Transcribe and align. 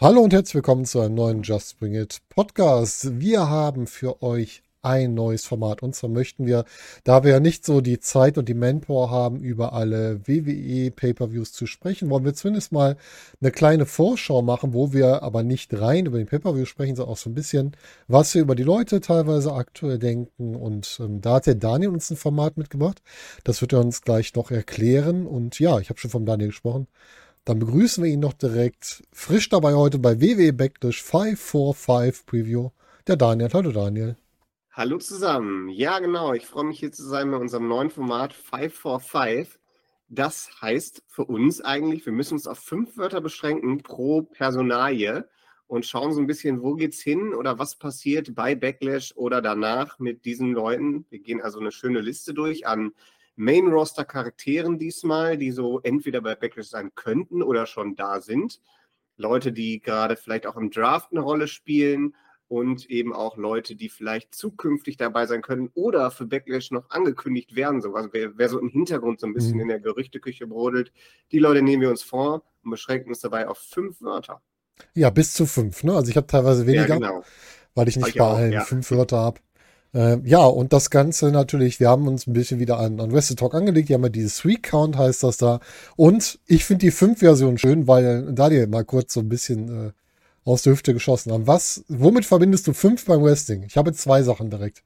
Hallo 0.00 0.20
und 0.20 0.32
herzlich 0.32 0.54
willkommen 0.54 0.84
zu 0.84 1.00
einem 1.00 1.16
neuen 1.16 1.42
Just 1.42 1.80
Bring 1.80 1.96
It 1.96 2.20
Podcast. 2.28 3.18
Wir 3.18 3.48
haben 3.48 3.88
für 3.88 4.22
euch 4.22 4.62
ein 4.80 5.14
neues 5.14 5.44
Format. 5.44 5.82
Und 5.82 5.96
zwar 5.96 6.08
möchten 6.08 6.46
wir, 6.46 6.66
da 7.02 7.24
wir 7.24 7.32
ja 7.32 7.40
nicht 7.40 7.66
so 7.66 7.80
die 7.80 7.98
Zeit 7.98 8.38
und 8.38 8.48
die 8.48 8.54
Manpower 8.54 9.10
haben, 9.10 9.40
über 9.40 9.72
alle 9.72 10.20
WWE 10.28 10.92
Pay-per-Views 10.92 11.50
zu 11.50 11.66
sprechen, 11.66 12.10
wollen 12.10 12.24
wir 12.24 12.34
zumindest 12.34 12.70
mal 12.70 12.96
eine 13.40 13.50
kleine 13.50 13.86
Vorschau 13.86 14.40
machen, 14.40 14.72
wo 14.72 14.92
wir 14.92 15.24
aber 15.24 15.42
nicht 15.42 15.74
rein 15.74 16.06
über 16.06 16.18
den 16.18 16.28
Pay-per-View 16.28 16.66
sprechen, 16.66 16.94
sondern 16.94 17.14
auch 17.14 17.18
so 17.18 17.28
ein 17.28 17.34
bisschen, 17.34 17.72
was 18.06 18.32
wir 18.36 18.42
über 18.42 18.54
die 18.54 18.62
Leute 18.62 19.00
teilweise 19.00 19.52
aktuell 19.52 19.98
denken. 19.98 20.54
Und 20.54 20.96
ähm, 21.00 21.20
da 21.22 21.34
hat 21.34 21.46
der 21.46 21.56
Daniel 21.56 21.90
uns 21.90 22.08
ein 22.08 22.16
Format 22.16 22.56
mitgebracht. 22.56 23.02
Das 23.42 23.62
wird 23.62 23.72
er 23.72 23.80
uns 23.80 24.02
gleich 24.02 24.32
noch 24.36 24.52
erklären. 24.52 25.26
Und 25.26 25.58
ja, 25.58 25.80
ich 25.80 25.90
habe 25.90 25.98
schon 25.98 26.12
vom 26.12 26.24
Daniel 26.24 26.50
gesprochen. 26.50 26.86
Dann 27.48 27.60
begrüßen 27.60 28.04
wir 28.04 28.10
ihn 28.10 28.20
noch 28.20 28.34
direkt 28.34 29.04
frisch 29.10 29.48
dabei 29.48 29.72
heute 29.72 29.98
bei 29.98 30.20
WWE 30.20 30.52
Backlash 30.52 31.02
545 31.02 32.26
Preview. 32.26 32.68
Der 33.06 33.16
Daniel. 33.16 33.48
Hallo 33.54 33.72
Daniel. 33.72 34.18
Hallo 34.72 34.98
zusammen. 34.98 35.70
Ja, 35.70 35.98
genau. 35.98 36.34
Ich 36.34 36.44
freue 36.44 36.64
mich 36.64 36.78
hier 36.78 36.92
zu 36.92 37.08
sein 37.08 37.30
bei 37.30 37.38
unserem 37.38 37.66
neuen 37.66 37.88
Format 37.88 38.34
545. 38.34 39.58
Das 40.10 40.50
heißt 40.60 41.04
für 41.06 41.24
uns 41.24 41.62
eigentlich, 41.62 42.04
wir 42.04 42.12
müssen 42.12 42.34
uns 42.34 42.46
auf 42.46 42.58
fünf 42.58 42.98
Wörter 42.98 43.22
beschränken 43.22 43.82
pro 43.82 44.24
Personalie 44.24 45.26
und 45.68 45.86
schauen 45.86 46.12
so 46.12 46.20
ein 46.20 46.26
bisschen, 46.26 46.60
wo 46.60 46.74
geht's 46.74 47.00
hin 47.00 47.32
oder 47.32 47.58
was 47.58 47.76
passiert 47.76 48.34
bei 48.34 48.56
Backlash 48.56 49.14
oder 49.16 49.40
danach 49.40 49.98
mit 49.98 50.26
diesen 50.26 50.52
Leuten. 50.52 51.06
Wir 51.08 51.20
gehen 51.20 51.40
also 51.40 51.60
eine 51.60 51.72
schöne 51.72 52.02
Liste 52.02 52.34
durch 52.34 52.66
an 52.66 52.92
Main-Roster-Charakteren 53.38 54.78
diesmal, 54.78 55.38
die 55.38 55.52
so 55.52 55.80
entweder 55.80 56.20
bei 56.20 56.34
Backlash 56.34 56.66
sein 56.68 56.90
könnten 56.94 57.42
oder 57.42 57.66
schon 57.66 57.96
da 57.96 58.20
sind. 58.20 58.60
Leute, 59.16 59.52
die 59.52 59.80
gerade 59.80 60.16
vielleicht 60.16 60.46
auch 60.46 60.56
im 60.56 60.70
Draft 60.70 61.12
eine 61.12 61.20
Rolle 61.20 61.48
spielen 61.48 62.14
und 62.48 62.88
eben 62.90 63.12
auch 63.12 63.36
Leute, 63.36 63.76
die 63.76 63.88
vielleicht 63.88 64.34
zukünftig 64.34 64.96
dabei 64.96 65.26
sein 65.26 65.42
können 65.42 65.70
oder 65.74 66.10
für 66.10 66.26
Backlash 66.26 66.70
noch 66.70 66.88
angekündigt 66.90 67.54
werden. 67.54 67.80
So. 67.80 67.94
Also 67.94 68.08
wer, 68.12 68.36
wer 68.36 68.48
so 68.48 68.58
im 68.58 68.68
Hintergrund 68.68 69.20
so 69.20 69.26
ein 69.26 69.34
bisschen 69.34 69.54
mhm. 69.54 69.62
in 69.62 69.68
der 69.68 69.80
Gerüchteküche 69.80 70.46
brodelt, 70.46 70.92
die 71.30 71.38
Leute 71.38 71.62
nehmen 71.62 71.82
wir 71.82 71.90
uns 71.90 72.02
vor 72.02 72.42
und 72.64 72.70
beschränken 72.70 73.10
uns 73.10 73.20
dabei 73.20 73.48
auf 73.48 73.58
fünf 73.58 74.00
Wörter. 74.00 74.42
Ja, 74.94 75.10
bis 75.10 75.34
zu 75.34 75.46
fünf. 75.46 75.84
Ne? 75.84 75.94
Also 75.94 76.10
ich 76.10 76.16
habe 76.16 76.26
teilweise 76.26 76.66
weniger, 76.66 76.88
ja, 76.88 76.94
genau. 76.96 77.24
weil 77.74 77.88
ich 77.88 77.96
nicht 77.96 78.08
ich 78.08 78.14
bei 78.16 78.26
allen 78.26 78.52
ja. 78.52 78.62
fünf 78.62 78.90
Wörter 78.90 79.18
habe. 79.18 79.40
Äh, 79.94 80.18
ja, 80.24 80.44
und 80.44 80.72
das 80.72 80.90
Ganze 80.90 81.30
natürlich, 81.30 81.80
wir 81.80 81.88
haben 81.88 82.06
uns 82.08 82.26
ein 82.26 82.32
bisschen 82.32 82.58
wieder 82.58 82.78
an, 82.78 83.00
an 83.00 83.12
Wrestle 83.12 83.36
Talk 83.36 83.54
angelegt. 83.54 83.88
Die 83.88 83.94
haben 83.94 84.02
ja 84.02 84.08
dieses 84.08 84.36
Sweet 84.36 84.62
Count, 84.62 84.96
heißt 84.96 85.22
das 85.22 85.38
da. 85.38 85.60
Und 85.96 86.38
ich 86.46 86.64
finde 86.64 86.86
die 86.86 86.90
fünf 86.90 87.20
Version 87.20 87.58
schön, 87.58 87.86
weil 87.86 88.32
da 88.32 88.48
dir 88.48 88.66
mal 88.66 88.84
kurz 88.84 89.14
so 89.14 89.20
ein 89.20 89.28
bisschen 89.28 89.88
äh, 89.88 89.92
aus 90.44 90.62
der 90.62 90.72
Hüfte 90.72 90.92
geschossen 90.92 91.32
haben. 91.32 91.46
Was, 91.46 91.84
womit 91.88 92.24
verbindest 92.24 92.66
du 92.66 92.72
fünf 92.72 93.04
beim 93.06 93.22
Wrestling? 93.22 93.62
Ich 93.62 93.76
habe 93.76 93.92
zwei 93.92 94.22
Sachen 94.22 94.50
direkt. 94.50 94.82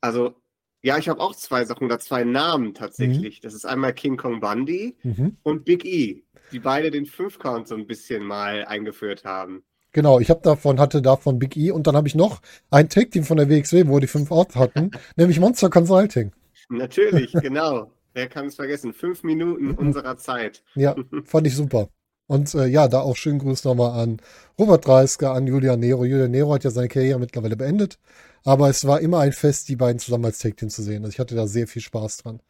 Also, 0.00 0.34
ja, 0.82 0.98
ich 0.98 1.08
habe 1.08 1.20
auch 1.20 1.34
zwei 1.34 1.64
Sachen 1.64 1.84
oder 1.84 1.98
zwei 1.98 2.24
Namen 2.24 2.74
tatsächlich. 2.74 3.40
Mhm. 3.40 3.42
Das 3.42 3.54
ist 3.54 3.66
einmal 3.66 3.92
King 3.92 4.16
Kong 4.16 4.40
Bundy 4.40 4.96
mhm. 5.02 5.36
und 5.42 5.64
Big 5.64 5.84
E, 5.84 6.22
die 6.52 6.60
beide 6.60 6.90
den 6.90 7.06
Fünf-Count 7.06 7.68
so 7.68 7.74
ein 7.74 7.86
bisschen 7.86 8.22
mal 8.22 8.64
eingeführt 8.64 9.24
haben. 9.24 9.64
Genau, 9.96 10.20
ich 10.20 10.28
habe 10.28 10.42
davon, 10.42 10.78
hatte 10.78 11.00
davon 11.00 11.38
Big 11.38 11.56
E 11.56 11.70
und 11.70 11.86
dann 11.86 11.96
habe 11.96 12.06
ich 12.06 12.14
noch 12.14 12.42
ein 12.70 12.90
Tag-Team 12.90 13.24
von 13.24 13.38
der 13.38 13.48
WXW, 13.48 13.88
wo 13.88 13.98
die 13.98 14.06
fünf 14.06 14.30
Ort 14.30 14.54
hatten, 14.54 14.90
nämlich 15.16 15.40
Monster 15.40 15.70
Consulting. 15.70 16.32
Natürlich, 16.68 17.32
genau. 17.40 17.90
Wer 18.12 18.28
kann 18.28 18.44
es 18.44 18.56
vergessen? 18.56 18.92
Fünf 18.92 19.22
Minuten 19.22 19.70
unserer 19.70 20.18
Zeit. 20.18 20.62
Ja, 20.74 20.94
fand 21.24 21.46
ich 21.46 21.56
super. 21.56 21.88
Und 22.26 22.54
äh, 22.54 22.66
ja, 22.66 22.88
da 22.88 23.00
auch 23.00 23.16
schönen 23.16 23.38
Gruß 23.38 23.64
nochmal 23.64 23.98
an 23.98 24.20
Robert 24.58 24.86
Dreisker, 24.86 25.32
an 25.32 25.46
Julian 25.46 25.80
Nero. 25.80 26.04
Julian 26.04 26.30
Nero 26.30 26.52
hat 26.52 26.64
ja 26.64 26.70
seine 26.70 26.88
Karriere 26.88 27.18
mittlerweile 27.18 27.56
beendet. 27.56 27.98
Aber 28.44 28.68
es 28.68 28.86
war 28.86 29.00
immer 29.00 29.20
ein 29.20 29.32
Fest, 29.32 29.70
die 29.70 29.76
beiden 29.76 29.98
zusammen 29.98 30.26
als 30.26 30.40
Tag 30.40 30.58
Team 30.58 30.68
zu 30.68 30.82
sehen. 30.82 31.04
Also 31.04 31.14
ich 31.14 31.20
hatte 31.20 31.34
da 31.34 31.46
sehr 31.46 31.66
viel 31.66 31.80
Spaß 31.80 32.18
dran. 32.18 32.42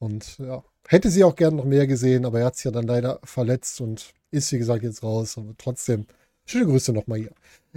Und 0.00 0.36
ja, 0.36 0.62
hätte 0.86 1.08
sie 1.08 1.24
auch 1.24 1.34
gerne 1.34 1.56
noch 1.56 1.64
mehr 1.64 1.86
gesehen, 1.86 2.26
aber 2.26 2.40
er 2.40 2.46
hat 2.46 2.56
sich 2.56 2.66
ja 2.66 2.72
dann 2.72 2.86
leider 2.86 3.20
verletzt 3.24 3.80
und 3.80 4.12
ist, 4.30 4.52
wie 4.52 4.58
gesagt, 4.58 4.82
jetzt 4.82 5.02
raus. 5.02 5.38
Aber 5.38 5.54
trotzdem, 5.56 6.06
schöne 6.46 6.66
Grüße 6.66 6.92
nochmal 6.92 7.18
hier. 7.18 7.32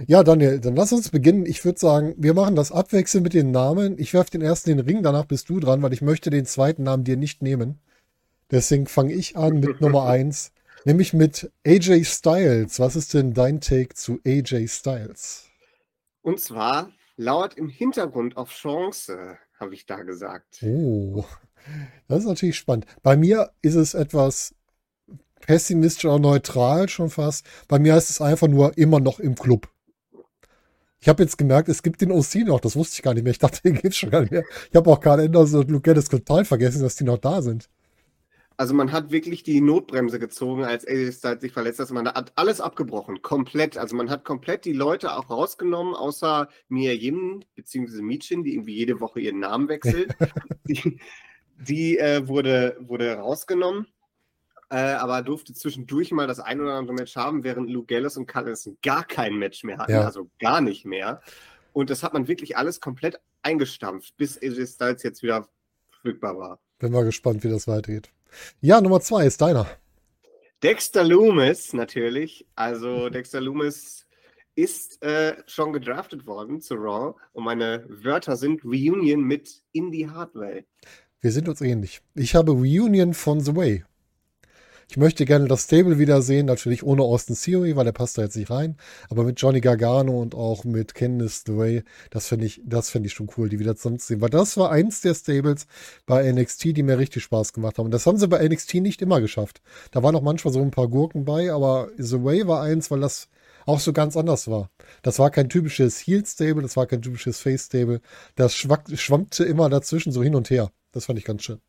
Ja, 0.06 0.22
Daniel, 0.22 0.60
dann 0.60 0.76
lass 0.76 0.92
uns 0.92 1.10
beginnen. 1.10 1.44
Ich 1.46 1.64
würde 1.64 1.78
sagen, 1.78 2.14
wir 2.16 2.34
machen 2.34 2.54
das 2.54 2.70
abwechselnd 2.70 3.24
mit 3.24 3.34
den 3.34 3.50
Namen. 3.50 3.98
Ich 3.98 4.14
werfe 4.14 4.30
den 4.30 4.42
ersten 4.42 4.70
in 4.70 4.76
den 4.76 4.86
Ring, 4.86 5.02
danach 5.02 5.24
bist 5.24 5.48
du 5.48 5.58
dran, 5.58 5.82
weil 5.82 5.92
ich 5.92 6.02
möchte 6.02 6.30
den 6.30 6.46
zweiten 6.46 6.84
Namen 6.84 7.04
dir 7.04 7.16
nicht 7.16 7.42
nehmen. 7.42 7.80
Deswegen 8.50 8.86
fange 8.86 9.12
ich 9.12 9.36
an 9.36 9.60
mit 9.60 9.80
Nummer 9.80 10.06
eins. 10.06 10.52
Nämlich 10.84 11.12
mit 11.12 11.50
AJ 11.66 12.04
Styles. 12.04 12.78
Was 12.78 12.94
ist 12.96 13.12
denn 13.14 13.34
dein 13.34 13.60
Take 13.60 13.94
zu 13.94 14.20
AJ 14.24 14.68
Styles? 14.68 15.48
Und 16.22 16.40
zwar 16.40 16.92
lauert 17.16 17.54
im 17.58 17.68
Hintergrund 17.68 18.36
auf 18.36 18.50
Chance, 18.50 19.38
habe 19.58 19.74
ich 19.74 19.86
da 19.86 20.02
gesagt. 20.02 20.62
Oh, 20.62 21.24
das 22.06 22.20
ist 22.20 22.26
natürlich 22.26 22.56
spannend. 22.56 22.86
Bei 23.02 23.16
mir 23.16 23.50
ist 23.60 23.74
es 23.74 23.94
etwas 23.94 24.54
pessimistisch 25.40 26.04
oder 26.04 26.18
neutral 26.18 26.88
schon 26.88 27.10
fast. 27.10 27.46
Bei 27.68 27.78
mir 27.78 27.94
heißt 27.94 28.10
es 28.10 28.20
einfach 28.20 28.48
nur 28.48 28.76
immer 28.76 29.00
noch 29.00 29.18
im 29.20 29.34
Club. 29.34 29.68
Ich 31.00 31.08
habe 31.08 31.22
jetzt 31.22 31.38
gemerkt, 31.38 31.68
es 31.68 31.82
gibt 31.82 32.00
den 32.00 32.10
OC 32.10 32.46
noch, 32.46 32.60
das 32.60 32.74
wusste 32.74 32.94
ich 32.96 33.02
gar 33.02 33.14
nicht 33.14 33.22
mehr. 33.22 33.30
Ich 33.30 33.38
dachte, 33.38 33.60
den 33.64 33.74
gibt 33.74 33.94
es 33.94 33.96
schon 33.96 34.10
gar 34.10 34.22
nicht 34.22 34.32
mehr. 34.32 34.44
Ich 34.70 34.76
habe 34.76 34.90
auch 34.90 35.00
Karl 35.00 35.20
Anderson 35.20 35.60
und 35.60 35.70
Luke 35.70 35.82
Geddes 35.82 36.08
total 36.08 36.44
vergessen, 36.44 36.82
dass 36.82 36.96
die 36.96 37.04
noch 37.04 37.18
da 37.18 37.42
sind. 37.42 37.68
Also 38.56 38.74
man 38.74 38.90
hat 38.90 39.12
wirklich 39.12 39.44
die 39.44 39.60
Notbremse 39.60 40.18
gezogen, 40.18 40.64
als 40.64 40.84
AJ 40.84 41.12
Styles 41.12 41.42
sich 41.42 41.52
verletzt 41.52 41.78
hat. 41.78 41.90
Man 41.92 42.08
hat 42.08 42.32
alles 42.34 42.60
abgebrochen, 42.60 43.22
komplett. 43.22 43.78
Also 43.78 43.94
man 43.94 44.10
hat 44.10 44.24
komplett 44.24 44.64
die 44.64 44.72
Leute 44.72 45.16
auch 45.16 45.30
rausgenommen, 45.30 45.94
außer 45.94 46.48
Mia 46.68 46.92
Yim 46.92 47.44
bzw. 47.54 48.02
Michin, 48.02 48.42
die 48.42 48.54
irgendwie 48.54 48.74
jede 48.74 49.00
Woche 49.00 49.20
ihren 49.20 49.38
Namen 49.38 49.68
wechselt. 49.68 50.16
die 50.68 50.98
die 51.58 51.98
äh, 51.98 52.26
wurde, 52.26 52.76
wurde 52.80 53.14
rausgenommen, 53.14 53.86
äh, 54.70 54.76
aber 54.76 55.22
durfte 55.22 55.54
zwischendurch 55.54 56.10
mal 56.12 56.26
das 56.26 56.40
ein 56.40 56.60
oder 56.60 56.74
andere 56.74 56.94
Match 56.94 57.16
haben, 57.16 57.44
während 57.44 57.70
Luke 57.70 57.86
Gallows 57.86 58.16
und 58.16 58.26
Carlson 58.26 58.76
gar 58.82 59.04
kein 59.04 59.34
Match 59.36 59.64
mehr 59.64 59.78
hatten, 59.78 59.92
ja. 59.92 60.04
also 60.04 60.30
gar 60.38 60.60
nicht 60.60 60.84
mehr. 60.84 61.22
Und 61.72 61.90
das 61.90 62.02
hat 62.02 62.12
man 62.12 62.28
wirklich 62.28 62.56
alles 62.56 62.80
komplett 62.80 63.20
eingestampft, 63.42 64.16
bis 64.16 64.36
AJ 64.36 64.66
Styles 64.66 65.02
jetzt 65.02 65.22
wieder 65.22 65.48
verfügbar 65.90 66.38
war. 66.38 66.58
Bin 66.78 66.92
mal 66.92 67.04
gespannt, 67.04 67.44
wie 67.44 67.48
das 67.48 67.66
weitergeht. 67.66 68.10
Ja, 68.60 68.80
Nummer 68.80 69.00
zwei 69.00 69.26
ist 69.26 69.40
deiner. 69.40 69.66
Dexter 70.62 71.04
Loomis 71.04 71.72
natürlich. 71.72 72.46
Also 72.54 73.08
Dexter 73.10 73.40
Loomis 73.40 74.06
ist 74.54 75.02
äh, 75.04 75.36
schon 75.46 75.72
gedraftet 75.72 76.26
worden 76.26 76.60
zu 76.60 76.74
Raw 76.74 77.14
und 77.32 77.44
meine 77.44 77.84
Wörter 77.88 78.36
sind 78.36 78.64
Reunion 78.64 79.22
mit 79.22 79.62
Indie 79.72 80.08
Hardway. 80.08 80.64
Wir 81.20 81.32
sind 81.32 81.48
uns 81.48 81.60
ähnlich. 81.60 82.00
Ich 82.14 82.34
habe 82.34 82.52
Reunion 82.52 83.14
von 83.14 83.40
The 83.40 83.54
Way. 83.54 83.84
Ich 84.90 84.96
möchte 84.96 85.26
gerne 85.26 85.48
das 85.48 85.64
Stable 85.64 85.98
wiedersehen, 85.98 86.46
natürlich 86.46 86.82
ohne 86.82 87.02
Austin 87.02 87.36
Theory, 87.36 87.76
weil 87.76 87.86
er 87.86 87.92
passt 87.92 88.16
da 88.16 88.22
jetzt 88.22 88.36
nicht 88.36 88.50
rein. 88.50 88.78
Aber 89.10 89.22
mit 89.22 89.38
Johnny 89.38 89.60
Gargano 89.60 90.18
und 90.18 90.34
auch 90.34 90.64
mit 90.64 90.94
Candice 90.94 91.46
LeRae, 91.46 91.82
das 92.08 92.28
finde 92.28 92.46
ich, 92.46 92.62
das 92.64 92.88
finde 92.88 93.08
ich 93.08 93.12
schon 93.12 93.28
cool, 93.36 93.50
die 93.50 93.58
wieder 93.58 93.76
zusammenzusehen. 93.76 94.22
Weil 94.22 94.30
das 94.30 94.56
war 94.56 94.70
eins 94.70 95.02
der 95.02 95.14
Stables 95.14 95.66
bei 96.06 96.32
NXT, 96.32 96.76
die 96.76 96.82
mir 96.82 96.98
richtig 96.98 97.22
Spaß 97.24 97.52
gemacht 97.52 97.76
haben. 97.76 97.84
Und 97.84 97.90
das 97.90 98.06
haben 98.06 98.16
sie 98.16 98.28
bei 98.28 98.42
NXT 98.48 98.76
nicht 98.76 99.02
immer 99.02 99.20
geschafft. 99.20 99.60
Da 99.90 100.02
waren 100.02 100.16
auch 100.16 100.22
manchmal 100.22 100.54
so 100.54 100.62
ein 100.62 100.70
paar 100.70 100.88
Gurken 100.88 101.26
bei, 101.26 101.52
aber 101.52 101.90
The 101.98 102.24
Way 102.24 102.48
war 102.48 102.62
eins, 102.62 102.90
weil 102.90 103.00
das 103.00 103.28
auch 103.66 103.80
so 103.80 103.92
ganz 103.92 104.16
anders 104.16 104.48
war. 104.48 104.70
Das 105.02 105.18
war 105.18 105.30
kein 105.30 105.50
typisches 105.50 105.98
Heel-Stable, 105.98 106.62
das 106.62 106.78
war 106.78 106.86
kein 106.86 107.02
typisches 107.02 107.40
Face-Stable. 107.40 108.00
Das 108.36 108.54
schwammte 108.54 109.44
immer 109.44 109.68
dazwischen 109.68 110.12
so 110.12 110.22
hin 110.22 110.34
und 110.34 110.48
her. 110.48 110.72
Das 110.92 111.04
fand 111.04 111.18
ich 111.18 111.26
ganz 111.26 111.42
schön. 111.42 111.60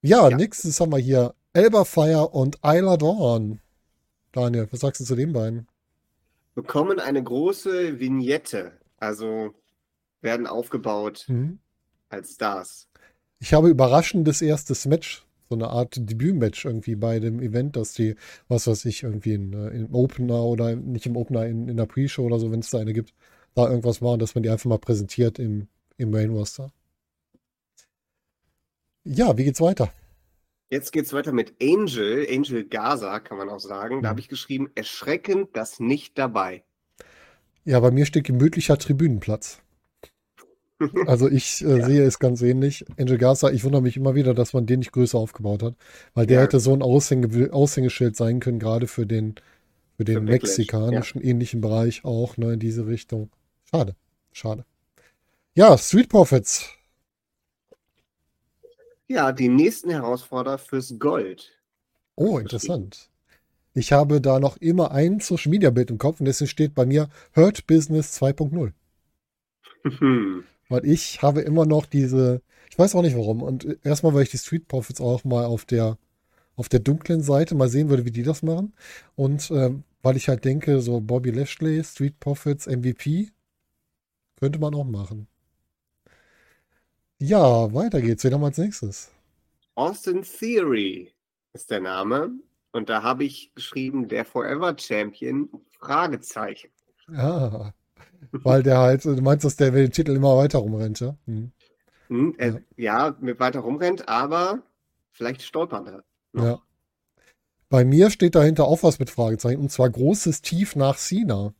Ja, 0.00 0.28
ja. 0.28 0.36
nächstes 0.36 0.78
haben 0.78 0.92
wir 0.92 0.98
hier 0.98 1.34
Elberfire 1.58 2.28
und 2.28 2.60
Isla 2.62 2.96
Dawn. 2.96 3.58
Daniel, 4.30 4.68
was 4.70 4.78
sagst 4.78 5.00
du 5.00 5.04
zu 5.04 5.16
den 5.16 5.32
beiden? 5.32 5.66
Bekommen 6.54 7.00
eine 7.00 7.20
große 7.20 7.98
Vignette, 7.98 8.70
also 8.98 9.54
werden 10.20 10.46
aufgebaut 10.46 11.24
mhm. 11.26 11.58
als 12.10 12.34
Stars. 12.34 12.86
Ich 13.40 13.54
habe 13.54 13.70
überraschendes 13.70 14.40
erstes 14.40 14.86
Match, 14.86 15.26
so 15.48 15.56
eine 15.56 15.66
Art 15.70 15.96
Debütmatch 15.96 16.64
irgendwie 16.64 16.94
bei 16.94 17.18
dem 17.18 17.40
Event, 17.40 17.74
dass 17.74 17.92
die, 17.92 18.14
was 18.46 18.68
weiß 18.68 18.84
ich, 18.84 19.02
irgendwie 19.02 19.34
in, 19.34 19.52
äh, 19.52 19.70
im 19.70 19.92
Opener 19.92 20.44
oder 20.44 20.76
nicht 20.76 21.06
im 21.06 21.16
Opener, 21.16 21.44
in, 21.46 21.68
in 21.68 21.76
der 21.76 21.86
Pre-Show 21.86 22.22
oder 22.22 22.38
so, 22.38 22.52
wenn 22.52 22.60
es 22.60 22.70
da 22.70 22.78
eine 22.78 22.92
gibt, 22.92 23.12
da 23.56 23.68
irgendwas 23.68 24.00
machen, 24.00 24.20
dass 24.20 24.36
man 24.36 24.44
die 24.44 24.50
einfach 24.50 24.70
mal 24.70 24.78
präsentiert 24.78 25.40
im, 25.40 25.66
im 25.96 26.12
Main 26.12 26.30
Roster. 26.30 26.70
Ja, 29.02 29.36
wie 29.36 29.42
geht's 29.42 29.60
weiter? 29.60 29.92
Jetzt 30.70 30.92
geht's 30.92 31.12
weiter 31.12 31.32
mit 31.32 31.54
Angel, 31.62 32.26
Angel 32.30 32.64
Gaza, 32.64 33.20
kann 33.20 33.38
man 33.38 33.48
auch 33.48 33.60
sagen. 33.60 34.02
Da 34.02 34.08
mhm. 34.08 34.10
habe 34.10 34.20
ich 34.20 34.28
geschrieben, 34.28 34.70
erschreckend, 34.74 35.50
das 35.54 35.80
nicht 35.80 36.18
dabei. 36.18 36.64
Ja, 37.64 37.80
bei 37.80 37.90
mir 37.90 38.06
steht 38.06 38.24
gemütlicher 38.24 38.78
Tribünenplatz. 38.78 39.62
Also 41.06 41.28
ich 41.28 41.64
äh, 41.64 41.78
Ja. 41.78 41.86
sehe 41.86 42.02
es 42.04 42.18
ganz 42.20 42.40
ähnlich. 42.42 42.84
Angel 42.98 43.18
Garza, 43.18 43.50
ich 43.50 43.64
wundere 43.64 43.82
mich 43.82 43.96
immer 43.96 44.14
wieder, 44.14 44.32
dass 44.34 44.52
man 44.52 44.66
den 44.66 44.78
nicht 44.78 44.92
größer 44.92 45.18
aufgebaut 45.18 45.62
hat, 45.62 45.74
weil 46.14 46.26
der 46.26 46.38
Ja. 46.38 46.42
hätte 46.44 46.60
so 46.60 46.72
ein 46.72 46.82
Aushänge 46.82 47.52
Aushängeschild 47.52 48.16
sein 48.16 48.38
können, 48.40 48.60
gerade 48.60 48.86
für 48.86 49.06
den, 49.06 49.34
für 49.96 50.04
den 50.04 50.18
Für 50.18 50.22
mexikanischen 50.22 51.20
ähnlichen 51.20 51.60
Bereich 51.60 52.04
auch, 52.04 52.36
ne, 52.36 52.52
in 52.52 52.60
diese 52.60 52.86
Richtung. 52.86 53.30
Schade, 53.64 53.96
schade. 54.32 54.64
Ja, 55.54 55.76
Street 55.76 56.08
Profits. 56.08 56.77
Ja, 59.08 59.32
die 59.32 59.48
nächsten 59.48 59.90
Herausforderer 59.90 60.58
fürs 60.58 60.94
Gold. 60.98 61.50
Oh, 62.14 62.38
interessant. 62.38 63.10
Ich 63.72 63.92
habe 63.92 64.20
da 64.20 64.38
noch 64.38 64.56
immer 64.58 64.90
ein 64.90 65.20
Social 65.20 65.50
Media 65.50 65.70
Bild 65.70 65.90
im 65.90 65.98
Kopf 65.98 66.20
und 66.20 66.26
deswegen 66.26 66.48
steht 66.48 66.74
bei 66.74 66.84
mir 66.84 67.08
Hurt 67.34 67.66
Business 67.66 68.20
2.0. 68.20 68.72
Hm. 69.84 70.44
Weil 70.68 70.84
ich 70.84 71.22
habe 71.22 71.40
immer 71.40 71.64
noch 71.64 71.86
diese, 71.86 72.42
ich 72.70 72.78
weiß 72.78 72.94
auch 72.94 73.02
nicht 73.02 73.16
warum. 73.16 73.42
Und 73.42 73.78
erstmal, 73.84 74.12
weil 74.14 74.24
ich 74.24 74.30
die 74.30 74.38
Street 74.38 74.68
Profits 74.68 75.00
auch 75.00 75.24
mal 75.24 75.46
auf 75.46 75.64
der, 75.64 75.96
auf 76.56 76.68
der 76.68 76.80
dunklen 76.80 77.22
Seite 77.22 77.54
mal 77.54 77.68
sehen 77.68 77.88
würde, 77.88 78.04
wie 78.04 78.10
die 78.10 78.24
das 78.24 78.42
machen. 78.42 78.74
Und 79.14 79.50
ähm, 79.50 79.84
weil 80.02 80.16
ich 80.16 80.28
halt 80.28 80.44
denke, 80.44 80.80
so 80.80 81.00
Bobby 81.00 81.30
Lashley, 81.30 81.82
Street 81.82 82.20
Profits, 82.20 82.66
MVP, 82.66 83.30
könnte 84.38 84.58
man 84.58 84.74
auch 84.74 84.84
machen. 84.84 85.28
Ja, 87.20 87.72
weiter 87.74 88.00
geht's. 88.00 88.24
Wen 88.24 88.34
haben 88.34 88.42
wir 88.42 88.46
als 88.46 88.58
nächstes? 88.58 89.10
Austin 89.74 90.22
Theory 90.22 91.12
ist 91.52 91.70
der 91.70 91.80
Name. 91.80 92.30
Und 92.72 92.88
da 92.88 93.02
habe 93.02 93.24
ich 93.24 93.52
geschrieben, 93.54 94.08
der 94.08 94.24
Forever 94.24 94.76
Champion, 94.78 95.48
Fragezeichen. 95.78 96.70
Ja, 97.10 97.72
weil 98.32 98.62
der 98.62 98.78
halt, 98.78 99.04
du 99.04 99.20
meinst, 99.22 99.44
dass 99.44 99.56
der 99.56 99.72
mit 99.72 99.82
dem 99.82 99.92
Titel 99.92 100.14
immer 100.14 100.36
weiter 100.36 100.58
rumrennt, 100.58 101.00
ja? 101.00 101.16
Hm. 101.24 101.52
Hm, 102.08 102.34
er, 102.38 102.62
ja. 102.76 103.16
mit 103.20 103.40
weiter 103.40 103.60
rumrennt, 103.60 104.08
aber 104.08 104.62
vielleicht 105.10 105.42
stolpert 105.42 105.86
er. 105.88 106.04
noch. 106.32 106.44
Ja. 106.44 106.62
Bei 107.70 107.84
mir 107.84 108.10
steht 108.10 108.34
dahinter 108.34 108.64
auch 108.64 108.82
was 108.82 108.98
mit 108.98 109.10
Fragezeichen, 109.10 109.60
und 109.60 109.70
zwar 109.70 109.90
großes 109.90 110.40
Tief 110.40 110.74
nach 110.74 110.96
China. 110.96 111.54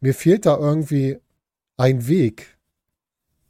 Mir 0.00 0.14
fehlt 0.14 0.46
da 0.46 0.56
irgendwie 0.56 1.18
ein 1.76 2.08
Weg, 2.08 2.58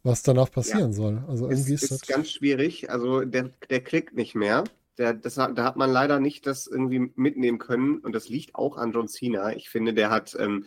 was 0.03 0.23
danach 0.23 0.51
passieren 0.51 0.93
soll. 0.93 1.23
Also 1.29 1.47
Ist, 1.47 1.61
irgendwie 1.61 1.75
ist, 1.75 1.83
ist 1.85 1.91
das. 1.93 2.03
ganz 2.03 2.31
schwierig. 2.31 2.91
Also 2.91 3.23
der, 3.23 3.51
der 3.71 3.83
klickt 3.83 4.15
nicht 4.15 4.35
mehr. 4.35 4.65
Der, 4.99 5.15
das, 5.15 5.37
da 5.37 5.55
hat 5.57 5.77
man 5.77 5.91
leider 5.91 6.21
nicht 6.21 6.47
das 6.47 6.67
irgendwie 6.67 7.13
mitnehmen 7.15 7.59
können. 7.59 7.99
Und 7.99 8.13
das 8.13 8.29
liegt 8.29 8.55
auch 8.55 8.77
an 8.77 8.93
John 8.93 9.09
Cena. 9.09 9.55
Ich 9.55 9.71
finde, 9.71 9.95
der 9.95 10.11
hat. 10.11 10.37
Ähm, 10.39 10.67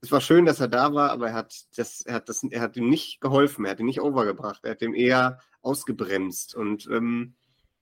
es 0.00 0.12
war 0.12 0.20
schön, 0.20 0.46
dass 0.46 0.60
er 0.60 0.68
da 0.68 0.94
war, 0.94 1.10
aber 1.10 1.28
er 1.28 1.34
hat, 1.34 1.66
das, 1.76 2.02
er, 2.02 2.14
hat 2.14 2.28
das, 2.28 2.44
er 2.44 2.60
hat 2.60 2.76
ihm 2.76 2.88
nicht 2.88 3.20
geholfen. 3.20 3.64
Er 3.64 3.72
hat 3.72 3.80
ihn 3.80 3.86
nicht 3.86 4.00
overgebracht. 4.00 4.64
Er 4.64 4.70
hat 4.72 4.82
ihm 4.82 4.94
eher 4.94 5.40
ausgebremst. 5.60 6.54
Und 6.54 6.88
ähm, 6.90 7.34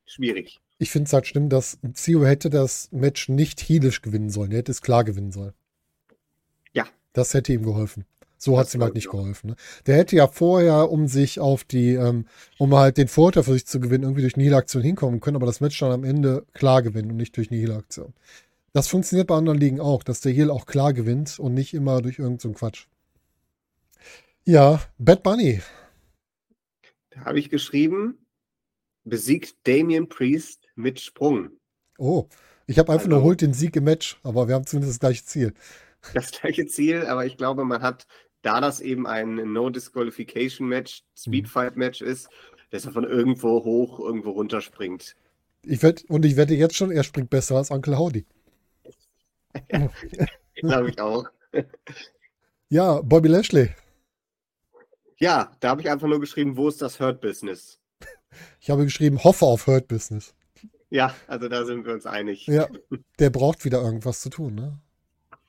schwierig. 0.07 0.61
Ich 0.79 0.91
finde 0.91 1.07
es 1.07 1.13
halt 1.13 1.27
schlimm, 1.27 1.49
dass 1.49 1.79
Zio 1.95 2.25
hätte 2.25 2.51
das 2.51 2.91
Match 2.91 3.29
nicht 3.29 3.61
heelisch 3.61 4.03
gewinnen 4.03 4.31
sollen. 4.31 4.51
Er 4.51 4.59
hätte 4.59 4.73
es 4.73 4.83
klar 4.83 5.05
gewinnen 5.05 5.33
sollen. 5.33 5.55
Ja. 6.73 6.87
Das 7.13 7.35
hätte 7.35 7.53
ihm 7.53 7.63
geholfen. 7.63 8.05
So 8.39 8.59
hat 8.59 8.67
es 8.67 8.75
ihm 8.75 8.83
halt 8.83 8.95
nicht 8.95 9.11
geholfen. 9.11 9.51
Ne? 9.51 9.57
Der 9.87 9.97
hätte 9.97 10.15
ja 10.17 10.27
vorher, 10.29 10.91
um 10.91 11.09
sich 11.09 11.41
auf 11.41 11.65
die, 11.65 11.95
ähm, 11.95 12.27
um 12.59 12.75
halt 12.75 12.99
den 12.99 13.09
Vorteil 13.09 13.43
für 13.45 13.53
sich 13.55 13.67
zu 13.67 13.81
gewinnen, 13.81 14.05
irgendwie 14.05 14.21
durch 14.23 14.35
eine 14.37 14.45
Heal-Aktion 14.45 14.83
hinkommen 14.83 15.21
können, 15.21 15.37
aber 15.37 15.47
das 15.47 15.61
Match 15.61 15.79
dann 15.81 15.93
am 15.93 16.05
Ende 16.05 16.45
klar 16.53 16.83
gewinnen 16.83 17.11
und 17.11 17.17
nicht 17.17 17.37
durch 17.37 17.51
eine 17.51 17.59
Heal-Aktion. 17.61 18.13
Das 18.73 18.89
funktioniert 18.89 19.29
bei 19.29 19.37
anderen 19.37 19.59
Ligen 19.59 19.81
auch, 19.81 20.03
dass 20.03 20.21
der 20.21 20.33
Heal 20.33 20.51
auch 20.51 20.67
klar 20.67 20.93
gewinnt 20.93 21.39
und 21.39 21.55
nicht 21.55 21.73
immer 21.73 22.03
durch 22.03 22.19
irgendeinen 22.19 22.53
so 22.55 22.59
Quatsch. 22.59 22.87
Ja, 24.45 24.81
Bad 24.99 25.23
Bunny. 25.23 25.61
Da 27.11 27.21
habe 27.25 27.39
ich 27.39 27.49
geschrieben, 27.51 28.19
besiegt 29.05 29.57
Damien 29.67 30.09
Priest 30.09 30.67
mit 30.75 31.01
Sprung. 31.01 31.51
Oh, 31.99 32.27
ich 32.67 32.79
habe 32.79 32.93
einfach 32.93 33.07
nur 33.09 33.19
Also- 33.19 33.27
holt 33.29 33.41
den 33.41 33.55
Sieg 33.55 33.75
im 33.77 33.85
Match, 33.85 34.19
aber 34.23 34.47
wir 34.49 34.55
haben 34.55 34.67
zumindest 34.67 34.95
das 34.95 35.01
gleiche 35.01 35.25
Ziel. 35.25 35.55
das 36.15 36.31
gleiche 36.31 36.67
Ziel, 36.67 37.07
aber 37.07 37.27
ich 37.27 37.37
glaube, 37.37 37.65
man 37.65 37.83
hat, 37.83 38.07
da 38.47 38.61
das 38.61 38.81
eben 38.81 39.07
ein 39.09 39.53
No-Disqualification-Match, 39.53 41.03
Speedfight-Match 41.19 42.01
ist, 42.01 42.29
dass 42.71 42.85
er 42.85 42.93
von 42.93 43.03
irgendwo 43.03 43.65
hoch, 43.65 43.99
irgendwo 43.99 44.31
runterspringt. 44.31 45.17
Ich 45.63 45.83
wett, 45.83 46.05
und 46.09 46.25
ich 46.25 46.37
wette 46.37 46.55
jetzt 46.55 46.77
schon, 46.77 46.93
er 46.93 47.03
springt 47.03 47.29
besser 47.29 47.57
als 47.57 47.73
Uncle 47.73 47.99
Howdy. 47.99 48.25
Glaube 50.55 50.91
ich 50.91 51.01
auch. 51.01 51.27
Ja, 52.69 53.01
Bobby 53.01 53.29
Lashley. 53.29 53.71
Ja, 55.19 55.53
da 55.61 55.69
habe 55.69 55.83
ich 55.83 55.89
einfach 55.89 56.09
nur 56.09 56.19
geschrieben, 56.19 56.57
wo 56.57 56.69
ist 56.69 56.83
das 56.83 57.01
Hurt-Business? 57.01 57.79
Ich 58.61 58.69
habe 58.69 58.85
geschrieben, 58.85 59.23
hoffe 59.23 59.47
auf 59.47 59.67
Hurt 59.67 59.89
Business. 59.89 60.35
Ja, 60.91 61.15
also 61.27 61.49
da 61.49 61.65
sind 61.65 61.87
wir 61.87 61.95
uns 61.95 62.05
einig. 62.05 62.47
Ja, 62.49 62.69
der 63.19 63.31
braucht 63.31 63.65
wieder 63.65 63.81
irgendwas 63.81 64.21
zu 64.21 64.29
tun, 64.29 64.57
ne? 64.57 64.79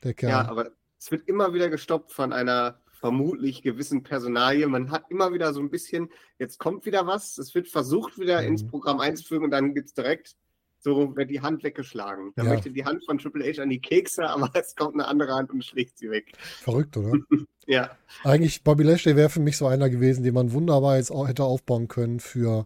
Der 0.04 0.14
Kerl. 0.14 0.30
Ja, 0.30 0.48
aber 0.48 0.72
es 0.98 1.12
wird 1.12 1.28
immer 1.28 1.54
wieder 1.54 1.70
gestoppt 1.70 2.14
von 2.14 2.32
einer 2.32 2.80
vermutlich 3.00 3.62
gewissen 3.62 4.04
Personalie. 4.04 4.68
Man 4.68 4.92
hat 4.92 5.06
immer 5.10 5.34
wieder 5.34 5.54
so 5.54 5.60
ein 5.60 5.70
bisschen, 5.70 6.10
jetzt 6.40 6.58
kommt 6.58 6.86
wieder 6.86 7.06
was, 7.08 7.38
es 7.38 7.54
wird 7.56 7.68
versucht 7.68 8.18
wieder 8.20 8.42
Mhm. 8.42 8.48
ins 8.50 8.68
Programm 8.68 9.00
einzufügen 9.00 9.46
und 9.46 9.52
dann 9.52 9.74
gibt 9.74 9.88
es 9.90 9.94
direkt 9.94 10.36
so, 10.80 11.16
wird 11.16 11.30
die 11.32 11.42
Hand 11.42 11.64
weggeschlagen. 11.64 12.34
Da 12.36 12.44
Ja. 12.44 12.50
möchte 12.52 12.72
die 12.72 12.86
Hand 12.86 13.04
von 13.06 13.18
Triple 13.18 13.44
H 13.52 13.62
an 13.62 13.70
die 13.70 13.82
Kekse, 13.82 14.28
aber 14.30 14.52
es 14.54 14.76
kommt 14.76 14.94
eine 14.96 15.08
andere 15.08 15.34
Hand 15.34 15.52
und 15.52 15.64
schlägt 15.66 15.98
sie 15.98 16.10
weg. 16.10 16.34
Verrückt, 16.38 16.98
oder? 16.98 17.14
Ja, 17.70 17.98
Eigentlich, 18.24 18.64
Bobby 18.64 18.84
Lashley 18.84 19.18
wäre 19.18 19.28
für 19.30 19.42
mich 19.42 19.58
so 19.58 19.68
einer 19.68 19.90
gewesen, 19.90 20.24
den 20.24 20.34
man 20.34 20.54
wunderbar 20.54 20.96
jetzt 20.96 21.12
auch 21.12 21.28
hätte 21.28 21.44
aufbauen 21.44 21.90
können 21.90 22.22
für, 22.22 22.66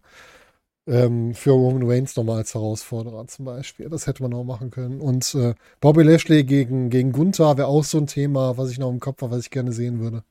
ähm, 0.88 1.34
für 1.34 1.52
Roman 1.52 1.90
Reigns 1.90 2.16
nochmal 2.16 2.38
als 2.38 2.54
Herausforderer 2.54 3.28
zum 3.28 3.46
Beispiel. 3.46 3.90
Das 3.90 4.08
hätte 4.08 4.24
man 4.24 4.34
auch 4.34 4.44
machen 4.44 4.72
können. 4.72 5.02
Und 5.02 5.36
äh, 5.36 5.54
Bobby 5.80 6.04
Lashley 6.04 6.44
gegen, 6.44 6.90
gegen 6.90 7.12
Gunther 7.12 7.58
wäre 7.58 7.68
auch 7.68 7.84
so 7.84 7.98
ein 7.98 8.08
Thema, 8.08 8.58
was 8.58 8.72
ich 8.72 8.80
noch 8.80 8.90
im 8.90 9.00
Kopf 9.00 9.22
habe, 9.22 9.36
was 9.36 9.44
ich 9.44 9.52
gerne 9.52 9.74
sehen 9.74 10.00
würde. 10.00 10.24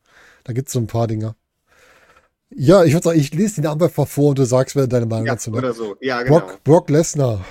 Da 0.45 0.53
gibt 0.53 0.69
es 0.69 0.73
so 0.73 0.81
ein 0.81 0.87
paar 0.87 1.07
Dinge. 1.07 1.35
Ja, 2.51 2.83
ich 2.85 2.93
würde 2.93 3.05
sagen, 3.05 3.21
ich 3.21 3.33
lese 3.33 3.61
den 3.61 3.71
einfach 3.71 4.09
vor 4.09 4.31
und 4.31 4.39
du 4.39 4.45
sagst 4.45 4.75
mir 4.75 4.89
deine 4.89 5.07
Meinung 5.07 5.27
ja 5.27 5.35
dazu. 5.35 5.51
Ne? 5.53 5.59
oder 5.59 5.73
so. 5.73 5.97
Ja, 6.01 6.23
genau. 6.23 6.41
Brock, 6.41 6.65
Brock 6.65 6.91
Lesnar. 6.91 7.45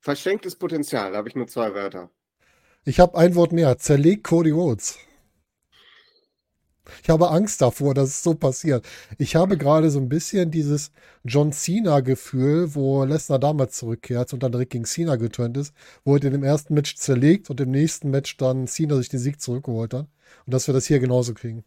Verschenktes 0.00 0.56
Potenzial, 0.56 1.12
da 1.12 1.18
habe 1.18 1.28
ich 1.28 1.34
nur 1.34 1.46
zwei 1.46 1.74
Wörter. 1.74 2.10
Ich 2.84 3.00
habe 3.00 3.16
ein 3.16 3.34
Wort 3.34 3.52
mehr. 3.52 3.78
Zerlegt 3.78 4.24
Cody 4.24 4.50
Rhodes. 4.50 4.98
Ich 7.02 7.10
habe 7.10 7.30
Angst 7.30 7.60
davor, 7.60 7.94
dass 7.94 8.08
es 8.08 8.22
so 8.22 8.34
passiert. 8.34 8.86
Ich 9.18 9.36
habe 9.36 9.56
gerade 9.56 9.90
so 9.90 10.00
ein 10.00 10.08
bisschen 10.08 10.50
dieses 10.50 10.90
John 11.24 11.52
Cena-Gefühl, 11.52 12.74
wo 12.74 13.04
Lesnar 13.04 13.38
damals 13.38 13.76
zurückkehrt 13.76 14.32
und 14.32 14.42
dann 14.42 14.52
direkt 14.52 14.72
gegen 14.72 14.84
Cena 14.84 15.16
geturnt 15.16 15.56
ist, 15.56 15.74
wo 16.04 16.14
er 16.14 16.20
den 16.20 16.34
im 16.34 16.42
ersten 16.42 16.74
Match 16.74 16.96
zerlegt 16.96 17.50
und 17.50 17.60
im 17.60 17.70
nächsten 17.70 18.10
Match 18.10 18.36
dann 18.38 18.66
Cena 18.66 18.96
sich 18.96 19.08
den 19.08 19.20
Sieg 19.20 19.40
zurückgeholt 19.40 19.94
hat. 19.94 20.06
Und 20.46 20.54
dass 20.54 20.66
wir 20.66 20.74
das 20.74 20.86
hier 20.86 20.98
genauso 21.00 21.34
kriegen. 21.34 21.64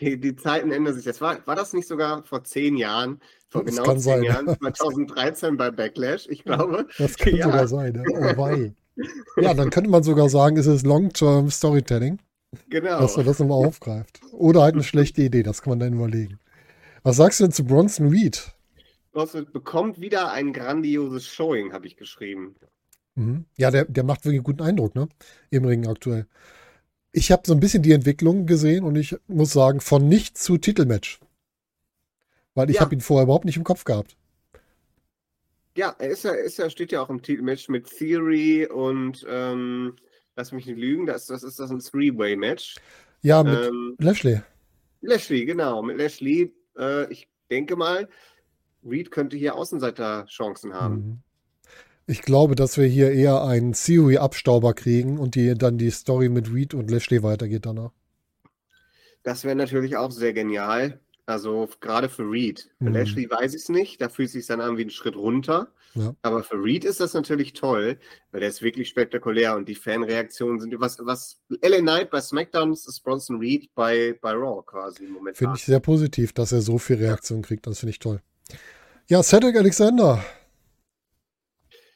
Die, 0.00 0.18
die 0.18 0.34
Zeiten 0.34 0.72
ändern 0.72 0.94
sich. 0.94 1.04
Das 1.04 1.20
war, 1.20 1.46
war 1.46 1.56
das 1.56 1.72
nicht 1.74 1.86
sogar 1.86 2.24
vor 2.24 2.42
zehn 2.44 2.76
Jahren? 2.76 3.20
Vor 3.48 3.64
Das 3.64 3.74
genau 3.74 3.84
kann 3.86 3.98
zehn 4.00 4.12
sein. 4.14 4.22
Jahren, 4.22 4.46
2013 4.58 5.56
bei 5.56 5.70
Backlash, 5.70 6.26
ich 6.28 6.42
glaube. 6.44 6.86
Das 6.98 7.16
kann 7.18 7.36
Ja. 7.36 7.44
sogar 7.46 7.68
sein. 7.68 7.94
Ja. 7.94 8.02
Oh 8.34 8.36
wei. 8.38 8.72
Ja, 9.40 9.54
dann 9.54 9.70
könnte 9.70 9.90
man 9.90 10.02
sogar 10.02 10.28
sagen, 10.28 10.56
es 10.56 10.66
ist 10.66 10.86
Long-Term 10.86 11.50
Storytelling. 11.50 12.18
Genau. 12.68 13.00
dass 13.00 13.16
man 13.16 13.26
das 13.26 13.38
nochmal 13.38 13.64
aufgreift. 13.64 14.20
Oder 14.32 14.62
halt 14.62 14.74
eine 14.74 14.82
schlechte 14.82 15.22
Idee, 15.22 15.42
das 15.42 15.62
kann 15.62 15.70
man 15.70 15.80
dann 15.80 15.92
überlegen. 15.92 16.40
Was 17.02 17.16
sagst 17.16 17.40
du 17.40 17.44
denn 17.44 17.52
zu 17.52 17.64
Bronson 17.64 18.08
Reed? 18.08 18.52
Boswell 19.12 19.44
bekommt 19.44 20.00
wieder 20.00 20.32
ein 20.32 20.52
grandioses 20.52 21.26
Showing, 21.26 21.72
habe 21.72 21.86
ich 21.86 21.96
geschrieben. 21.96 22.54
Mhm. 23.14 23.44
Ja, 23.56 23.70
der, 23.70 23.84
der 23.86 24.04
macht 24.04 24.24
wirklich 24.24 24.38
einen 24.38 24.44
guten 24.44 24.62
Eindruck, 24.62 24.94
ne? 24.94 25.08
Im 25.50 25.64
Ring 25.64 25.86
aktuell. 25.86 26.26
Ich 27.12 27.32
habe 27.32 27.42
so 27.44 27.52
ein 27.52 27.60
bisschen 27.60 27.82
die 27.82 27.92
Entwicklung 27.92 28.46
gesehen 28.46 28.84
und 28.84 28.94
ich 28.96 29.16
muss 29.26 29.52
sagen, 29.52 29.80
von 29.80 30.08
nichts 30.08 30.42
zu 30.42 30.58
Titelmatch. 30.58 31.20
Weil 32.54 32.70
ich 32.70 32.76
Ja. 32.76 32.82
habe 32.82 32.94
ihn 32.94 33.00
vorher 33.00 33.24
überhaupt 33.24 33.44
nicht 33.44 33.56
im 33.56 33.64
Kopf 33.64 33.84
gehabt. 33.84 34.16
Ja, 35.76 35.94
er 35.98 36.10
ist 36.10 36.24
ja, 36.24 36.32
ist 36.32 36.58
ja, 36.58 36.68
steht 36.68 36.92
ja 36.92 37.00
auch 37.00 37.10
im 37.10 37.22
Titelmatch 37.22 37.68
mit 37.68 37.86
Theory 37.88 38.66
und 38.66 39.24
ähm, 39.28 39.94
lass 40.40 40.52
mich 40.52 40.64
nicht 40.64 40.78
lügen, 40.78 41.04
das, 41.04 41.26
das 41.26 41.42
ist 41.42 41.58
das 41.60 41.70
ein 41.70 41.80
Three-Way-Match. 41.80 42.76
Ja, 43.20 43.42
mit 43.42 43.66
Ähm, 43.66 43.96
Lashley. 43.98 44.40
Lashley, 45.02 45.44
genau, 45.44 45.82
mit 45.82 45.98
Lashley. 45.98 46.54
Äh, 46.78 47.12
ich 47.12 47.28
denke 47.50 47.76
mal, 47.76 48.08
Reed 48.82 49.10
könnte 49.10 49.36
hier 49.36 49.54
Außenseiter-Chancen 49.54 50.72
haben. 50.72 50.94
Mhm. 50.94 51.18
Ich 52.06 52.22
glaube, 52.22 52.54
dass 52.54 52.78
wir 52.78 52.86
hier 52.86 53.12
eher 53.12 53.44
einen 53.44 53.74
Theory-Abstauber 53.74 54.72
kriegen 54.72 55.18
und 55.18 55.34
die, 55.34 55.54
dann 55.54 55.76
die 55.76 55.90
Story 55.90 56.30
mit 56.30 56.52
Reed 56.52 56.72
und 56.72 56.90
Lashley 56.90 57.22
weitergeht 57.22 57.66
danach. 57.66 57.92
Das 59.22 59.44
wäre 59.44 59.54
natürlich 59.54 59.98
auch 59.98 60.10
sehr 60.10 60.32
genial. 60.32 61.00
Also 61.30 61.68
gerade 61.80 62.08
für 62.08 62.24
Reed. 62.24 62.68
Für 62.78 62.84
Mhm. 62.84 62.94
Lashley 62.94 63.30
weiß 63.30 63.54
ich 63.54 63.62
es 63.62 63.68
nicht, 63.68 64.00
da 64.00 64.08
fühlt 64.08 64.26
es 64.26 64.32
sich 64.32 64.46
dann 64.46 64.60
an 64.60 64.76
wie 64.76 64.82
ein 64.84 64.90
Schritt 64.90 65.16
runter. 65.16 65.72
Ja. 65.94 66.14
Aber 66.22 66.42
für 66.44 66.56
Reed 66.62 66.84
ist 66.84 67.00
das 67.00 67.14
natürlich 67.14 67.52
toll, 67.52 67.98
weil 68.30 68.40
der 68.40 68.48
ist 68.48 68.62
wirklich 68.62 68.88
spektakulär 68.88 69.56
und 69.56 69.68
die 69.68 69.74
Fanreaktionen 69.74 70.60
sind 70.60 70.74
was, 70.78 70.98
was 71.04 71.40
LA 71.62 71.78
Knight 71.78 72.10
bei 72.10 72.20
SmackDown 72.20 72.72
ist, 72.72 73.02
Bronson 73.02 73.38
Reed 73.38 73.70
bei, 73.74 74.16
bei 74.20 74.32
Raw 74.32 74.62
quasi 74.64 75.04
im 75.04 75.12
Moment. 75.12 75.36
Finde 75.36 75.54
ich 75.56 75.64
sehr 75.64 75.80
positiv, 75.80 76.32
dass 76.32 76.52
er 76.52 76.60
so 76.62 76.78
viel 76.78 76.96
Reaktion 76.96 77.42
kriegt. 77.42 77.66
Das 77.66 77.80
finde 77.80 77.90
ich 77.90 77.98
toll. 77.98 78.20
Ja, 79.08 79.22
Cedric 79.22 79.56
Alexander. 79.56 80.24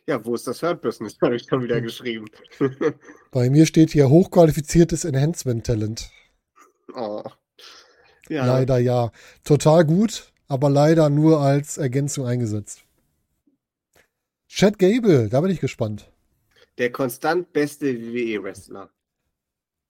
Ja, 0.06 0.22
wo 0.24 0.34
ist 0.34 0.46
das 0.46 0.62
Hurt 0.62 0.82
Business? 0.82 1.16
Habe 1.22 1.36
ich 1.36 1.46
schon 1.48 1.62
wieder 1.62 1.76
Hm. 1.76 1.84
geschrieben. 1.84 2.26
Bei 3.30 3.48
mir 3.48 3.64
steht 3.66 3.90
hier 3.90 4.08
hochqualifiziertes 4.10 5.04
Enhancement-Talent. 5.04 6.10
oh. 6.94 7.22
Ja, 8.28 8.46
Leider 8.46 8.78
ja. 8.78 9.10
Total 9.44 9.84
gut, 9.84 10.32
aber 10.48 10.70
leider 10.70 11.10
nur 11.10 11.40
als 11.40 11.76
Ergänzung 11.78 12.26
eingesetzt. 12.26 12.84
Chad 14.48 14.78
Gable, 14.78 15.28
da 15.28 15.40
bin 15.40 15.50
ich 15.50 15.60
gespannt. 15.60 16.10
der 16.78 16.90
konstant 16.90 17.52
beste 17.52 17.86
WWE-Wrestler. 17.86 18.90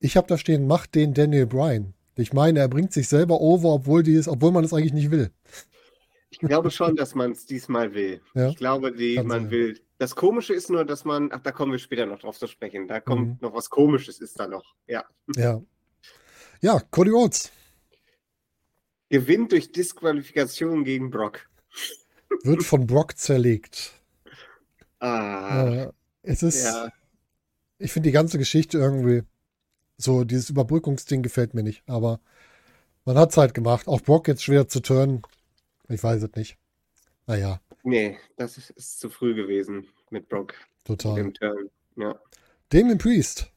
Ich 0.00 0.16
habe 0.16 0.26
da 0.26 0.36
stehen, 0.36 0.66
macht 0.66 0.94
den 0.94 1.14
Daniel 1.14 1.46
Bryan. 1.46 1.94
Ich 2.16 2.32
meine, 2.32 2.60
er 2.60 2.68
bringt 2.68 2.92
sich 2.92 3.08
selber 3.08 3.40
over, 3.40 3.70
obwohl, 3.70 4.02
die 4.02 4.14
es, 4.14 4.28
obwohl 4.28 4.52
man 4.52 4.64
es 4.64 4.72
eigentlich 4.72 4.92
nicht 4.92 5.10
will. 5.10 5.30
Ich 6.30 6.38
glaube 6.40 6.70
schon, 6.70 6.94
dass 6.96 7.14
man 7.14 7.32
es 7.32 7.46
diesmal 7.46 7.94
will. 7.94 8.20
Ja, 8.34 8.48
ich 8.50 8.56
glaube, 8.56 8.92
die, 8.92 9.14
kann 9.16 9.26
man 9.26 9.42
sein. 9.44 9.50
will. 9.50 9.80
Das 9.98 10.14
Komische 10.16 10.52
ist 10.52 10.68
nur, 10.68 10.84
dass 10.84 11.04
man, 11.04 11.30
ach, 11.32 11.40
da 11.40 11.52
kommen 11.52 11.72
wir 11.72 11.78
später 11.78 12.06
noch 12.06 12.18
drauf 12.18 12.38
zu 12.38 12.46
sprechen. 12.48 12.86
Da 12.88 13.00
kommt 13.00 13.28
Mhm. 13.28 13.38
noch 13.40 13.54
was 13.54 13.70
Komisches, 13.70 14.20
ist 14.20 14.38
da 14.38 14.46
noch. 14.46 14.74
Ja. 14.86 15.04
Ja. 15.36 15.62
Ja, 16.60 16.80
Cody 16.90 17.10
Rhodes 17.10 17.50
Gewinnt 19.10 19.52
durch 19.52 19.72
Disqualifikation 19.72 20.84
gegen 20.84 21.10
Brock. 21.10 21.48
wird 22.42 22.62
von 22.62 22.86
Brock 22.86 23.16
zerlegt. 23.16 23.92
Ah, 24.98 25.66
Äh, 25.66 25.92
es 26.22 26.42
ist, 26.42 26.64
ja. 26.64 26.88
ich 27.78 27.92
finde 27.92 28.08
die 28.08 28.12
ganze 28.12 28.38
Geschichte 28.38 28.78
irgendwie, 28.78 29.22
so 29.98 30.24
dieses 30.24 30.50
Überbrückungsding 30.50 31.22
gefällt 31.22 31.54
mir 31.54 31.62
nicht, 31.62 31.82
aber 31.86 32.20
man 33.04 33.16
hat 33.18 33.30
es 33.30 33.36
halt 33.36 33.54
gemacht. 33.54 33.86
Auch 33.86 34.00
Brock 34.00 34.28
jetzt 34.28 34.42
schwer 34.44 34.66
zu 34.68 34.80
turnen. 34.80 35.22
Ich 35.88 36.02
weiß 36.02 36.22
es 36.22 36.34
nicht. 36.34 36.56
Naja, 37.26 37.60
Nee, 37.86 38.16
das 38.38 38.56
ist, 38.56 38.70
ist 38.70 38.98
zu 38.98 39.10
früh 39.10 39.34
gewesen 39.34 39.86
mit 40.08 40.26
Brock 40.30 40.54
total. 40.84 41.18
im 41.18 41.34
Turn. 41.34 41.68
Ja. 41.96 42.18
Damien 42.70 42.96
Priest. 42.96 43.52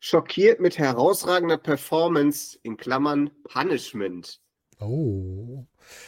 Schockiert 0.00 0.60
mit 0.60 0.78
herausragender 0.78 1.58
Performance 1.58 2.58
in 2.62 2.76
Klammern 2.76 3.30
Punishment. 3.44 4.40
Oh. 4.80 5.66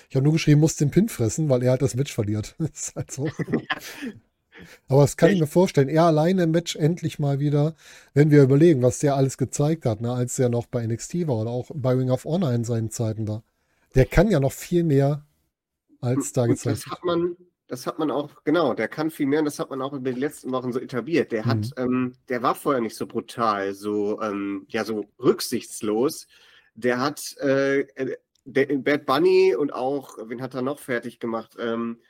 Ich 0.09 0.17
habe 0.17 0.25
nur 0.25 0.33
geschrieben, 0.33 0.61
muss 0.61 0.77
den 0.77 0.91
Pin 0.91 1.09
fressen, 1.09 1.49
weil 1.49 1.63
er 1.63 1.73
halt 1.73 1.83
das 1.83 1.95
Match 1.95 2.13
verliert. 2.13 2.55
Das 2.59 2.71
ist 2.89 2.97
halt 2.97 3.11
so. 3.11 3.29
Aber 4.89 5.03
das 5.03 5.17
kann 5.17 5.31
ich 5.31 5.41
mir 5.41 5.47
vorstellen. 5.47 5.89
Er 5.89 6.05
alleine 6.05 6.45
im 6.45 6.51
Match 6.51 6.77
endlich 6.77 7.19
mal 7.19 7.41
wieder, 7.41 7.75
wenn 8.15 8.31
wir 8.31 8.43
überlegen, 8.43 8.83
was 8.83 9.01
der 9.01 9.15
alles 9.15 9.37
gezeigt 9.37 9.85
hat, 9.85 10.01
ne, 10.01 10.13
als 10.13 10.39
er 10.39 10.49
noch 10.49 10.67
bei 10.67 10.87
NXT 10.87 11.27
war 11.27 11.37
oder 11.43 11.51
auch 11.51 11.71
bei 11.75 11.93
Ring 11.93 12.11
of 12.11 12.25
Honor 12.25 12.53
in 12.53 12.65
seinen 12.65 12.91
Zeiten 12.91 13.27
da. 13.27 13.43
Der 13.95 14.07
kann 14.07 14.31
ja 14.31 14.41
noch 14.41 14.53
viel 14.53 14.83
mehr 14.83 15.27
als 16.01 16.33
da 16.33 16.47
gezeigt 16.47 16.79
das 16.79 16.87
hat 16.87 17.05
man, 17.05 17.37
das 17.69 17.87
hat 17.87 17.99
man 17.99 18.11
auch, 18.11 18.45
genau, 18.45 18.75
der 18.75 18.89
kann 18.89 19.11
viel 19.11 19.27
mehr 19.27 19.41
und 19.41 19.47
das 19.47 19.59
hat 19.59 19.71
man 19.71 19.83
auch 19.83 19.93
über 19.93 20.13
die 20.13 20.21
letzten 20.21 20.53
Wochen 20.53 20.73
so 20.73 20.79
etabliert. 20.81 21.33
Der 21.33 21.45
hat, 21.45 21.71
ähm, 21.77 22.15
der 22.29 22.43
war 22.43 22.55
vorher 22.55 22.81
nicht 22.81 22.97
so 22.97 23.07
brutal, 23.07 23.75
so, 23.75 24.21
ähm, 24.23 24.67
ja, 24.69 24.85
so 24.85 25.07
rücksichtslos. 25.19 26.29
Der 26.75 27.01
hat 27.01 27.37
äh, 27.39 27.81
äh, 27.81 28.17
der, 28.45 28.67
Bad 28.79 29.07
Bunny 29.07 29.57
und 29.57 29.73
auch, 29.73 30.17
wen 30.29 30.43
hat 30.43 30.55
er 30.55 30.63
noch 30.63 30.79
fertig 30.79 31.19
gemacht? 31.19 31.57
Ähm, 31.59 32.01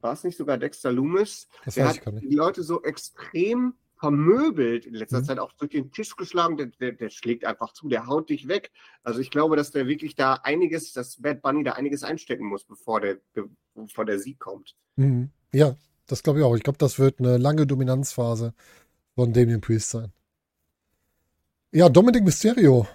war 0.00 0.14
es 0.14 0.24
nicht 0.24 0.38
sogar 0.38 0.58
Dexter 0.58 0.92
Loomis? 0.92 1.48
Das 1.64 1.74
Der 1.74 1.88
hat 1.88 2.00
die 2.22 2.34
Leute 2.34 2.62
so 2.62 2.82
extrem 2.82 3.74
vermöbelt 4.02 4.84
in 4.84 4.94
letzter 4.94 5.20
Mhm. 5.20 5.24
Zeit, 5.24 5.38
auch 5.38 5.52
durch 5.52 5.70
den 5.70 5.92
Tisch 5.92 6.16
geschlagen. 6.16 6.56
Der, 6.56 6.66
der, 6.66 6.92
der 6.92 7.10
schlägt 7.10 7.44
einfach 7.44 7.72
zu, 7.72 7.88
der 7.88 8.06
haut 8.06 8.30
dich 8.30 8.48
weg. 8.48 8.72
Also 9.04 9.20
ich 9.20 9.30
glaube, 9.30 9.54
dass 9.54 9.70
der 9.70 9.86
wirklich 9.86 10.16
da 10.16 10.34
einiges, 10.42 10.92
dass 10.92 11.22
Bad 11.22 11.40
Bunny 11.40 11.62
da 11.62 11.74
einiges 11.74 12.02
einstecken 12.02 12.46
muss, 12.46 12.64
bevor 12.64 13.00
der, 13.00 13.18
bevor 13.74 14.04
der 14.04 14.18
Sieg 14.18 14.40
kommt. 14.40 14.74
Mhm. 14.96 15.30
Ja, 15.52 15.76
das 16.06 16.22
glaube 16.22 16.38
ich 16.40 16.44
auch. 16.44 16.54
Ich 16.56 16.62
glaube, 16.62 16.78
das 16.78 16.98
wird 16.98 17.18
eine 17.20 17.38
lange 17.38 17.66
Dominanzphase 17.66 18.54
von 19.14 19.32
Damien 19.32 19.60
Priest 19.60 19.90
sein. 19.90 20.12
Ja, 21.72 21.88
Dominic 21.88 22.24
Mysterio. 22.24 22.86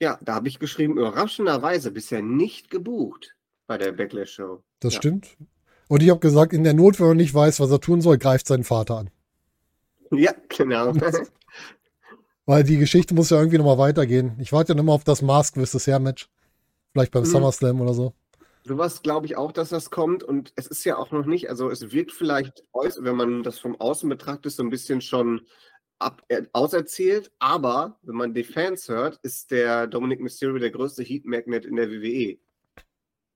Ja, 0.00 0.18
da 0.22 0.34
habe 0.34 0.48
ich 0.48 0.58
geschrieben, 0.58 0.98
überraschenderweise 0.98 1.90
bisher 1.90 2.20
nicht 2.22 2.70
gebucht 2.70 3.36
bei 3.66 3.78
der 3.78 3.92
Backlash 3.92 4.32
Show. 4.32 4.62
Das 4.80 4.94
Ja. 4.94 4.98
stimmt. 5.00 5.36
Und 5.88 6.02
ich 6.02 6.10
habe 6.10 6.20
gesagt, 6.20 6.52
in 6.52 6.64
der 6.64 6.74
Not, 6.74 6.98
wenn 6.98 7.08
er 7.08 7.14
nicht 7.14 7.32
weiß, 7.34 7.60
was 7.60 7.70
er 7.70 7.80
tun 7.80 8.00
soll, 8.00 8.18
greift 8.18 8.46
seinen 8.46 8.64
Vater 8.64 8.98
an. 8.98 9.10
Ja, 10.10 10.34
genau. 10.48 10.92
Weil 12.46 12.64
die 12.64 12.76
Geschichte 12.78 13.14
muss 13.14 13.30
ja 13.30 13.38
irgendwie 13.38 13.58
nochmal 13.58 13.78
weitergehen. 13.78 14.36
Ich 14.38 14.52
warte 14.52 14.72
ja 14.72 14.76
noch 14.76 14.84
mal 14.84 14.92
auf 14.92 15.04
das 15.04 15.22
Mask 15.22 15.54
vs. 15.56 15.86
Hair 15.86 16.00
Match. 16.00 16.28
Vielleicht 16.92 17.12
beim 17.12 17.22
Mhm. 17.22 17.28
SummerSlam 17.28 17.80
oder 17.80 17.94
so. 17.94 18.14
Sowas 18.66 19.02
glaube 19.02 19.26
ich 19.26 19.36
auch, 19.36 19.52
dass 19.52 19.68
das 19.68 19.90
kommt. 19.90 20.22
Und 20.22 20.52
es 20.56 20.66
ist 20.66 20.84
ja 20.84 20.96
auch 20.96 21.10
noch 21.12 21.26
nicht, 21.26 21.50
also 21.50 21.70
es 21.70 21.92
wirkt 21.92 22.12
vielleicht, 22.12 22.64
wenn 22.72 23.16
man 23.16 23.42
das 23.42 23.58
vom 23.58 23.78
Außen 23.78 24.08
betrachtet, 24.08 24.52
so 24.52 24.62
ein 24.62 24.70
bisschen 24.70 25.00
schon 25.02 25.42
ab, 25.98 26.22
äh, 26.28 26.42
auserzählt. 26.52 27.30
Aber 27.38 27.98
wenn 28.02 28.16
man 28.16 28.32
die 28.34 28.44
Fans 28.44 28.88
hört, 28.88 29.18
ist 29.22 29.50
der 29.50 29.86
Dominic 29.86 30.20
Mysterio 30.20 30.58
der 30.58 30.70
größte 30.70 31.02
Heat 31.02 31.26
Magnet 31.26 31.66
in 31.66 31.76
der. 31.76 31.90
WWE. 31.90 32.38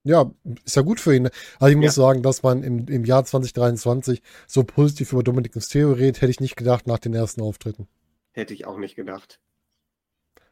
Ja, 0.05 0.33
ist 0.65 0.77
ja 0.77 0.83
gut 0.83 1.01
für 1.01 1.15
ihn. 1.15 1.29
Also 1.61 1.71
ich 1.71 1.77
muss 1.77 1.97
Ja. 1.97 2.03
sagen, 2.05 2.23
dass 2.23 2.43
man 2.43 2.63
im, 2.63 2.87
im 2.89 3.05
Jahr 3.05 3.25
2023 3.27 4.23
so 4.47 4.65
positiv 4.65 5.13
über 5.13 5.23
Dominic 5.23 5.55
Mysterio 5.55 5.93
redet, 5.93 6.23
hätte 6.23 6.31
ich 6.31 6.41
nicht 6.41 6.57
gedacht 6.57 6.87
nach 6.87 6.99
den 6.99 7.13
ersten 7.13 7.43
Auftritten. 7.43 7.87
Hätte 8.33 8.55
ich 8.55 8.65
auch 8.65 8.79
nicht 8.79 8.95
gedacht. 8.97 9.41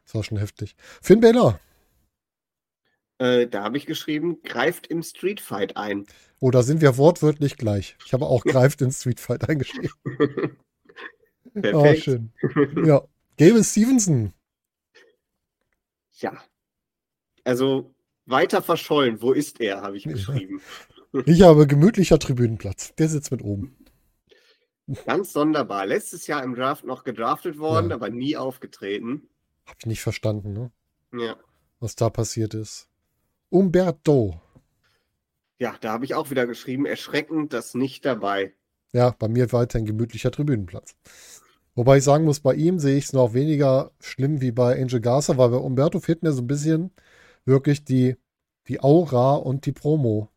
Das 0.05 0.13
war 0.13 0.23
schon 0.23 0.37
heftig. 0.37 0.75
Finn 1.01 1.21
Balor. 1.21 1.59
Äh, 3.19 3.47
da 3.47 3.63
habe 3.63 3.77
ich 3.77 3.85
geschrieben, 3.85 4.41
greift 4.43 4.87
im 4.87 5.01
Street 5.03 5.41
Fight 5.41 5.75
ein. 5.77 6.05
Oh, 6.39 6.51
da 6.51 6.61
sind 6.61 6.81
wir 6.81 6.97
wortwörtlich 6.97 7.57
gleich. 7.57 7.97
Ich 8.05 8.13
habe 8.13 8.25
auch 8.27 8.43
greift 8.43 8.81
in 8.81 8.91
Street 8.91 9.19
Fight 9.19 9.47
eingeschrieben. 9.49 9.91
Oh, 11.55 11.61
Perfekt. 11.61 12.03
schön. 12.03 12.31
Ja. 12.85 13.01
Gable 13.39 13.63
Stevenson. 13.63 14.31
Ja. 16.19 16.37
Also 17.43 17.95
weiter 18.27 18.61
verschollen. 18.61 19.23
Wo 19.23 19.31
ist 19.31 19.59
er, 19.59 19.81
habe 19.81 19.97
ich 19.97 20.03
geschrieben. 20.03 20.61
Ich 21.25 21.41
habe 21.41 21.65
gemütlicher 21.65 22.19
Tribünenplatz. 22.19 22.93
Der 22.95 23.07
sitzt 23.09 23.31
mit 23.31 23.41
oben. 23.41 23.75
Ganz 25.05 25.33
sonderbar. 25.33 25.87
Letztes 25.87 26.27
Jahr 26.27 26.43
im 26.43 26.53
Draft 26.53 26.83
noch 26.85 27.03
gedraftet 27.03 27.57
worden, 27.57 27.89
Ja. 27.89 27.95
aber 27.95 28.09
nie 28.09 28.37
aufgetreten. 28.37 29.27
Habe 29.65 29.77
ich 29.79 29.85
nicht 29.87 30.01
verstanden, 30.01 30.53
ne? 30.53 30.71
Ja. 31.19 31.37
was 31.79 31.95
da 31.95 32.11
passiert 32.11 32.53
ist. 32.53 32.87
Umberto. 33.49 34.41
Ja, 35.59 35.75
da 35.79 35.93
habe 35.93 36.05
ich 36.05 36.13
auch 36.13 36.29
wieder 36.29 36.45
geschrieben, 36.45 36.85
erschreckend, 36.85 37.53
das 37.53 37.73
nicht 37.73 38.05
dabei. 38.05 38.53
Ja, 38.93 39.15
bei 39.17 39.27
mir 39.27 39.51
weiter 39.51 39.79
ein 39.79 39.85
gemütlicher 39.85 40.31
Tribünenplatz. 40.31 40.95
Wobei 41.75 41.97
ich 41.97 42.03
sagen 42.03 42.25
muss, 42.25 42.39
bei 42.39 42.55
ihm 42.55 42.79
sehe 42.79 42.97
ich 42.97 43.05
es 43.05 43.13
noch 43.13 43.33
weniger 43.33 43.91
schlimm 43.99 44.41
wie 44.41 44.51
bei 44.51 44.81
Angel 44.81 44.99
Garza, 44.99 45.37
weil 45.37 45.49
bei 45.49 45.57
Umberto 45.57 45.99
fehlt 45.99 46.23
mir 46.23 46.31
so 46.31 46.41
ein 46.41 46.47
bisschen 46.47 46.91
wirklich 47.45 47.83
die, 47.83 48.15
die 48.67 48.81
Aura 48.81 49.35
und 49.35 49.65
die 49.65 49.71
Promo. 49.71 50.29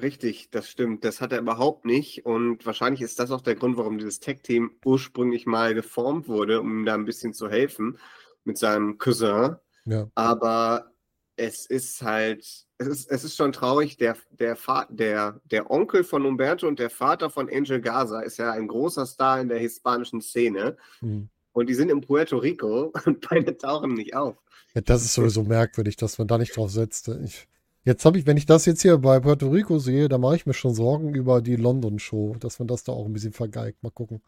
Richtig, 0.00 0.50
das 0.50 0.68
stimmt. 0.68 1.04
Das 1.04 1.20
hat 1.20 1.32
er 1.32 1.40
überhaupt 1.40 1.84
nicht. 1.84 2.24
Und 2.26 2.66
wahrscheinlich 2.66 3.02
ist 3.02 3.18
das 3.18 3.30
auch 3.30 3.40
der 3.40 3.54
Grund, 3.54 3.76
warum 3.76 3.98
dieses 3.98 4.20
Tech-Team 4.20 4.72
ursprünglich 4.84 5.46
mal 5.46 5.74
geformt 5.74 6.28
wurde, 6.28 6.60
um 6.60 6.80
ihm 6.80 6.84
da 6.84 6.94
ein 6.94 7.04
bisschen 7.04 7.32
zu 7.32 7.48
helfen 7.48 7.98
mit 8.44 8.58
seinem 8.58 8.98
Cousin. 8.98 9.56
Ja. 9.84 10.08
Aber 10.14 10.93
es 11.36 11.66
ist 11.66 12.02
halt, 12.02 12.44
es 12.78 12.86
ist, 12.86 13.10
es 13.10 13.24
ist 13.24 13.36
schon 13.36 13.52
traurig. 13.52 13.96
Der, 13.96 14.16
der, 14.30 14.56
der, 14.90 15.40
der 15.44 15.70
Onkel 15.70 16.04
von 16.04 16.24
Umberto 16.26 16.66
und 16.66 16.78
der 16.78 16.90
Vater 16.90 17.30
von 17.30 17.48
Angel 17.50 17.80
Gaza 17.80 18.20
ist 18.20 18.38
ja 18.38 18.52
ein 18.52 18.68
großer 18.68 19.06
Star 19.06 19.40
in 19.40 19.48
der 19.48 19.58
hispanischen 19.58 20.20
Szene. 20.20 20.76
Hm. 21.00 21.28
Und 21.52 21.68
die 21.68 21.74
sind 21.74 21.90
in 21.90 22.00
Puerto 22.00 22.36
Rico 22.36 22.92
und 23.06 23.28
beide 23.28 23.56
tauchen 23.56 23.94
nicht 23.94 24.14
auf. 24.14 24.36
ja 24.74 24.80
das 24.80 25.04
ist 25.04 25.14
sowieso 25.14 25.42
merkwürdig, 25.42 25.96
dass 25.96 26.18
man 26.18 26.28
da 26.28 26.38
nicht 26.38 26.56
drauf 26.56 26.70
setzt. 26.70 27.08
Ich, 27.08 27.48
jetzt 27.84 28.04
habe 28.04 28.18
ich, 28.18 28.26
wenn 28.26 28.36
ich 28.36 28.46
das 28.46 28.66
jetzt 28.66 28.82
hier 28.82 28.98
bei 28.98 29.20
Puerto 29.20 29.48
Rico 29.48 29.78
sehe, 29.78 30.08
da 30.08 30.18
mache 30.18 30.36
ich 30.36 30.46
mir 30.46 30.54
schon 30.54 30.74
Sorgen 30.74 31.14
über 31.14 31.40
die 31.42 31.56
London-Show, 31.56 32.36
dass 32.38 32.58
man 32.58 32.68
das 32.68 32.84
da 32.84 32.92
auch 32.92 33.06
ein 33.06 33.12
bisschen 33.12 33.32
vergeigt. 33.32 33.82
Mal 33.82 33.90
gucken, 33.90 34.22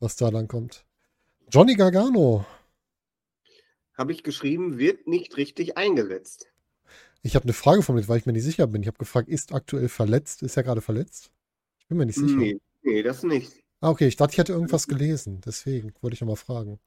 was 0.00 0.16
da 0.16 0.30
dann 0.30 0.48
kommt. 0.48 0.84
Johnny 1.50 1.74
Gargano. 1.74 2.44
Habe 3.96 4.12
ich 4.12 4.22
geschrieben, 4.22 4.78
wird 4.78 5.06
nicht 5.06 5.36
richtig 5.36 5.76
eingesetzt. 5.76 6.46
Ich 7.22 7.36
habe 7.36 7.44
eine 7.44 7.52
Frage 7.52 7.82
von 7.82 7.94
mir, 7.94 8.06
weil 8.08 8.18
ich 8.18 8.26
mir 8.26 8.32
nicht 8.32 8.44
sicher 8.44 8.66
bin. 8.66 8.82
Ich 8.82 8.88
habe 8.88 8.98
gefragt, 8.98 9.28
ist 9.28 9.54
aktuell 9.54 9.88
verletzt? 9.88 10.42
Ist 10.42 10.56
er 10.56 10.62
gerade 10.62 10.80
verletzt? 10.80 11.30
Ich 11.78 11.86
bin 11.88 11.98
mir 11.98 12.06
nicht 12.06 12.18
sicher. 12.18 12.36
Nee, 12.36 12.60
nee, 12.82 13.02
das 13.02 13.22
nicht. 13.22 13.62
Ah, 13.80 13.90
okay, 13.90 14.06
ich 14.06 14.16
dachte, 14.16 14.32
ich 14.32 14.38
hätte 14.38 14.52
irgendwas 14.52 14.88
gelesen. 14.88 15.40
Deswegen 15.44 15.92
wollte 16.00 16.14
ich 16.14 16.20
nochmal 16.20 16.36
fragen. 16.36 16.80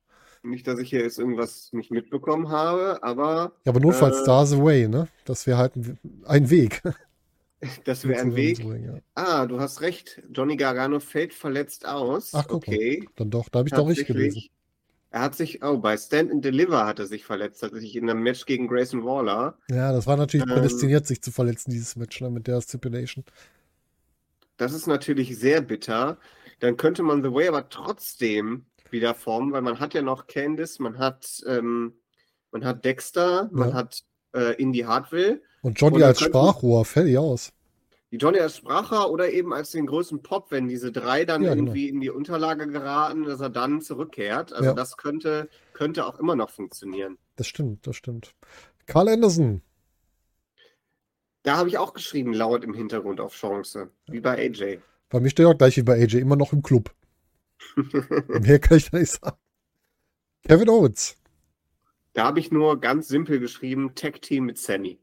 Nicht, 0.43 0.67
dass 0.67 0.79
ich 0.79 0.89
hier 0.89 1.01
jetzt 1.01 1.17
irgendwas 1.17 1.69
nicht 1.73 1.91
mitbekommen 1.91 2.49
habe, 2.49 3.01
aber 3.03 3.53
Ja, 3.65 3.71
aber 3.71 3.79
notfalls 3.79 4.19
Äh. 4.19 4.23
Stars 4.23 4.53
Away, 4.53 4.87
ne? 4.87 5.07
Das 5.25 5.47
wäre 5.47 5.57
halt 5.57 5.75
ein, 5.75 5.97
ein 6.25 6.49
Weg. 6.49 6.81
das 7.85 8.07
wäre 8.07 8.21
ein 8.21 8.35
Weg. 8.35 8.59
Ja. 8.59 8.99
Ah, 9.15 9.45
du 9.45 9.59
hast 9.59 9.81
recht. 9.81 10.21
Johnny 10.31 10.57
Gargano 10.57 10.99
fällt 10.99 11.33
verletzt 11.33 11.87
aus. 11.87 12.33
Ach, 12.33 12.47
guck 12.47 12.67
mal. 12.67 12.75
okay. 12.75 13.09
Dann 13.15 13.31
doch, 13.31 13.49
da 13.49 13.59
habe 13.59 13.69
ich 13.69 13.73
doch 13.73 13.87
richtig 13.87 14.07
gelesen. 14.07 14.43
Er 15.17 15.23
hat 15.23 15.33
sich, 15.33 15.63
oh, 15.63 15.79
bei 15.79 15.97
Stand 15.97 16.29
and 16.31 16.45
Deliver 16.45 16.85
hat 16.85 16.99
er 16.99 17.07
sich 17.07 17.25
verletzt, 17.25 17.63
hat 17.63 17.71
er 17.73 17.79
sich 17.79 17.95
in 17.95 18.07
einem 18.07 18.21
Match 18.21 18.45
gegen 18.45 18.67
Grayson 18.67 19.03
Waller. 19.03 19.57
Ja, 19.67 19.91
das 19.91 20.05
war 20.05 20.15
natürlich 20.15 20.45
Ähm. 20.45 20.53
prädestiniert, 20.53 21.07
sich 21.07 21.23
zu 21.23 21.31
verletzen, 21.31 21.71
dieses 21.71 21.95
Match, 21.95 22.21
ne, 22.21 22.29
mit 22.29 22.45
der 22.45 22.61
Stipulation. 22.61 23.25
Das 24.57 24.73
ist 24.73 24.85
natürlich 24.85 25.35
sehr 25.39 25.61
bitter. 25.61 26.19
Dann 26.59 26.77
könnte 26.77 27.01
man 27.01 27.23
The 27.23 27.31
Way 27.33 27.47
aber 27.47 27.67
trotzdem 27.69 28.67
wieder 28.91 29.15
formen, 29.15 29.53
weil 29.53 29.63
man 29.63 29.79
hat 29.79 29.95
ja 29.95 30.03
noch 30.03 30.27
Candice, 30.27 30.77
man 30.79 30.99
hat, 30.99 31.41
ähm, 31.47 31.93
man 32.51 32.63
hat 32.63 32.85
Dexter, 32.85 33.49
man 33.51 33.69
Ja. 33.69 33.73
hat 33.75 34.03
äh, 34.35 34.53
Indy 34.61 34.81
Hartwell. 34.81 35.41
Und 35.63 35.81
Johnny 35.81 35.95
Und 35.95 36.03
als 36.03 36.19
könnten- 36.19 36.33
Sprachrohr, 36.37 36.85
fertig 36.85 37.17
aus. 37.17 37.51
Die 38.11 38.17
Johnny 38.17 38.39
als 38.39 38.55
Spracher 38.57 39.09
oder 39.11 39.29
eben 39.31 39.53
als 39.53 39.71
den 39.71 39.85
größten 39.85 40.23
Pop, 40.23 40.49
wenn 40.51 40.67
diese 40.69 40.91
drei 40.93 41.25
dann 41.25 41.43
Ja, 41.43 41.49
genau. 41.53 41.63
irgendwie 41.67 41.89
in 41.89 41.99
die 41.99 42.09
Unterlage 42.09 42.67
geraten, 42.67 43.23
dass 43.25 43.41
er 43.41 43.49
dann 43.49 43.81
zurückkehrt. 43.81 44.53
Also 44.53 44.69
Ja. 44.69 44.73
das 44.73 44.95
könnte, 44.95 45.49
könnte 45.73 46.05
auch 46.05 46.17
immer 46.19 46.35
noch 46.35 46.49
funktionieren. 46.49 47.17
Das 47.35 47.47
stimmt, 47.47 47.85
das 47.85 47.97
stimmt. 47.97 48.33
Carl 48.85 49.09
Anderson. 49.09 49.61
Da 51.43 51.57
habe 51.57 51.69
ich 51.69 51.77
auch 51.77 51.93
geschrieben, 51.93 52.33
laut 52.33 52.63
im 52.63 52.73
Hintergrund 52.73 53.19
auf 53.19 53.33
Chance, 53.33 53.91
wie 54.07 54.21
bei 54.21 54.37
AJ. 54.37 54.79
Bei 55.09 55.19
mir 55.19 55.29
steht 55.29 55.45
auch 55.45 55.57
gleich 55.57 55.75
wie 55.77 55.83
bei 55.83 55.93
AJ, 56.01 56.17
immer 56.19 56.35
noch 56.37 56.53
im 56.53 56.61
Club. 56.61 56.93
Mehr 58.27 58.59
kann 58.59 58.77
ich 58.77 58.89
da 58.89 58.99
nicht 58.99 59.11
sagen. 59.11 59.37
Kevin 60.43 60.69
Owens. 60.69 61.17
Da 62.13 62.23
habe 62.25 62.39
ich 62.39 62.51
nur 62.51 62.79
ganz 62.79 63.07
simpel 63.09 63.39
geschrieben, 63.39 63.95
Tag 63.95 64.21
Team 64.21 64.45
mit 64.45 64.57
Sammy. 64.57 64.99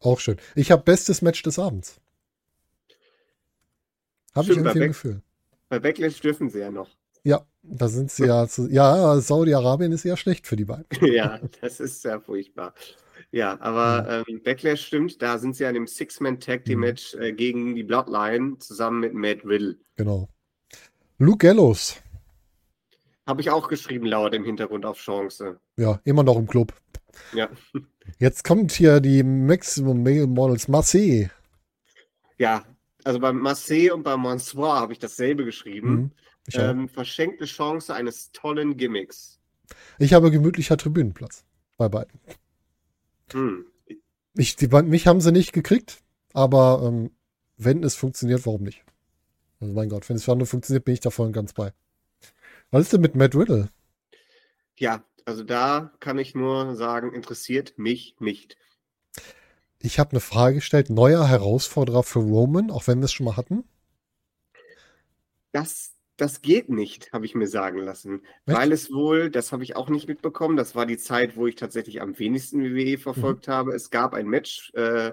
Auch 0.00 0.20
schön. 0.20 0.36
Ich 0.54 0.70
habe 0.70 0.82
bestes 0.82 1.22
Match 1.22 1.42
des 1.42 1.58
Abends. 1.58 2.00
Habe 4.36 4.50
ich 4.52 4.56
irgendwie 4.56 4.68
ein 4.68 4.78
Beck- 4.78 4.88
Gefühl. 4.88 5.22
Bei 5.68 5.80
Backlash 5.80 6.20
dürfen 6.20 6.48
sie 6.48 6.60
ja 6.60 6.70
noch. 6.70 6.88
Ja, 7.24 7.44
da 7.62 7.88
sind 7.88 8.10
sie 8.12 8.26
ja. 8.26 8.46
Zu, 8.46 8.70
ja, 8.70 9.18
Saudi-Arabien 9.20 9.90
ist 9.90 10.04
eher 10.04 10.16
schlecht 10.16 10.46
für 10.46 10.54
die 10.54 10.64
beiden. 10.64 10.86
ja, 11.12 11.40
das 11.60 11.80
ist 11.80 12.02
sehr 12.02 12.20
furchtbar. 12.20 12.72
Ja, 13.32 13.60
aber 13.60 14.24
ähm, 14.28 14.40
Backlash 14.44 14.86
stimmt, 14.86 15.20
da 15.20 15.38
sind 15.38 15.56
sie 15.56 15.64
ja 15.64 15.70
in 15.70 15.74
dem 15.74 15.86
Six-Man-Tag-Team-Match 15.88 17.14
äh, 17.16 17.32
gegen 17.32 17.74
die 17.74 17.82
Bloodline 17.82 18.58
zusammen 18.58 19.00
mit 19.00 19.14
Matt 19.14 19.44
Riddle. 19.44 19.76
Genau. 19.96 20.28
Luke 21.18 21.38
Gallows. 21.38 21.96
Habe 23.26 23.40
ich 23.40 23.50
auch 23.50 23.66
geschrieben, 23.66 24.06
laut 24.06 24.32
im 24.32 24.44
Hintergrund 24.44 24.86
auf 24.86 24.98
Chance. 24.98 25.58
Ja, 25.76 26.00
immer 26.04 26.22
noch 26.22 26.36
im 26.36 26.46
Club. 26.46 26.72
Ja. 27.32 27.48
Jetzt 28.18 28.44
kommt 28.44 28.70
hier 28.70 29.00
die 29.00 29.24
Maximum 29.24 30.04
Male 30.04 30.28
Models 30.28 30.68
Marseille. 30.68 31.28
Ja, 32.38 32.64
also 33.06 33.20
beim 33.20 33.38
Marseille 33.38 33.90
und 33.90 34.02
beim 34.02 34.20
Monsoir 34.20 34.80
habe 34.80 34.92
ich 34.92 34.98
dasselbe 34.98 35.44
geschrieben. 35.44 35.94
Mhm. 35.94 36.10
Ähm, 36.52 36.88
verschenkte 36.88 37.44
Chance 37.44 37.94
eines 37.94 38.32
tollen 38.32 38.76
Gimmicks. 38.76 39.40
ich 39.98 40.12
habe 40.12 40.30
gemütlicher 40.30 40.76
Tribünenplatz 40.76 41.44
bei 41.76 41.88
beiden. 41.88 42.20
Hm. 43.32 43.66
Ich, 44.34 44.54
die, 44.56 44.68
mich 44.68 45.06
haben 45.06 45.20
sie 45.20 45.32
nicht 45.32 45.52
gekriegt, 45.52 46.02
aber 46.32 46.82
ähm, 46.84 47.10
wenn 47.56 47.82
es 47.82 47.94
funktioniert, 47.94 48.46
warum 48.46 48.62
nicht? 48.62 48.84
Also 49.60 49.72
mein 49.72 49.88
Gott, 49.88 50.08
wenn 50.08 50.16
es 50.16 50.24
für 50.24 50.32
andere 50.32 50.46
funktioniert, 50.46 50.84
bin 50.84 50.94
ich 50.94 51.00
davon 51.00 51.32
ganz 51.32 51.52
bei. 51.52 51.72
Was 52.70 52.82
ist 52.82 52.92
denn 52.92 53.00
mit 53.00 53.14
Matt 53.14 53.34
Riddle? 53.34 53.70
Ja, 54.76 55.04
also 55.24 55.42
da 55.42 55.92
kann 56.00 56.18
ich 56.18 56.34
nur 56.34 56.76
sagen, 56.76 57.12
interessiert 57.12 57.78
mich 57.78 58.16
nicht. 58.20 58.56
Ich 59.86 60.00
habe 60.00 60.10
eine 60.10 60.20
Frage 60.20 60.56
gestellt. 60.56 60.90
Neuer 60.90 61.28
Herausforderer 61.28 62.02
für 62.02 62.18
Roman, 62.18 62.72
auch 62.72 62.88
wenn 62.88 62.98
wir 62.98 63.04
es 63.04 63.12
schon 63.12 63.24
mal 63.26 63.36
hatten. 63.36 63.62
Das, 65.52 65.94
das 66.16 66.42
geht 66.42 66.68
nicht, 66.68 67.12
habe 67.12 67.24
ich 67.24 67.36
mir 67.36 67.46
sagen 67.46 67.78
lassen. 67.78 68.22
Echt? 68.46 68.58
Weil 68.58 68.72
es 68.72 68.92
wohl, 68.92 69.30
das 69.30 69.52
habe 69.52 69.62
ich 69.62 69.76
auch 69.76 69.88
nicht 69.88 70.08
mitbekommen, 70.08 70.56
das 70.56 70.74
war 70.74 70.86
die 70.86 70.98
Zeit, 70.98 71.36
wo 71.36 71.46
ich 71.46 71.54
tatsächlich 71.54 72.02
am 72.02 72.18
wenigsten 72.18 72.64
WWE 72.64 72.98
verfolgt 72.98 73.46
habe. 73.46 73.74
Es 73.76 73.90
gab 73.90 74.12
ein 74.12 74.26
Match 74.26 74.72
äh, 74.74 75.12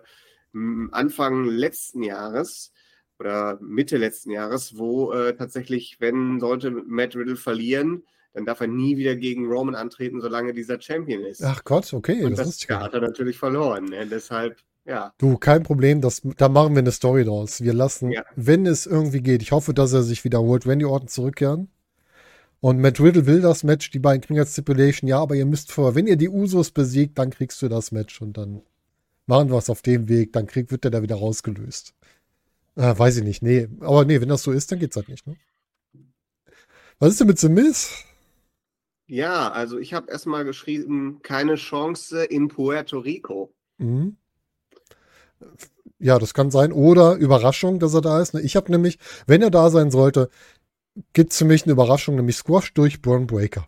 Anfang 0.91 1.45
letzten 1.45 2.01
Jahres 2.01 2.73
oder 3.19 3.59
Mitte 3.61 3.97
letzten 3.97 4.31
Jahres, 4.31 4.75
wo 4.75 5.13
äh, 5.13 5.35
tatsächlich, 5.35 5.97
wenn 5.99 6.39
sollte 6.39 6.71
Matt 6.71 7.15
Riddle 7.15 7.35
verlieren, 7.35 8.03
dann 8.33 8.45
darf 8.45 8.61
er 8.61 8.67
nie 8.67 8.97
wieder 8.97 9.15
gegen 9.15 9.45
Roman 9.47 9.75
antreten, 9.75 10.21
solange 10.21 10.53
dieser 10.53 10.81
Champion 10.81 11.23
ist. 11.23 11.43
Ach 11.43 11.63
Gott, 11.63 11.93
okay, 11.93 12.23
Und 12.23 12.37
das 12.37 12.47
das, 12.59 12.67
ja, 12.67 12.81
hat 12.81 12.93
er 12.93 13.01
natürlich 13.01 13.37
verloren. 13.37 13.85
Ne? 13.85 14.07
Deshalb, 14.07 14.57
ja. 14.85 15.13
Du, 15.17 15.37
kein 15.37 15.63
Problem, 15.63 16.01
das, 16.01 16.21
da 16.37 16.49
machen 16.49 16.73
wir 16.73 16.79
eine 16.79 16.91
Story 16.91 17.23
draus. 17.25 17.61
Wir 17.61 17.73
lassen, 17.73 18.11
Ja. 18.11 18.25
wenn 18.35 18.65
es 18.65 18.85
irgendwie 18.85 19.21
geht, 19.21 19.41
ich 19.41 19.51
hoffe, 19.51 19.73
dass 19.73 19.93
er 19.93 20.03
sich 20.03 20.23
wiederholt, 20.23 20.65
wenn 20.65 20.79
die 20.79 20.85
Orten 20.85 21.07
zurückkehren. 21.07 21.69
Und 22.59 22.79
Matt 22.79 22.99
Riddle 22.99 23.25
will 23.25 23.41
das 23.41 23.63
Match, 23.63 23.91
die 23.91 23.99
beiden 23.99 24.21
kriegen 24.21 24.37
jetzt 24.39 24.53
Stipulation, 24.53 25.07
ja, 25.09 25.19
aber 25.19 25.35
ihr 25.35 25.45
müsst 25.45 25.71
vor, 25.71 25.95
wenn 25.95 26.07
ihr 26.07 26.15
die 26.15 26.29
Usos 26.29 26.71
besiegt, 26.71 27.17
dann 27.19 27.29
kriegst 27.29 27.61
du 27.61 27.67
das 27.67 27.91
Match 27.91 28.21
und 28.21 28.37
dann 28.37 28.61
machen 29.25 29.51
wir 29.51 29.57
es 29.57 29.69
auf 29.69 29.81
dem 29.81 30.07
Weg, 30.07 30.31
dann 30.33 30.47
krieg, 30.47 30.71
wird 30.71 30.85
der 30.85 30.91
da 30.91 31.01
wieder 31.01 31.15
rausgelöst. 31.17 31.93
Äh, 32.75 32.97
weiß 32.97 33.17
ich 33.17 33.23
nicht, 33.23 33.43
nee, 33.43 33.67
aber 33.81 34.05
nee, 34.05 34.19
wenn 34.21 34.29
das 34.29 34.43
so 34.43 34.51
ist, 34.53 34.71
dann 34.71 34.79
geht's 34.79 34.95
halt 34.95 35.09
nicht, 35.09 35.27
ne? 35.27 35.35
Was 36.99 37.11
ist 37.11 37.19
denn 37.19 37.27
mit 37.27 37.37
The 37.39 37.49
Miz? 37.49 38.05
Ja, 39.07 39.51
also 39.51 39.77
ich 39.77 39.93
habe 39.93 40.09
erstmal 40.09 40.45
geschrieben, 40.45 41.19
keine 41.21 41.55
Chance 41.55 42.23
in 42.23 42.47
Puerto 42.47 42.99
Rico. 42.99 43.53
Mhm. 43.77 44.17
Ja, 45.99 46.19
das 46.19 46.33
kann 46.33 46.51
sein. 46.51 46.71
Oder 46.71 47.15
Überraschung, 47.15 47.79
dass 47.79 47.93
er 47.93 48.01
da 48.01 48.21
ist. 48.21 48.33
ne? 48.33 48.41
Ich 48.41 48.55
habe 48.55 48.71
nämlich, 48.71 48.99
wenn 49.27 49.41
er 49.41 49.51
da 49.51 49.69
sein 49.69 49.91
sollte, 49.91 50.29
gibt 51.13 51.31
es 51.31 51.37
für 51.37 51.45
mich 51.45 51.63
eine 51.63 51.73
Überraschung, 51.73 52.15
nämlich 52.15 52.37
Squash 52.37 52.73
durch 52.73 53.01
Braun 53.01 53.27
Breaker. 53.27 53.67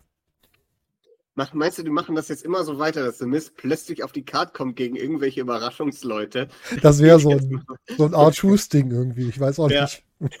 Meinst 1.52 1.76
du, 1.76 1.82
die 1.82 1.90
machen 1.90 2.14
das 2.16 2.28
jetzt 2.28 2.44
immer 2.44 2.64
so 2.64 2.78
weiter, 2.78 3.04
dass 3.04 3.18
The 3.18 3.26
Miz 3.26 3.50
plötzlich 3.54 4.02
auf 4.02 4.12
die 4.12 4.24
Karte 4.24 4.52
kommt 4.54 4.76
gegen 4.76 4.96
irgendwelche 4.96 5.42
Überraschungsleute? 5.42 6.48
Das 6.80 7.00
wäre 7.00 7.20
so 7.20 7.30
ein, 7.30 7.64
so 7.98 8.06
ein 8.06 8.14
Art 8.14 8.36
Truth-Ding 8.36 8.90
irgendwie. 8.90 9.28
Ich 9.28 9.38
weiß 9.38 9.58
auch 9.60 9.70
Ja. 9.70 9.82
nicht. 9.82 10.02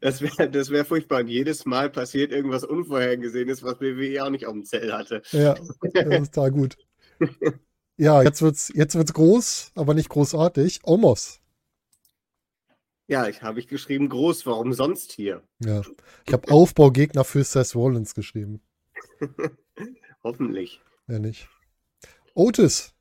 Das 0.00 0.20
wäre 0.22 0.50
das 0.50 0.70
wär 0.70 0.84
furchtbar. 0.84 1.20
Und 1.20 1.28
jedes 1.28 1.64
Mal 1.64 1.88
passiert 1.90 2.32
irgendwas 2.32 2.64
Unvorhergesehenes, 2.64 3.62
was 3.62 3.80
WWE 3.80 4.24
auch 4.24 4.30
nicht 4.30 4.46
auf 4.46 4.52
dem 4.54 4.64
Zell 4.64 4.92
hatte. 4.92 5.22
Ja, 5.30 5.54
das 5.54 6.22
ist 6.22 6.36
da 6.36 6.48
gut. 6.48 6.76
Ja, 7.96 8.22
jetzt 8.22 8.42
wird's, 8.42 8.72
jetzt 8.74 8.96
wird's 8.96 9.12
groß, 9.12 9.72
aber 9.76 9.94
nicht 9.94 10.08
großartig. 10.08 10.80
Omos. 10.82 11.40
Ja, 13.06 13.28
ich 13.28 13.42
habe 13.42 13.60
ich 13.60 13.68
geschrieben, 13.68 14.08
groß, 14.08 14.46
warum 14.46 14.72
sonst 14.72 15.12
hier? 15.12 15.42
Ja. 15.60 15.82
Ich 16.26 16.32
habe 16.32 16.50
Aufbaugegner 16.50 17.22
für 17.24 17.44
Seth 17.44 17.74
Rollins 17.76 18.14
geschrieben. 18.14 18.60
Hoffentlich. 20.22 20.80
Ja, 21.06 21.18
nicht. 21.18 21.48
Otis. 22.34 22.94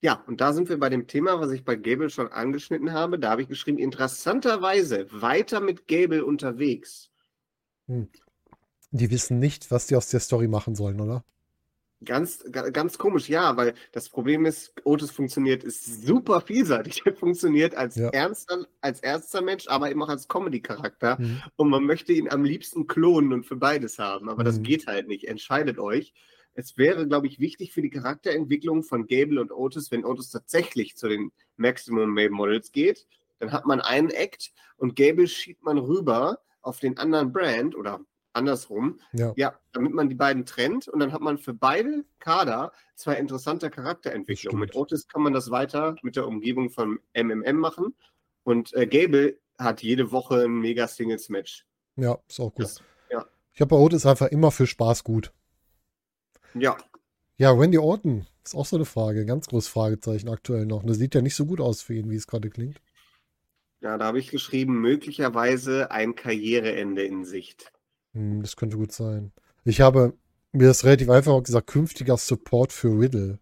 Ja, 0.00 0.22
und 0.26 0.40
da 0.40 0.52
sind 0.52 0.68
wir 0.68 0.78
bei 0.78 0.90
dem 0.90 1.06
Thema, 1.06 1.40
was 1.40 1.50
ich 1.50 1.64
bei 1.64 1.76
Gable 1.76 2.10
schon 2.10 2.28
angeschnitten 2.28 2.92
habe. 2.92 3.18
Da 3.18 3.30
habe 3.30 3.42
ich 3.42 3.48
geschrieben, 3.48 3.78
interessanterweise 3.78 5.06
weiter 5.10 5.60
mit 5.60 5.88
Gable 5.88 6.24
unterwegs. 6.24 7.10
Die 7.86 9.10
wissen 9.10 9.38
nicht, 9.38 9.70
was 9.70 9.86
die 9.86 9.96
aus 9.96 10.08
der 10.08 10.20
Story 10.20 10.46
machen 10.46 10.74
sollen, 10.74 11.00
oder? 11.00 11.24
Ganz, 12.04 12.44
ga- 12.50 12.70
ganz 12.70 12.98
komisch, 12.98 13.28
ja, 13.28 13.56
weil 13.56 13.74
das 13.92 14.08
Problem 14.08 14.46
ist, 14.46 14.72
Otis 14.84 15.10
funktioniert, 15.10 15.64
ist 15.64 16.06
super 16.06 16.40
vielseitig. 16.40 17.02
Er 17.06 17.14
funktioniert 17.14 17.74
als, 17.74 17.96
Ja. 17.96 18.08
ernster, 18.10 18.66
als 18.80 19.00
ernster 19.00 19.42
Mensch, 19.42 19.68
aber 19.68 19.90
eben 19.90 20.02
auch 20.02 20.08
als 20.08 20.28
Comedy-Charakter. 20.28 21.18
Mhm. 21.20 21.42
Und 21.56 21.70
man 21.70 21.84
möchte 21.84 22.12
ihn 22.12 22.28
am 22.30 22.44
liebsten 22.44 22.86
klonen 22.86 23.32
und 23.32 23.44
für 23.46 23.56
beides 23.56 23.98
haben. 23.98 24.28
Aber 24.28 24.44
das 24.44 24.58
Mhm. 24.58 24.62
geht 24.64 24.86
halt 24.86 25.08
nicht. 25.08 25.24
Entscheidet 25.24 25.78
euch. 25.78 26.12
Es 26.54 26.76
wäre, 26.76 27.08
glaube 27.08 27.26
ich, 27.26 27.40
wichtig 27.40 27.72
für 27.72 27.82
die 27.82 27.90
Charakterentwicklung 27.90 28.84
von 28.84 29.06
Gable 29.06 29.40
und 29.40 29.50
Otis, 29.50 29.90
wenn 29.90 30.04
Otis 30.04 30.30
tatsächlich 30.30 30.96
zu 30.96 31.08
den 31.08 31.32
Maximum 31.56 32.10
Male 32.14 32.30
Models 32.30 32.70
geht. 32.70 33.06
Dann 33.40 33.50
hat 33.52 33.66
man 33.66 33.80
einen 33.80 34.10
Act 34.10 34.52
und 34.76 34.94
Gable 34.94 35.26
schiebt 35.26 35.64
man 35.64 35.78
rüber 35.78 36.38
auf 36.62 36.78
den 36.80 36.96
anderen 36.96 37.32
Brand 37.32 37.74
oder 37.74 38.00
andersrum. 38.34 39.00
Ja. 39.12 39.32
Ja, 39.36 39.58
damit 39.72 39.92
man 39.94 40.08
die 40.08 40.14
beiden 40.14 40.44
trennt 40.44 40.88
und 40.88 41.00
dann 41.00 41.12
hat 41.12 41.20
man 41.20 41.38
für 41.38 41.54
beide 41.54 42.04
Kader 42.18 42.72
zwei 42.94 43.14
interessante 43.16 43.70
Charakterentwicklungen. 43.70 44.60
Mit. 44.60 44.74
Otis 44.76 45.08
kann 45.08 45.22
man 45.22 45.32
das 45.32 45.50
weiter 45.50 45.96
mit 46.02 46.16
der 46.16 46.26
Umgebung 46.26 46.70
von 46.70 47.00
MMM 47.14 47.56
machen 47.56 47.94
und 48.42 48.72
äh, 48.74 48.86
Gable 48.86 49.38
hat 49.58 49.82
jede 49.82 50.10
Woche 50.12 50.44
ein 50.44 50.58
mega 50.60 50.86
Singles-Match. 50.88 51.64
Ja, 51.96 52.18
ist 52.28 52.40
auch 52.40 52.52
gut. 52.54 52.64
Das- 52.66 52.82
ja. 53.10 53.24
Ich 53.52 53.60
habe 53.60 53.68
bei 53.68 53.76
Otis 53.76 54.04
einfach 54.04 54.26
immer 54.28 54.50
für 54.50 54.66
Spaß 54.66 55.04
gut. 55.04 55.32
Ja, 56.54 56.76
Ja, 57.36 57.50
Randy 57.52 57.78
Orton 57.78 58.26
ist 58.44 58.54
auch 58.54 58.66
so 58.66 58.76
eine 58.76 58.84
Frage. 58.84 59.24
Ganz 59.26 59.46
großes 59.48 59.68
Fragezeichen 59.68 60.28
aktuell 60.28 60.66
noch. 60.66 60.84
Das 60.84 60.98
sieht 60.98 61.14
ja 61.14 61.22
nicht 61.22 61.34
so 61.34 61.46
gut 61.46 61.60
aus 61.60 61.82
für 61.82 61.94
ihn, 61.94 62.10
wie 62.10 62.16
es 62.16 62.26
gerade 62.26 62.50
klingt. 62.50 62.80
ja, 63.80 63.98
da 63.98 64.06
habe 64.06 64.18
ich 64.18 64.30
geschrieben, 64.30 64.80
möglicherweise 64.80 65.90
ein 65.90 66.14
Karriereende 66.14 67.04
in 67.04 67.24
Sicht. 67.24 67.72
Hm, 68.14 68.42
das 68.42 68.56
könnte 68.56 68.76
gut 68.76 68.92
sein. 68.92 69.32
Ich 69.64 69.80
habe 69.80 70.14
Mir 70.52 70.70
ist 70.70 70.84
relativ 70.84 71.10
einfach 71.10 71.42
gesagt, 71.42 71.66
künftiger 71.66 72.16
Support 72.16 72.72
für 72.72 72.98
Riddle. 72.98 73.38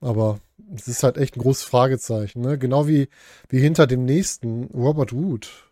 Aber 0.00 0.40
es 0.74 0.88
ist 0.88 1.02
halt 1.02 1.16
echt 1.16 1.36
ein 1.36 1.40
großes 1.40 1.64
Fragezeichen, 1.64 2.40
ne? 2.40 2.58
Genau 2.58 2.88
wie, 2.88 3.08
wie 3.48 3.60
hinter 3.60 3.86
dem 3.86 4.04
nächsten 4.04 4.64
Robert 4.64 5.12
Wood. 5.12 5.70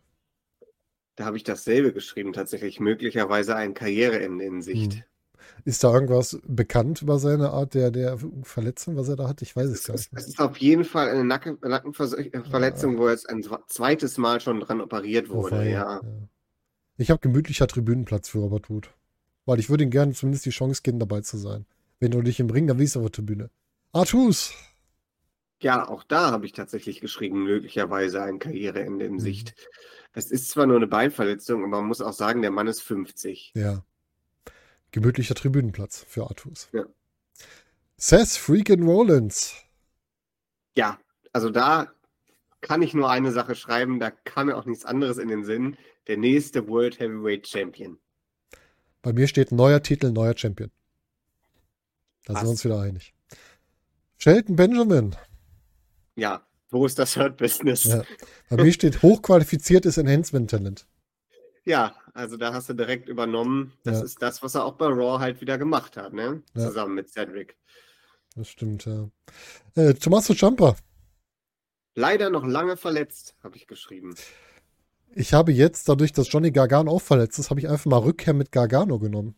Da 1.17 1.25
habe 1.25 1.37
ich 1.37 1.45
dasselbe 1.45 1.93
geschrieben, 1.93 2.33
tatsächlich. 2.33 2.79
Möglicherweise 2.79 3.57
ein 3.57 3.75
Karriereende 3.75 4.45
in 4.45 4.63
Sicht. 4.63 4.95
Hm. 4.95 5.03
Ist 5.65 5.83
da 5.83 5.93
irgendwas 5.93 6.39
bekannt 6.47 7.03
über 7.03 7.19
seine 7.19 7.51
Art 7.51 7.75
der, 7.75 7.91
der 7.91 8.19
Verletzung, 8.43 8.97
was 8.97 9.09
er 9.09 9.17
da 9.17 9.29
hat? 9.29 9.43
Ich 9.43 9.57
weiß 9.57 9.69
es 9.71 9.85
gar 9.85 9.95
nicht. 9.95 10.11
Es 10.15 10.29
ist 10.29 10.41
auf 10.41 10.57
jeden 10.59 10.85
Fall 10.85 11.09
eine 11.09 11.25
Nacken, 11.25 11.59
Nackenverletzung, 11.63 12.95
ja. 12.95 12.99
wo 12.99 13.07
er 13.07 13.13
jetzt 13.13 13.29
ein 13.29 13.45
zweites 13.67 14.19
Mal 14.19 14.41
schon 14.41 14.61
dran 14.61 14.81
operiert 14.81 15.29
wurde. 15.29 15.57
Wobei, 15.57 15.71
ja. 15.71 16.01
ja. 16.03 16.29
Ich 16.99 17.11
habe 17.11 17.21
gemütlicher 17.21 17.67
Tribünenplatz 17.67 18.29
für 18.29 18.39
Robert 18.39 18.71
Wood. 18.71 18.91
Weil 19.45 19.61
ich 19.61 19.71
würde 19.71 19.85
ihm 19.85 19.91
gerne 19.91 20.13
zumindest 20.13 20.47
die 20.47 20.51
Chance 20.51 20.83
geben, 20.83 20.99
dabei 20.99 21.21
zu 21.21 21.37
sein. 21.37 21.67
Wenn 22.01 22.11
du 22.11 22.23
dich 22.23 22.41
im 22.41 22.51
Ring, 22.51 22.67
dann 22.67 22.79
willst 22.79 22.97
du 22.97 23.01
auf 23.01 23.07
der 23.07 23.13
Tribüne. 23.13 23.51
Artus! 23.93 24.53
Ja, 25.61 25.89
auch 25.89 26.03
da 26.03 26.31
habe 26.31 26.45
ich 26.45 26.53
tatsächlich 26.53 27.01
geschrieben, 27.01 27.45
möglicherweise 27.45 28.23
ein 28.23 28.39
Karriereende 28.39 29.07
in 29.07 29.15
mhm. 29.15 29.21
Sicht. 29.21 29.55
Es 30.13 30.31
ist 30.31 30.51
zwar 30.51 30.67
nur 30.67 30.77
eine 30.77 30.87
Beinverletzung, 30.87 31.63
aber 31.63 31.79
man 31.79 31.87
muss 31.87 32.01
auch 32.01 32.13
sagen, 32.13 32.43
der 32.43 32.51
Mann 32.51 32.67
ist 32.67 32.83
50. 32.83 33.53
Ja. 33.55 33.85
Gemütlicher 34.91 35.35
Tribünenplatz 35.35 36.05
für 36.09 36.25
Artus. 36.25 36.69
Ja. 36.73 36.85
Seth 37.97 38.37
Freakin' 38.37 38.85
Rollins. 38.85 39.55
Ja, 40.75 40.99
also 41.33 41.51
da 41.51 41.93
kann 42.61 42.83
ich 42.83 42.95
nur 42.95 43.11
eine 43.11 43.33
Sache 43.33 43.55
schreiben, 43.55 44.01
da 44.01 44.11
kam 44.11 44.47
mir 44.47 44.57
auch 44.57 44.67
nichts 44.67 44.85
anderes 44.85 45.19
in 45.19 45.29
den 45.29 45.45
Sinn. 45.45 45.77
Der 46.07 46.17
nächste 46.17 46.67
World 46.69 47.01
Heavyweight 47.01 47.47
Champion. 47.47 47.99
Bei 49.03 49.13
mir 49.13 49.27
steht 49.27 49.53
neuer 49.53 49.83
Titel, 49.83 50.11
neuer 50.11 50.37
Champion. 50.37 50.71
Da 52.25 52.35
sind 52.35 52.45
wir 52.45 52.51
uns 52.51 52.65
wieder 52.65 52.81
einig. 52.81 53.15
Shelton 54.19 54.57
Benjamin. 54.57 55.15
Ja, 56.17 56.47
wo 56.71 56.87
ist 56.87 56.99
das 56.99 57.17
Hurt 57.17 57.37
Business? 57.37 57.85
Ja. 57.85 58.03
Bei 58.51 58.63
mir 58.63 58.73
steht 58.73 59.03
hochqualifiziertes 59.03 59.99
Enhancement 59.99 60.51
Talent. 60.51 60.87
Ja, 61.65 61.97
also 62.15 62.37
da 62.37 62.53
hast 62.53 62.69
du 62.69 62.75
direkt 62.75 63.09
übernommen. 63.09 63.73
Das 63.85 63.99
ja. 63.99 64.05
ist 64.05 64.23
das, 64.23 64.43
was 64.43 64.55
er 64.55 64.65
auch 64.65 64.75
bei 64.75 64.87
Raw 64.87 65.19
halt 65.19 65.41
wieder 65.41 65.59
gemacht 65.59 65.97
hat, 65.97 66.13
ne? 66.13 66.43
Ja. 66.55 66.69
Zusammen 66.69 66.95
mit 66.95 67.11
Cedric. 67.11 67.57
Das 68.35 68.49
stimmt, 68.49 68.85
ja. 68.87 69.11
Äh, 69.75 69.95
Tommaso 69.95 70.35
Ciampa. 70.35 70.77
Leider 71.95 72.31
noch 72.31 72.45
lange 72.45 72.77
verletzt, 72.77 73.37
habe 73.43 73.57
ich 73.57 73.67
geschrieben. 73.67 74.15
Ich 75.15 75.33
habe 75.33 75.53
jetzt, 75.53 75.89
dadurch, 75.89 76.13
dass 76.13 76.31
Johnny 76.31 76.51
Gargano 76.51 76.91
auch 76.91 77.03
verletzt 77.03 77.39
ist, 77.39 77.51
habe 77.51 77.61
ich 77.61 77.69
einfach 77.69 77.87
mal 77.87 77.99
Rückkehr 77.99 78.35
mit 78.35 78.53
Gargano 78.53 78.99
genommen. 78.99 79.35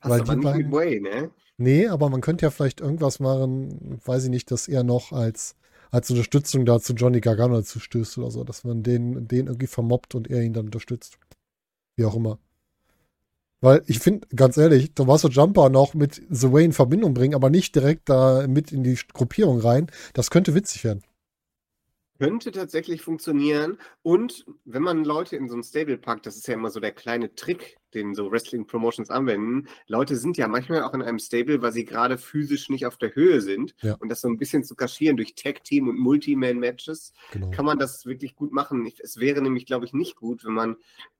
Hast 0.00 0.10
Weil 0.10 0.20
aber 0.20 0.34
nicht 0.36 0.44
beiden, 0.44 0.72
Way, 0.72 1.00
ne? 1.00 1.30
Nee, 1.56 1.86
aber 1.86 2.10
man 2.10 2.20
könnte 2.20 2.44
ja 2.44 2.50
vielleicht 2.50 2.80
irgendwas 2.80 3.20
machen, 3.20 4.00
weiß 4.04 4.24
ich 4.24 4.30
nicht, 4.30 4.50
dass 4.50 4.68
er 4.68 4.82
noch 4.82 5.12
als, 5.12 5.56
als 5.90 6.10
Unterstützung 6.10 6.66
da 6.66 6.80
zu 6.80 6.94
Johnny 6.94 7.20
Gargano 7.20 7.54
dazu 7.54 7.78
stößt 7.78 8.18
oder 8.18 8.30
so, 8.30 8.44
dass 8.44 8.64
man 8.64 8.82
den, 8.82 9.28
den 9.28 9.46
irgendwie 9.46 9.68
vermobbt 9.68 10.14
und 10.14 10.28
er 10.28 10.42
ihn 10.42 10.52
dann 10.52 10.66
unterstützt. 10.66 11.18
Wie 11.96 12.04
auch 12.04 12.16
immer. 12.16 12.38
Weil 13.60 13.82
ich 13.86 14.00
finde, 14.00 14.26
ganz 14.36 14.58
ehrlich, 14.58 14.92
Tommaso 14.92 15.28
Jumper 15.28 15.70
noch 15.70 15.94
mit 15.94 16.20
The 16.28 16.52
Way 16.52 16.66
in 16.66 16.72
Verbindung 16.74 17.14
bringen, 17.14 17.34
aber 17.34 17.48
nicht 17.48 17.74
direkt 17.74 18.10
da 18.10 18.46
mit 18.46 18.72
in 18.72 18.84
die 18.84 18.98
Gruppierung 19.14 19.58
rein, 19.60 19.86
das 20.12 20.30
könnte 20.30 20.54
witzig 20.54 20.84
werden. 20.84 21.02
Könnte 22.18 22.52
tatsächlich 22.52 23.02
funktionieren. 23.02 23.78
Und 24.02 24.46
wenn 24.64 24.82
man 24.82 25.04
Leute 25.04 25.36
in 25.36 25.48
so 25.48 25.56
ein 25.56 25.64
Stable 25.64 25.98
packt, 25.98 26.26
das 26.26 26.36
ist 26.36 26.46
ja 26.46 26.54
immer 26.54 26.70
so 26.70 26.80
der 26.80 26.92
kleine 26.92 27.34
Trick, 27.34 27.76
den 27.94 28.14
so 28.14 28.30
Wrestling-Promotions 28.30 29.10
anwenden. 29.10 29.68
Leute 29.86 30.16
sind 30.16 30.36
ja 30.36 30.48
manchmal 30.48 30.82
auch 30.82 30.94
in 30.94 31.02
einem 31.02 31.18
Stable, 31.18 31.62
weil 31.62 31.72
sie 31.72 31.84
gerade 31.84 32.18
physisch 32.18 32.68
nicht 32.68 32.86
auf 32.86 32.96
der 32.96 33.14
Höhe 33.14 33.40
sind. 33.40 33.74
Ja. 33.82 33.94
Und 33.94 34.08
das 34.08 34.20
so 34.20 34.28
ein 34.28 34.38
bisschen 34.38 34.64
zu 34.64 34.74
kaschieren 34.74 35.16
durch 35.16 35.34
Tag-Team 35.34 35.88
und 35.88 35.98
Multi-Man-Matches, 35.98 37.12
genau. 37.32 37.50
kann 37.50 37.64
man 37.64 37.78
das 37.78 38.06
wirklich 38.06 38.34
gut 38.34 38.52
machen. 38.52 38.90
Es 38.98 39.18
wäre 39.18 39.40
nämlich, 39.40 39.66
glaube 39.66 39.86
ich, 39.86 39.92
nicht 39.92 40.16
gut, 40.16 40.44
wenn 40.44 40.54
man 40.54 40.76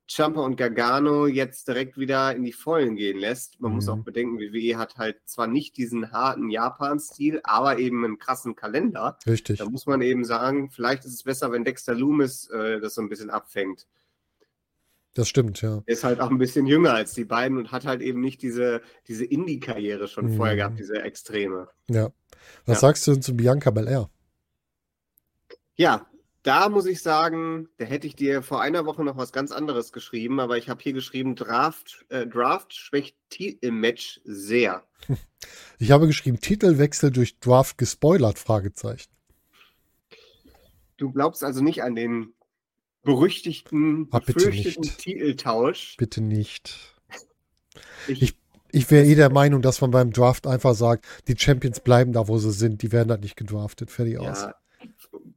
Champa 0.07 0.41
und 0.41 0.55
Gargano 0.55 1.25
jetzt 1.25 1.67
direkt 1.67 1.97
wieder 1.97 2.35
in 2.35 2.43
die 2.43 2.53
Vollen 2.53 2.95
gehen 2.95 3.17
lässt. 3.17 3.59
Man 3.59 3.71
mhm. 3.71 3.75
muss 3.75 3.89
auch 3.89 3.97
bedenken, 3.97 4.39
WWE 4.39 4.77
hat 4.77 4.97
halt 4.97 5.17
zwar 5.25 5.47
nicht 5.47 5.77
diesen 5.77 6.11
harten 6.11 6.49
Japan-Stil, 6.49 7.41
aber 7.43 7.79
eben 7.79 8.05
einen 8.05 8.19
krassen 8.19 8.55
Kalender. 8.55 9.17
Richtig. 9.25 9.59
Da 9.59 9.69
muss 9.69 9.87
man 9.87 10.01
eben 10.01 10.23
sagen, 10.23 10.69
vielleicht 10.69 11.05
ist 11.05 11.13
es 11.13 11.23
besser, 11.23 11.51
wenn 11.51 11.63
Dexter 11.63 11.95
Loomis 11.95 12.47
äh, 12.49 12.79
das 12.79 12.95
so 12.95 13.01
ein 13.01 13.09
bisschen 13.09 13.29
abfängt. 13.29 13.87
Das 15.15 15.29
stimmt, 15.29 15.61
ja. 15.61 15.81
Ist 15.85 16.03
halt 16.03 16.19
auch 16.19 16.29
ein 16.29 16.37
bisschen 16.37 16.67
jünger 16.67 16.93
als 16.93 17.13
die 17.13 17.23
beiden 17.23 17.57
und 17.57 17.71
hat 17.71 17.85
halt 17.85 18.01
eben 18.01 18.19
nicht 18.19 18.41
diese, 18.41 18.81
diese 19.07 19.23
Indie-Karriere 19.23 20.09
schon 20.09 20.31
mhm. 20.31 20.35
vorher 20.35 20.57
gehabt, 20.57 20.77
diese 20.77 21.01
Extreme. 21.01 21.69
Ja. 21.89 22.11
Was 22.65 22.81
ja. 22.81 22.87
sagst 22.87 23.07
du 23.07 23.13
denn 23.13 23.21
zu 23.21 23.35
Bianca 23.35 23.71
Belair? 23.71 24.09
Ja, 25.77 26.05
da 26.43 26.67
muss 26.67 26.85
ich 26.85 27.01
sagen, 27.01 27.69
da 27.77 27.85
hätte 27.85 28.07
ich 28.07 28.17
dir 28.17 28.43
vor 28.43 28.61
einer 28.61 28.85
Woche 28.85 29.05
noch 29.05 29.15
was 29.15 29.31
ganz 29.31 29.53
anderes 29.53 29.93
geschrieben, 29.93 30.41
aber 30.41 30.57
ich 30.57 30.67
habe 30.67 30.83
hier 30.83 30.93
geschrieben, 30.93 31.35
Draft, 31.35 32.05
äh, 32.09 32.27
Draft 32.27 32.73
schwächt 32.73 33.15
im 33.39 33.79
Match 33.79 34.21
sehr. 34.23 34.83
Ich 35.77 35.91
habe 35.91 36.07
geschrieben, 36.07 36.39
Titelwechsel 36.39 37.11
durch 37.11 37.39
Draft 37.39 37.77
gespoilert, 37.77 38.39
Fragezeichen. 38.39 39.11
Du 40.97 41.11
glaubst 41.11 41.43
also 41.43 41.61
nicht 41.61 41.83
an 41.83 41.93
den 41.93 42.33
berüchtigten, 43.05 44.09
ah, 44.11 44.19
befürchteten 44.19 44.83
Titeltausch. 44.83 45.95
Bitte 45.97 46.21
nicht. 46.21 46.93
Ich, 48.07 48.21
ich, 48.21 48.35
ich 48.71 48.91
wäre 48.91 49.05
eh 49.05 49.15
der 49.15 49.31
Meinung, 49.31 49.61
dass 49.61 49.79
man 49.79 49.91
beim 49.91 50.11
Draft 50.11 50.47
einfach 50.47 50.75
sagt, 50.75 51.05
die 51.27 51.35
Champions 51.37 51.79
bleiben 51.79 52.11
da, 52.11 52.27
wo 52.27 52.37
sie 52.37 52.51
sind, 52.51 52.81
die 52.81 52.91
werden 52.91 53.09
halt 53.09 53.21
nicht 53.21 53.37
gedraftet. 53.37 53.91
Fertig 53.91 54.15
ja, 54.15 54.19
aus. 54.19 54.47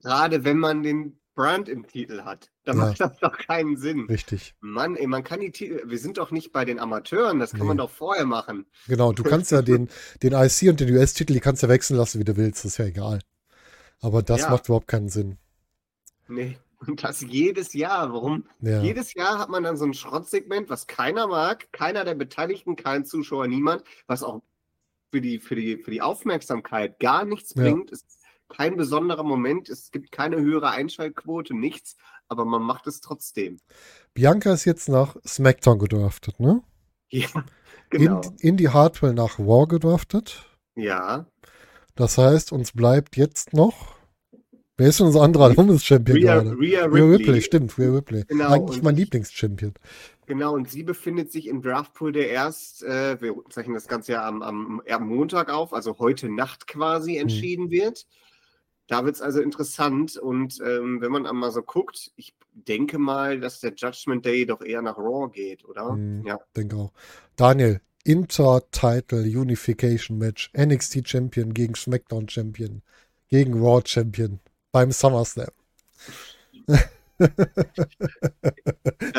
Gerade 0.03 0.45
wenn 0.45 0.59
man 0.59 0.83
den 0.83 1.19
Brand 1.35 1.69
im 1.69 1.87
Titel 1.87 2.23
hat, 2.23 2.51
dann 2.65 2.79
ja. 2.79 2.87
macht 2.87 3.01
das 3.01 3.17
doch 3.21 3.39
keinen 3.39 3.77
Sinn. 3.77 4.07
Richtig. 4.09 4.57
Mann, 4.61 4.97
ey, 4.97 5.07
man 5.07 5.23
kann 5.23 5.39
die 5.39 5.53
Titel, 5.53 5.83
wir 5.87 5.99
sind 5.99 6.19
doch 6.19 6.33
nicht 6.33 6.53
bei 6.53 6.65
den 6.65 6.81
Amateuren, 6.81 7.39
das 7.39 7.53
kann 7.53 7.61
nee. 7.61 7.67
man 7.67 7.77
doch 7.77 7.91
vorher 7.91 8.25
machen. 8.25 8.67
Genau, 8.89 9.13
du 9.13 9.23
kannst 9.23 9.53
ja 9.53 9.63
den, 9.63 9.89
den 10.25 10.33
IC 10.33 10.69
und 10.69 10.81
den 10.81 10.93
US-Titel, 10.93 11.35
die 11.35 11.41
kannst 11.41 11.63
du 11.63 11.69
ja 11.69 11.73
wechseln 11.73 11.97
lassen, 11.97 12.19
wie 12.19 12.25
du 12.25 12.37
willst, 12.37 12.65
das 12.65 12.73
ist 12.73 12.79
ja 12.79 12.87
egal. 12.87 13.21
Aber 14.01 14.23
das 14.23 14.41
ja. 14.41 14.51
macht 14.51 14.67
überhaupt 14.67 14.89
keinen 14.89 15.11
Sinn. 15.11 15.39
Nee. 16.27 16.59
Und 16.87 17.03
das 17.03 17.21
jedes 17.23 17.73
Jahr. 17.73 18.13
Warum? 18.13 18.47
Ja. 18.61 18.83
Jedes 18.83 19.15
Jahr 19.15 19.39
hat 19.39 19.49
man 19.49 19.65
dann 19.65 19.77
so 19.77 19.85
ein 19.85 19.95
Schrottsegment, 19.95 20.71
was 20.71 20.87
keiner 20.87 21.27
mag, 21.27 21.73
keiner 21.73 22.05
der 22.05 22.15
Beteiligten, 22.15 22.77
kein 22.77 23.05
Zuschauer, 23.05 23.49
niemand, 23.49 23.83
was 24.07 24.23
auch 24.23 24.43
für 25.11 25.21
die, 25.21 25.39
für 25.39 25.57
die, 25.57 25.79
für 25.79 25.91
die 25.91 26.03
Aufmerksamkeit 26.03 27.01
gar 27.01 27.25
nichts 27.25 27.55
ja. 27.55 27.63
bringt. 27.63 27.91
Es 27.91 28.03
ist 28.03 28.19
kein 28.49 28.77
besonderer 28.77 29.25
Moment, 29.25 29.69
es 29.69 29.91
gibt 29.91 30.13
keine 30.13 30.37
höhere 30.37 30.71
Einschaltquote, 30.71 31.55
nichts, 31.55 31.97
aber 32.29 32.45
man 32.45 32.63
macht 32.63 32.87
es 32.87 33.01
trotzdem. 33.01 33.61
Bianca 34.15 34.53
ist 34.53 34.65
jetzt 34.65 34.89
nach 34.89 35.17
SmackDown 35.27 35.79
gedraftet, 35.79 36.41
ne? 36.41 36.63
Ja, 37.11 37.27
genau. 37.89 38.21
In, 38.21 38.37
Indy 38.51 38.65
Hartwell 38.65 39.15
nach 39.15 39.39
War 39.39 39.67
gedraftet. 39.67 40.45
Ja. 40.77 41.27
Das 41.95 42.19
heißt, 42.19 42.53
uns 42.53 42.73
bleibt 42.73 43.17
jetzt 43.17 43.55
noch 43.55 43.98
Wer 44.79 44.89
ist 44.91 45.01
denn 45.01 45.09
unser 45.09 45.23
anderer 45.23 45.57
Women's-Champion 45.57 46.21
gerade? 46.21 46.51
Rhea 46.57 46.85
Ripley. 46.85 47.01
Rhea 47.01 47.11
Ripley, 47.11 47.43
stimmt, 47.43 47.77
Rhea 47.79 47.91
Ripley. 47.91 48.25
Genau, 48.29 48.53
Eigentlich 48.53 48.81
mein 48.81 48.95
Lieblings-Champion. 48.95 49.75
Genau, 50.27 50.55
und 50.55 50.71
sie 50.71 50.85
befindet 50.85 51.33
sich 51.33 51.49
im 51.49 51.63
Draftpool, 51.63 52.13
der 52.13 52.31
erst, 52.31 52.85
äh, 52.85 53.21
wir 53.21 53.35
zeichnen 53.51 53.75
das 53.75 53.89
Ganze 53.89 54.13
ja 54.13 54.27
am, 54.27 54.41
am, 54.41 54.81
am, 54.89 55.09
Montag 55.09 55.51
auf, 55.53 55.75
also 55.75 55.99
heute 55.99 56.29
Nacht 56.31 56.69
quasi 56.69 57.15
hm. 57.15 57.23
entschieden 57.23 57.65
hm. 57.65 57.71
wird. 57.73 58.07
Da 58.87 59.05
wird 59.05 59.17
es 59.17 59.21
also 59.21 59.41
interessant 59.41 60.17
und 60.17 60.61
ähm, 60.65 61.01
wenn 61.01 61.11
man 61.11 61.27
einmal 61.27 61.51
so 61.51 61.61
guckt, 61.61 62.13
ich 62.17 62.35
denke 62.53 62.99
mal, 62.99 63.41
dass 63.41 63.61
der 63.61 63.75
Judgment 63.75 64.25
Day 64.25 64.47
doch 64.47 64.63
eher 64.63 64.81
nach 64.81 64.97
Raw 64.97 65.29
geht, 65.31 65.65
oder? 65.65 65.91
Hm, 65.91 66.25
ja. 66.25 66.39
Denke 66.57 66.77
auch. 66.77 66.93
Daniel, 67.37 67.81
Inter-Title 68.05 69.25
Unification 69.25 70.17
Match, 70.17 70.51
NXT 70.57 71.07
Champion 71.07 71.53
gegen 71.53 71.75
SmackDown 71.75 72.29
Champion, 72.31 72.81
gegen 73.29 73.61
Raw 73.61 73.83
Champion 73.85 74.41
beim 74.73 74.93
SummerSlam. 74.93 75.49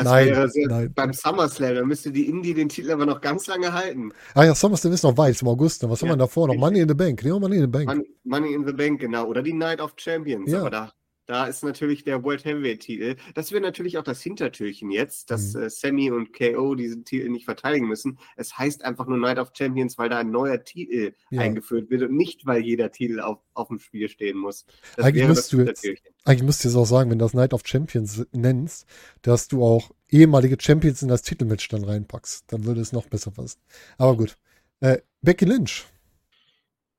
nein, 0.02 0.50
sehr, 0.50 0.68
nein. 0.68 0.92
Beim 0.94 1.12
SummerSlam, 1.12 1.74
da 1.74 1.84
müsste 1.84 2.10
die 2.10 2.28
Indie 2.28 2.54
den 2.54 2.68
Titel 2.68 2.90
aber 2.92 3.06
noch 3.06 3.20
ganz 3.20 3.46
lange 3.46 3.72
halten. 3.72 4.12
Ah 4.34 4.44
ja, 4.44 4.54
SummerSlam 4.54 4.92
ist 4.92 5.02
noch 5.02 5.16
weit, 5.16 5.40
im 5.42 5.48
August. 5.48 5.82
Ne? 5.82 5.90
Was 5.90 6.00
ja, 6.00 6.08
haben 6.08 6.14
wir 6.14 6.18
davor 6.18 6.48
noch? 6.48 6.54
Money 6.54 6.80
in 6.80 6.88
the 6.88 6.94
Bank. 6.94 7.22
Nee, 7.22 7.30
Money 7.30 7.56
in 7.56 7.62
the 7.62 7.66
Bank. 7.66 7.86
Money, 7.86 8.06
Money 8.24 8.54
in 8.54 8.66
the 8.66 8.72
Bank, 8.72 9.00
genau. 9.00 9.26
Oder 9.26 9.42
die 9.42 9.52
Night 9.52 9.80
of 9.80 9.94
Champions. 9.96 10.50
Ja. 10.50 10.60
Aber 10.60 10.70
da 10.70 10.92
da 11.30 11.46
ist 11.46 11.62
natürlich 11.62 12.02
der 12.02 12.24
World 12.24 12.44
Heavyweight-Titel. 12.44 13.14
Das 13.34 13.52
wäre 13.52 13.62
natürlich 13.62 13.98
auch 13.98 14.02
das 14.02 14.20
Hintertürchen 14.20 14.90
jetzt, 14.90 15.30
dass 15.30 15.54
mhm. 15.54 15.62
äh, 15.62 15.70
Sammy 15.70 16.10
und 16.10 16.32
KO 16.32 16.74
diesen 16.74 17.04
Titel 17.04 17.28
nicht 17.28 17.44
verteidigen 17.44 17.86
müssen. 17.86 18.18
Es 18.34 18.58
heißt 18.58 18.84
einfach 18.84 19.06
nur 19.06 19.16
Night 19.16 19.38
of 19.38 19.52
Champions, 19.56 19.96
weil 19.96 20.08
da 20.08 20.18
ein 20.18 20.32
neuer 20.32 20.64
Titel 20.64 21.14
ja. 21.30 21.42
eingeführt 21.42 21.88
wird 21.88 22.02
und 22.02 22.16
nicht, 22.16 22.46
weil 22.46 22.62
jeder 22.62 22.90
Titel 22.90 23.20
auf, 23.20 23.38
auf 23.54 23.68
dem 23.68 23.78
Spiel 23.78 24.08
stehen 24.08 24.38
muss. 24.38 24.66
Das 24.96 25.06
eigentlich, 25.06 25.28
musst 25.28 25.52
du 25.52 25.60
jetzt, 25.60 25.86
eigentlich 26.24 26.42
müsst 26.42 26.64
du 26.64 26.68
es 26.68 26.74
auch 26.74 26.84
sagen, 26.84 27.12
wenn 27.12 27.20
du 27.20 27.24
das 27.26 27.34
Night 27.34 27.54
of 27.54 27.62
Champions 27.64 28.26
nennst, 28.32 28.88
dass 29.22 29.46
du 29.46 29.62
auch 29.62 29.92
ehemalige 30.08 30.56
Champions 30.60 31.00
in 31.00 31.08
das 31.08 31.22
Titelmatch 31.22 31.68
dann 31.68 31.84
reinpackst. 31.84 32.46
Dann 32.48 32.64
würde 32.64 32.80
es 32.80 32.90
noch 32.90 33.06
besser 33.06 33.30
passen. 33.30 33.60
Aber 33.98 34.16
gut. 34.16 34.36
Äh, 34.80 34.98
Becky 35.22 35.44
Lynch. 35.44 35.86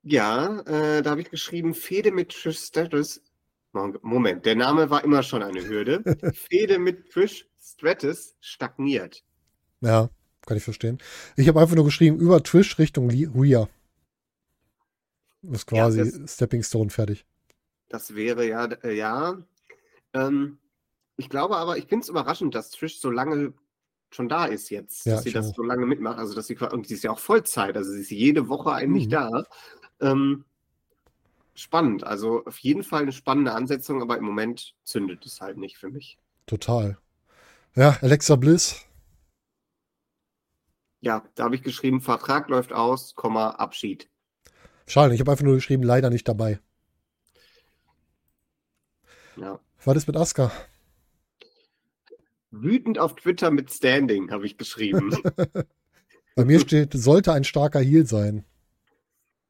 Ja, 0.03 0.61
äh, 0.61 1.01
da 1.01 1.09
habe 1.09 1.21
ich 1.21 1.29
geschrieben, 1.29 1.73
Fehde 1.73 2.11
mit 2.11 2.29
Trish 2.29 2.59
Stratus. 2.59 3.21
Moment, 3.73 4.45
der 4.45 4.55
Name 4.55 4.89
war 4.89 5.03
immer 5.03 5.23
schon 5.23 5.43
eine 5.43 5.65
Hürde. 5.65 6.03
Fehde 6.33 6.77
mit 6.79 7.11
Trish 7.11 7.47
Stratus 7.59 8.35
stagniert. 8.39 9.23
Ja, 9.81 10.09
kann 10.45 10.57
ich 10.57 10.63
verstehen. 10.63 10.97
Ich 11.35 11.47
habe 11.47 11.59
einfach 11.59 11.75
nur 11.75 11.85
geschrieben, 11.85 12.19
über 12.19 12.43
Trish 12.43 12.77
Richtung 12.79 13.09
Rhea. 13.09 13.69
Ist 15.43 15.67
quasi 15.67 15.99
ja, 15.99 16.05
das, 16.05 16.33
Stepping 16.33 16.63
Stone 16.63 16.89
fertig. 16.89 17.25
Das 17.89 18.15
wäre 18.15 18.47
ja, 18.47 18.65
äh, 18.65 18.95
ja. 18.95 19.37
Ähm, 20.13 20.59
ich 21.17 21.29
glaube 21.29 21.57
aber, 21.57 21.77
ich 21.77 21.85
finde 21.85 22.03
es 22.03 22.09
überraschend, 22.09 22.53
dass 22.53 22.71
Trish 22.71 22.99
so 22.99 23.09
lange 23.09 23.53
schon 24.11 24.27
da 24.27 24.45
ist 24.45 24.69
jetzt, 24.69 25.05
ja, 25.05 25.15
dass 25.15 25.23
sie 25.23 25.31
das 25.31 25.51
auch. 25.51 25.55
so 25.55 25.63
lange 25.63 25.85
mitmacht. 25.85 26.19
Also, 26.19 26.35
dass 26.35 26.47
sie 26.47 26.57
und 26.57 26.87
sie 26.87 26.95
ist 26.95 27.03
ja 27.03 27.11
auch 27.11 27.19
Vollzeit, 27.19 27.77
also 27.77 27.91
sie 27.91 28.01
ist 28.01 28.11
jede 28.11 28.49
Woche 28.49 28.71
eigentlich 28.71 29.05
mhm. 29.05 29.11
da. 29.11 29.43
Ähm, 30.01 30.45
spannend, 31.55 32.03
also 32.03 32.45
auf 32.45 32.57
jeden 32.59 32.83
Fall 32.83 33.03
eine 33.03 33.11
spannende 33.11 33.53
Ansetzung, 33.53 34.01
aber 34.01 34.17
im 34.17 34.23
Moment 34.23 34.75
zündet 34.83 35.25
es 35.25 35.41
halt 35.41 35.57
nicht 35.57 35.77
für 35.77 35.89
mich. 35.89 36.17
Total. 36.45 36.97
Ja, 37.75 37.97
Alexa 38.01 38.35
Bliss. 38.35 38.85
Ja, 40.99 41.23
da 41.35 41.45
habe 41.45 41.55
ich 41.55 41.63
geschrieben, 41.63 42.01
Vertrag 42.01 42.49
läuft 42.49 42.73
aus, 42.73 43.15
Komma, 43.15 43.51
Abschied. 43.51 44.09
Schade, 44.85 45.13
ich 45.13 45.19
habe 45.19 45.31
einfach 45.31 45.45
nur 45.45 45.55
geschrieben, 45.55 45.83
leider 45.83 46.09
nicht 46.09 46.27
dabei. 46.27 46.59
Ja. 49.35 49.59
Was 49.83 49.97
ist 49.97 50.07
mit 50.07 50.15
Asuka? 50.15 50.51
Wütend 52.51 52.99
auf 52.99 53.15
Twitter 53.15 53.49
mit 53.49 53.71
Standing, 53.71 54.29
habe 54.31 54.45
ich 54.45 54.57
geschrieben. 54.57 55.17
Bei 56.35 56.45
mir 56.45 56.59
steht, 56.59 56.93
sollte 56.93 57.33
ein 57.33 57.43
starker 57.43 57.79
Heal 57.79 58.05
sein. 58.05 58.45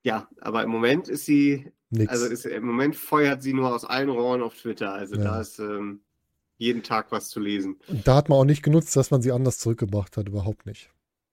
Ja, 0.03 0.29
aber 0.39 0.63
im 0.63 0.69
Moment 0.69 1.09
ist 1.09 1.25
sie, 1.25 1.71
Nix. 1.91 2.11
also 2.11 2.25
ist, 2.25 2.45
im 2.45 2.65
Moment 2.65 2.95
feuert 2.95 3.43
sie 3.43 3.53
nur 3.53 3.73
aus 3.73 3.85
allen 3.85 4.09
Rohren 4.09 4.41
auf 4.41 4.55
Twitter. 4.55 4.93
Also 4.93 5.15
ja. 5.15 5.23
da 5.23 5.41
ist 5.41 5.59
ähm, 5.59 6.01
jeden 6.57 6.83
Tag 6.83 7.11
was 7.11 7.29
zu 7.29 7.39
lesen. 7.39 7.79
Und 7.87 8.07
da 8.07 8.15
hat 8.15 8.29
man 8.29 8.37
auch 8.37 8.45
nicht 8.45 8.63
genutzt, 8.63 8.95
dass 8.95 9.11
man 9.11 9.21
sie 9.21 9.31
anders 9.31 9.59
zurückgebracht 9.59 10.15
hat, 10.15 10.27
überhaupt 10.27 10.65
nicht. 10.65 10.89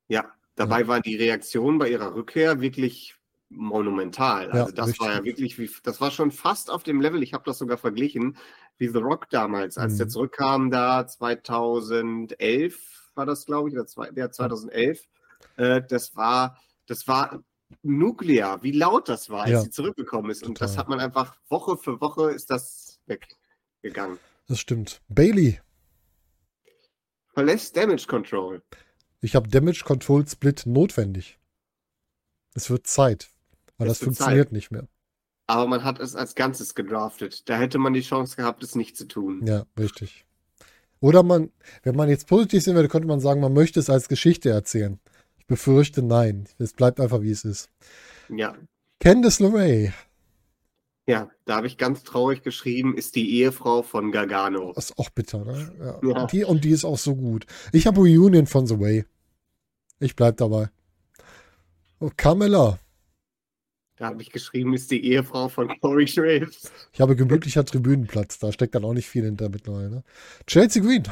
Ja, 0.08 0.32
dabei 0.56 0.80
ja. 0.80 0.88
war 0.88 1.00
die 1.00 1.16
Reaktion 1.16 1.78
bei 1.78 1.90
ihrer 1.90 2.14
Rückkehr 2.14 2.60
wirklich 2.60 3.18
monumental. 3.50 4.50
Also 4.50 4.70
ja, 4.70 4.72
das 4.72 4.88
richtig. 4.88 5.06
war 5.06 5.14
ja 5.14 5.24
wirklich, 5.24 5.58
wie, 5.58 5.70
das 5.82 6.00
war 6.00 6.10
schon 6.10 6.30
fast 6.30 6.70
auf 6.70 6.82
dem 6.82 7.00
Level, 7.00 7.22
ich 7.22 7.34
habe 7.34 7.44
das 7.46 7.58
sogar 7.58 7.78
verglichen, 7.78 8.36
wie 8.76 8.88
The 8.88 8.98
Rock 8.98 9.30
damals, 9.30 9.78
als 9.78 9.94
mhm. 9.94 9.98
der 9.98 10.08
zurückkam, 10.08 10.70
da 10.70 11.06
2011 11.06 13.10
war 13.14 13.26
das, 13.26 13.46
glaube 13.46 13.68
ich, 13.68 13.74
oder 13.74 13.86
zwei, 13.86 14.10
ja, 14.14 14.30
2011. 14.30 15.04
Äh, 15.56 15.82
das 15.88 16.14
war, 16.16 16.58
das 16.86 17.08
war 17.08 17.42
nuklear, 17.82 18.62
wie 18.62 18.72
laut 18.72 19.08
das 19.08 19.30
war, 19.30 19.42
als 19.42 19.50
ja. 19.50 19.60
sie 19.62 19.70
zurückgekommen 19.70 20.30
ist. 20.30 20.42
Und 20.42 20.54
Total. 20.54 20.68
das 20.68 20.78
hat 20.78 20.88
man 20.88 21.00
einfach 21.00 21.36
Woche 21.48 21.76
für 21.76 22.00
Woche 22.00 22.30
ist 22.30 22.50
das 22.50 23.00
weggegangen. 23.06 24.18
Das 24.46 24.60
stimmt. 24.60 25.00
Bailey. 25.08 25.60
Verlässt 27.34 27.76
Damage 27.76 28.06
Control. 28.06 28.62
Ich 29.20 29.34
habe 29.34 29.48
Damage 29.48 29.84
Control 29.84 30.26
Split 30.26 30.64
notwendig. 30.66 31.38
Es 32.54 32.70
wird 32.70 32.86
Zeit. 32.86 33.30
Weil 33.76 33.88
es 33.88 33.98
das 33.98 34.04
funktioniert 34.04 34.48
Zeit. 34.48 34.52
nicht 34.52 34.70
mehr. 34.70 34.88
Aber 35.46 35.66
man 35.66 35.84
hat 35.84 36.00
es 36.00 36.14
als 36.14 36.34
Ganzes 36.34 36.74
gedraftet. 36.74 37.48
Da 37.48 37.56
hätte 37.56 37.78
man 37.78 37.94
die 37.94 38.02
Chance 38.02 38.36
gehabt, 38.36 38.62
es 38.62 38.74
nicht 38.74 38.96
zu 38.96 39.06
tun. 39.06 39.46
Ja, 39.46 39.64
richtig. 39.78 40.26
Oder 41.00 41.22
man, 41.22 41.52
wenn 41.84 41.96
man 41.96 42.08
jetzt 42.08 42.26
positiv 42.26 42.62
sehen 42.62 42.74
würde, 42.74 42.88
könnte 42.88 43.06
man 43.06 43.20
sagen, 43.20 43.40
man 43.40 43.52
möchte 43.52 43.78
es 43.78 43.88
als 43.88 44.08
Geschichte 44.08 44.50
erzählen. 44.50 44.98
Befürchte, 45.48 46.02
nein. 46.02 46.46
Es 46.58 46.74
bleibt 46.74 47.00
einfach, 47.00 47.22
wie 47.22 47.32
es 47.32 47.44
ist. 47.44 47.70
Ja. 48.28 48.54
Candice 49.00 49.40
LeRae. 49.40 49.92
Ja, 51.06 51.30
da 51.46 51.56
habe 51.56 51.66
ich 51.66 51.78
ganz 51.78 52.04
traurig 52.04 52.42
geschrieben, 52.42 52.94
ist 52.94 53.16
die 53.16 53.40
Ehefrau 53.40 53.82
von 53.82 54.12
Gargano. 54.12 54.74
Das 54.74 54.90
ist 54.90 54.98
auch 54.98 55.08
bitter, 55.08 55.42
ne? 55.44 55.72
Ja. 55.80 56.00
ja. 56.06 56.20
Und, 56.20 56.32
die, 56.32 56.44
und 56.44 56.64
die 56.64 56.70
ist 56.70 56.84
auch 56.84 56.98
so 56.98 57.16
gut. 57.16 57.46
Ich 57.72 57.86
habe 57.86 58.00
Reunion 58.00 58.46
von 58.46 58.66
The 58.66 58.78
Way. 58.78 59.06
Ich 60.00 60.14
bleib 60.14 60.36
dabei. 60.36 60.68
Oh, 61.98 62.10
Carmella. 62.14 62.78
Da 63.96 64.06
habe 64.08 64.20
ich 64.20 64.30
geschrieben, 64.30 64.74
ist 64.74 64.90
die 64.90 65.02
Ehefrau 65.02 65.48
von 65.48 65.68
Corey 65.80 66.04
Graves. 66.04 66.70
Ich 66.92 67.00
habe 67.00 67.16
gemütlicher 67.16 67.64
Tribünenplatz. 67.64 68.38
Da 68.38 68.52
steckt 68.52 68.74
dann 68.74 68.84
auch 68.84 68.92
nicht 68.92 69.08
viel 69.08 69.24
hinter 69.24 69.48
mittlerweile. 69.48 69.90
Ne? 69.90 70.04
Chelsea 70.46 70.82
Green. 70.82 71.04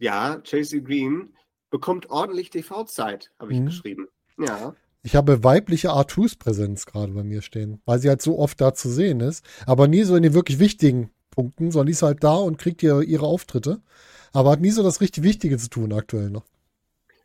Ja, 0.00 0.40
Chelsea 0.42 0.80
Green 0.80 1.32
bekommt 1.72 2.10
ordentlich 2.10 2.50
TV-Zeit, 2.50 3.32
habe 3.40 3.52
ich 3.52 3.58
mhm. 3.58 3.66
geschrieben. 3.66 4.06
Ja. 4.38 4.76
Ich 5.02 5.16
habe 5.16 5.42
weibliche 5.42 5.88
R2s-Präsenz 5.88 6.86
gerade 6.86 7.12
bei 7.12 7.24
mir 7.24 7.42
stehen, 7.42 7.80
weil 7.86 7.98
sie 7.98 8.08
halt 8.08 8.22
so 8.22 8.38
oft 8.38 8.60
da 8.60 8.72
zu 8.74 8.88
sehen 8.88 9.18
ist, 9.18 9.44
aber 9.66 9.88
nie 9.88 10.04
so 10.04 10.14
in 10.14 10.22
den 10.22 10.34
wirklich 10.34 10.60
wichtigen 10.60 11.10
Punkten, 11.30 11.72
sondern 11.72 11.86
die 11.86 11.92
ist 11.92 12.02
halt 12.02 12.22
da 12.22 12.36
und 12.36 12.58
kriegt 12.58 12.82
ihre, 12.84 13.02
ihre 13.02 13.26
Auftritte, 13.26 13.80
aber 14.32 14.50
hat 14.52 14.60
nie 14.60 14.70
so 14.70 14.82
das 14.84 15.00
richtig 15.00 15.24
Wichtige 15.24 15.58
zu 15.58 15.68
tun 15.70 15.92
aktuell 15.92 16.30
noch. 16.30 16.44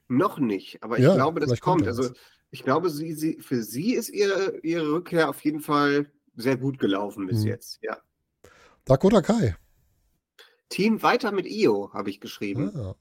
Noch 0.07 0.39
nicht, 0.39 0.81
aber 0.81 0.97
ich 0.97 1.03
ja, 1.03 1.13
glaube, 1.13 1.41
das 1.41 1.49
kommt. 1.59 1.83
kommt 1.83 1.87
also 1.87 2.09
ich 2.49 2.63
glaube, 2.63 2.89
sie, 2.89 3.13
sie, 3.13 3.39
für 3.41 3.61
sie 3.61 3.93
ist 3.93 4.09
ihre, 4.09 4.57
ihre 4.63 4.89
Rückkehr 4.93 5.29
auf 5.29 5.43
jeden 5.43 5.59
Fall 5.59 6.09
sehr 6.37 6.55
gut 6.55 6.79
gelaufen 6.79 7.27
bis 7.27 7.41
hm. 7.41 7.47
jetzt, 7.47 7.79
ja. 7.83 7.97
Dakota 8.85 9.21
Kai. 9.21 9.57
Team 10.69 11.03
weiter 11.03 11.33
mit 11.33 11.45
Io, 11.45 11.91
habe 11.93 12.09
ich 12.09 12.21
geschrieben. 12.21 12.71
Ah. 12.73 12.95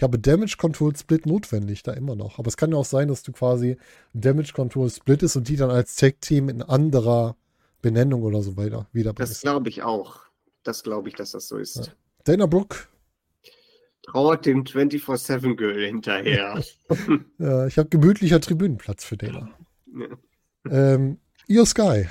Ich 0.00 0.02
habe 0.02 0.18
Damage 0.18 0.56
Control 0.56 0.96
Split 0.96 1.26
notwendig, 1.26 1.82
da 1.82 1.92
immer 1.92 2.16
noch. 2.16 2.38
Aber 2.38 2.48
es 2.48 2.56
kann 2.56 2.70
ja 2.70 2.78
auch 2.78 2.86
sein, 2.86 3.08
dass 3.08 3.22
du 3.22 3.32
quasi 3.32 3.76
Damage 4.14 4.54
Control 4.54 4.88
Split 4.88 5.22
ist 5.22 5.36
und 5.36 5.46
die 5.46 5.56
dann 5.56 5.68
als 5.68 5.94
Tag-Team 5.96 6.48
in 6.48 6.62
anderer 6.62 7.36
Benennung 7.82 8.22
oder 8.22 8.40
so 8.40 8.56
weiter 8.56 8.88
wieder. 8.94 9.12
Das 9.12 9.42
glaube 9.42 9.68
ich 9.68 9.82
auch. 9.82 10.22
Das 10.62 10.84
glaube 10.84 11.10
ich, 11.10 11.16
dass 11.16 11.32
das 11.32 11.48
so 11.48 11.58
ist. 11.58 11.76
Ja. 11.76 11.82
Dana 12.24 12.46
Brooke 12.46 12.78
trauert 14.00 14.46
dem 14.46 14.64
24-7-Girl 14.64 15.84
hinterher. 15.84 16.64
ja, 17.38 17.66
ich 17.66 17.76
habe 17.76 17.90
gemütlicher 17.90 18.40
Tribünenplatz 18.40 19.04
für 19.04 19.18
Dana. 19.18 19.50
Ja. 20.64 20.94
Ähm, 20.94 21.18
Io 21.46 21.66
Sky. 21.66 22.08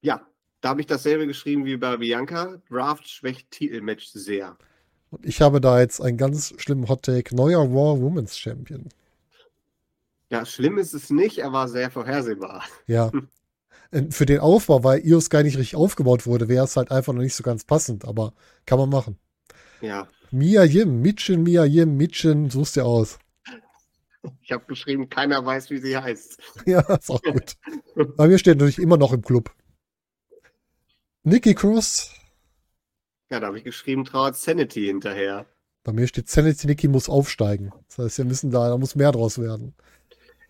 Ja, 0.00 0.24
da 0.60 0.68
habe 0.68 0.80
ich 0.80 0.86
dasselbe 0.86 1.26
geschrieben 1.26 1.64
wie 1.64 1.76
bei 1.76 1.96
Bianca. 1.96 2.62
Draft 2.70 3.08
schwächt 3.08 3.50
Titelmatch 3.50 4.06
sehr. 4.06 4.56
Und 5.10 5.24
ich 5.24 5.40
habe 5.40 5.60
da 5.60 5.80
jetzt 5.80 6.00
einen 6.00 6.16
ganz 6.16 6.54
schlimmen 6.58 6.88
Hot-Take. 6.88 7.34
Neuer 7.34 7.60
Raw 7.60 8.00
Women's 8.00 8.38
Champion. 8.38 8.88
Ja, 10.30 10.44
schlimm 10.44 10.76
ist 10.76 10.92
es 10.92 11.08
nicht, 11.10 11.38
er 11.38 11.52
war 11.52 11.68
sehr 11.68 11.90
vorhersehbar. 11.90 12.64
Ja. 12.86 13.10
Für 14.10 14.26
den 14.26 14.40
Aufbau, 14.40 14.84
weil 14.84 15.00
Io 15.06 15.18
Sky 15.18 15.42
nicht 15.42 15.56
richtig 15.56 15.76
aufgebaut 15.76 16.26
wurde, 16.26 16.48
wäre 16.48 16.64
es 16.64 16.76
halt 16.76 16.90
einfach 16.90 17.14
noch 17.14 17.22
nicht 17.22 17.34
so 17.34 17.42
ganz 17.42 17.64
passend, 17.64 18.04
aber 18.04 18.34
kann 18.66 18.78
man 18.78 18.90
machen. 18.90 19.18
Ja. 19.80 20.08
Mia 20.30 20.64
Yim, 20.64 21.00
Mitchen, 21.00 21.42
Mia 21.42 21.64
Yim, 21.64 21.96
Mitchen, 21.96 22.50
suchst 22.50 22.76
dir 22.76 22.84
aus. 22.84 23.18
Ich 24.42 24.52
habe 24.52 24.66
geschrieben, 24.66 25.08
keiner 25.08 25.44
weiß, 25.44 25.70
wie 25.70 25.78
sie 25.78 25.96
heißt. 25.96 26.38
Ja, 26.66 26.80
ist 26.80 27.10
auch 27.10 27.22
gut. 27.22 27.56
Bei 28.16 28.28
mir 28.28 28.38
steht 28.38 28.58
natürlich 28.58 28.78
immer 28.78 28.98
noch 28.98 29.14
im 29.14 29.22
Club. 29.22 29.54
Nikki 31.22 31.54
Cross. 31.54 32.14
Ja, 33.30 33.40
da 33.40 33.48
habe 33.48 33.58
ich 33.58 33.64
geschrieben, 33.64 34.04
trauert 34.04 34.36
Sanity 34.36 34.86
hinterher. 34.86 35.46
Bei 35.84 35.92
mir 35.92 36.06
steht 36.06 36.28
Sanity 36.28 36.66
Nikki 36.66 36.88
muss 36.88 37.08
aufsteigen. 37.08 37.72
Das 37.88 37.98
heißt, 37.98 38.18
wir 38.18 38.24
müssen 38.24 38.50
da, 38.50 38.68
da 38.68 38.78
muss 38.78 38.94
mehr 38.94 39.12
draus 39.12 39.38
werden. 39.38 39.74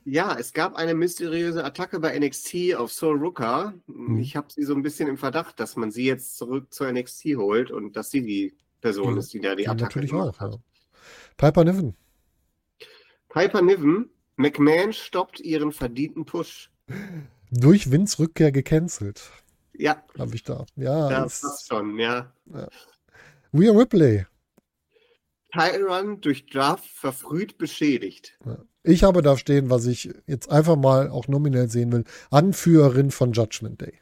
Ja, 0.04 0.36
es 0.38 0.52
gab 0.52 0.76
eine 0.76 0.94
mysteriöse 0.94 1.64
Attacke 1.64 2.00
bei 2.00 2.18
NXT 2.18 2.74
auf 2.76 2.92
Soul 2.92 3.18
Rooker. 3.18 3.74
Hm. 3.86 4.18
Ich 4.18 4.36
habe 4.36 4.48
sie 4.50 4.62
so 4.62 4.74
ein 4.74 4.82
bisschen 4.82 5.08
im 5.08 5.18
Verdacht, 5.18 5.60
dass 5.60 5.76
man 5.76 5.90
sie 5.90 6.06
jetzt 6.06 6.38
zurück 6.38 6.72
zur 6.72 6.90
NXT 6.90 7.36
holt 7.36 7.70
und 7.70 7.94
dass 7.94 8.10
sie 8.10 8.22
die 8.22 8.56
Person 8.80 9.14
ja, 9.14 9.18
ist, 9.18 9.34
die 9.34 9.40
da 9.40 9.54
die 9.54 9.68
Attacke 9.68 9.84
natürlich 9.84 10.12
auch, 10.14 10.38
hat. 10.38 10.52
Ja. 10.52 10.58
Piper 11.36 11.64
Niven. 11.64 11.94
Piper 13.28 13.60
Niven, 13.60 14.10
McMahon 14.36 14.92
stoppt 14.92 15.40
ihren 15.40 15.72
verdienten 15.72 16.24
Push. 16.24 16.70
Durch 17.50 17.90
Vince 17.90 18.18
Rückkehr 18.18 18.50
gecancelt. 18.50 19.30
Ja. 19.78 20.02
Habe 20.18 20.34
ich 20.34 20.42
da. 20.42 20.66
Ja. 20.76 21.08
Das 21.08 21.42
ist 21.42 21.68
schon, 21.68 21.98
ja. 21.98 22.32
ja. 22.52 22.68
Rhea 23.54 23.72
Ripley. 23.72 24.26
Tyron 25.52 26.20
durch 26.20 26.46
Draft 26.46 26.90
verfrüht 26.90 27.56
beschädigt. 27.56 28.38
Ja. 28.44 28.58
Ich 28.82 29.04
habe 29.04 29.22
da 29.22 29.36
stehen, 29.36 29.70
was 29.70 29.86
ich 29.86 30.10
jetzt 30.26 30.50
einfach 30.50 30.76
mal 30.76 31.10
auch 31.10 31.28
nominell 31.28 31.68
sehen 31.68 31.92
will. 31.92 32.04
Anführerin 32.30 33.10
von 33.10 33.32
Judgment 33.32 33.80
Day. 33.80 34.00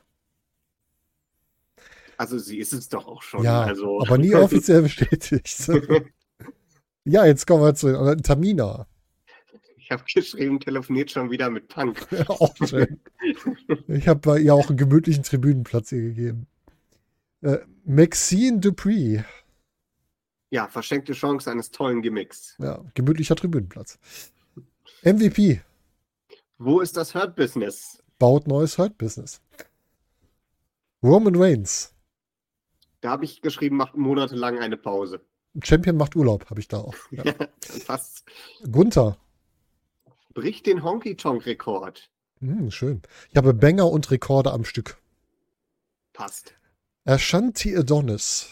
Also 2.16 2.38
sie 2.38 2.58
ist 2.58 2.72
es 2.72 2.88
doch 2.88 3.06
auch 3.06 3.22
schon. 3.22 3.44
Ja, 3.44 3.62
also. 3.62 4.00
aber 4.00 4.18
nie 4.18 4.34
offiziell 4.34 4.82
bestätigt. 4.82 5.70
ja, 7.04 7.26
jetzt 7.26 7.46
kommen 7.46 7.62
wir 7.62 7.74
zu 7.74 8.16
Tamina. 8.22 8.86
Ich 9.87 9.92
habe 9.92 10.03
geschrieben, 10.03 10.59
telefoniert 10.59 11.12
schon 11.12 11.31
wieder 11.31 11.49
mit 11.49 11.68
Punk. 11.68 12.09
Auch 12.29 12.53
schön. 12.57 12.99
ich 13.87 14.09
habe 14.09 14.18
bei 14.18 14.40
ihr 14.40 14.53
auch 14.53 14.68
einen 14.68 14.77
gemütlichen 14.77 15.22
Tribünenplatz 15.22 15.90
hier 15.90 16.01
gegeben. 16.01 16.49
Äh, 17.42 17.59
Maxine 17.85 18.59
Dupree. 18.59 19.22
Ja, 20.51 20.66
verschenkte 20.66 21.12
Chance 21.12 21.49
eines 21.53 21.70
tollen 21.70 22.03
Gimmicks. 22.03 22.57
Ja, 22.59 22.85
gemütlicher 22.94 23.37
Tribünenplatz. 23.37 24.01
MVP 25.05 25.61
Wo 26.59 26.81
ist 26.81 26.96
das 26.96 27.14
Hurt 27.14 27.37
Business? 27.37 28.03
baut 28.18 28.49
neues 28.49 28.77
Hurt-Business. 28.77 29.40
Roman 31.01 31.37
Reigns. 31.37 31.94
Da 33.03 33.11
habe 33.11 33.25
ich 33.25 33.40
geschrieben, 33.40 33.77
macht 33.77 33.96
monatelang 33.96 34.59
eine 34.59 34.77
Pause. 34.77 35.20
Champion 35.62 35.96
macht 35.96 36.16
Urlaub, 36.16 36.51
habe 36.51 36.59
ich 36.59 36.66
da 36.66 36.79
auch. 36.79 36.96
Ja. 37.12 37.22
Gunther. 38.72 39.16
Bricht 40.37 40.66
den 40.66 40.85
Honky-Tonk-Rekord. 40.85 42.11
Hm, 42.40 42.70
schön. 42.70 43.01
Ich 43.31 43.37
habe 43.38 43.55
Banger 43.55 43.90
und 43.90 44.11
Rekorde 44.11 44.53
am 44.53 44.66
Stück. 44.66 44.99
Passt. 46.12 46.55
Ashanti 47.07 47.75
Adonis. 47.75 48.51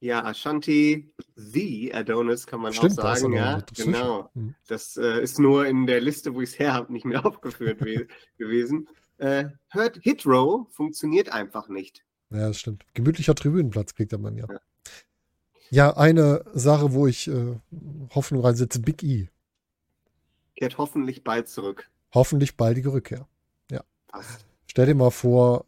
Ja, 0.00 0.24
Ashanti, 0.24 1.12
the 1.36 1.92
Adonis 1.92 2.46
kann 2.46 2.60
man 2.60 2.72
Stimmt, 2.72 2.98
auch 2.98 3.16
sagen, 3.16 3.34
er 3.34 3.58
ja. 3.58 3.84
Genau. 3.84 4.30
Hm. 4.34 4.54
Das 4.66 4.96
äh, 4.96 5.22
ist 5.22 5.38
nur 5.38 5.66
in 5.66 5.86
der 5.86 6.00
Liste, 6.00 6.34
wo 6.34 6.40
ich 6.40 6.52
es 6.52 6.58
her 6.58 6.72
habe, 6.72 6.90
nicht 6.90 7.04
mehr 7.04 7.26
aufgeführt 7.26 7.82
we 7.82 8.06
gewesen. 8.38 8.88
Äh, 9.18 9.50
Hurt 9.74 9.98
Hit 9.98 10.24
Row 10.24 10.66
funktioniert 10.70 11.28
einfach 11.28 11.68
nicht. 11.68 12.02
Ja, 12.30 12.48
das 12.48 12.58
stimmt. 12.58 12.86
Gemütlicher 12.94 13.34
Tribünenplatz 13.34 13.94
kriegt 13.94 14.12
der 14.12 14.18
Mann 14.18 14.38
ja. 14.38 14.46
Ja. 14.48 14.60
Ja, 15.70 15.96
eine 15.96 16.44
Sache, 16.54 16.94
wo 16.94 17.06
ich 17.06 17.28
äh, 17.28 17.56
Hoffnung 18.14 18.40
reinsetze, 18.42 18.80
Big 18.80 19.02
E. 19.02 19.28
Kehrt 20.56 20.78
hoffentlich 20.78 21.24
bald 21.24 21.48
zurück. 21.48 21.88
Hoffentlich 22.12 22.56
baldige 22.56 22.92
Rückkehr. 22.92 23.26
Passt. 24.08 24.46
Stell 24.68 24.86
dir 24.86 24.94
mal 24.94 25.10
vor, 25.10 25.64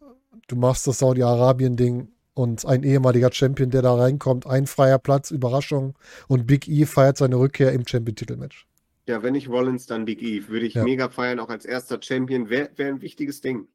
du 0.47 0.55
machst 0.55 0.87
das 0.87 0.99
Saudi-Arabien-Ding 0.99 2.07
und 2.33 2.65
ein 2.65 2.83
ehemaliger 2.83 3.29
Champion, 3.31 3.69
der 3.71 3.81
da 3.81 3.93
reinkommt, 3.93 4.47
ein 4.47 4.67
freier 4.67 4.99
Platz, 4.99 5.31
Überraschung 5.31 5.95
und 6.29 6.47
Big 6.47 6.67
E 6.69 6.85
feiert 6.85 7.17
seine 7.17 7.37
Rückkehr 7.37 7.73
im 7.73 7.85
Champion-Titelmatch. 7.85 8.65
Ja, 9.05 9.23
wenn 9.23 9.33
nicht 9.33 9.49
Rollins, 9.49 9.85
dann 9.85 10.05
Big 10.05 10.21
E. 10.21 10.47
Würde 10.47 10.65
ich 10.65 10.75
Ja. 10.75 10.83
mega 10.85 11.09
feiern, 11.09 11.39
auch 11.39 11.49
als 11.49 11.65
erster 11.65 12.01
Champion. 12.01 12.49
Wäre 12.49 12.69
wär 12.77 12.87
ein 12.87 13.01
wichtiges 13.01 13.41
Ding. 13.41 13.67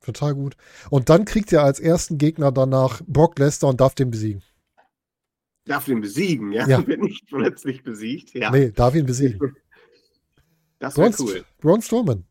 Total 0.00 0.34
gut. 0.34 0.54
Und 0.90 1.08
dann 1.08 1.24
kriegt 1.24 1.50
er 1.50 1.62
als 1.64 1.80
ersten 1.80 2.18
Gegner 2.18 2.52
danach 2.52 3.00
Brock 3.06 3.38
Lesnar 3.38 3.70
und 3.70 3.80
darf 3.80 3.94
den 3.94 4.10
besiegen. 4.10 4.42
Darf 5.64 5.86
den 5.86 6.02
besiegen, 6.02 6.52
ja? 6.52 6.68
Ja. 6.68 6.78
Wird 6.86 7.00
nicht 7.00 7.26
plötzlich 7.28 7.82
besiegt. 7.84 8.34
Ja, 8.34 8.50
Nee, 8.50 8.70
darf 8.70 8.94
ihn 8.94 9.06
besiegen. 9.06 9.56
das 10.84 10.96
wäre 10.96 11.14
cool. 11.18 11.44
Braun 11.60 11.82
Strowman. 11.82 12.24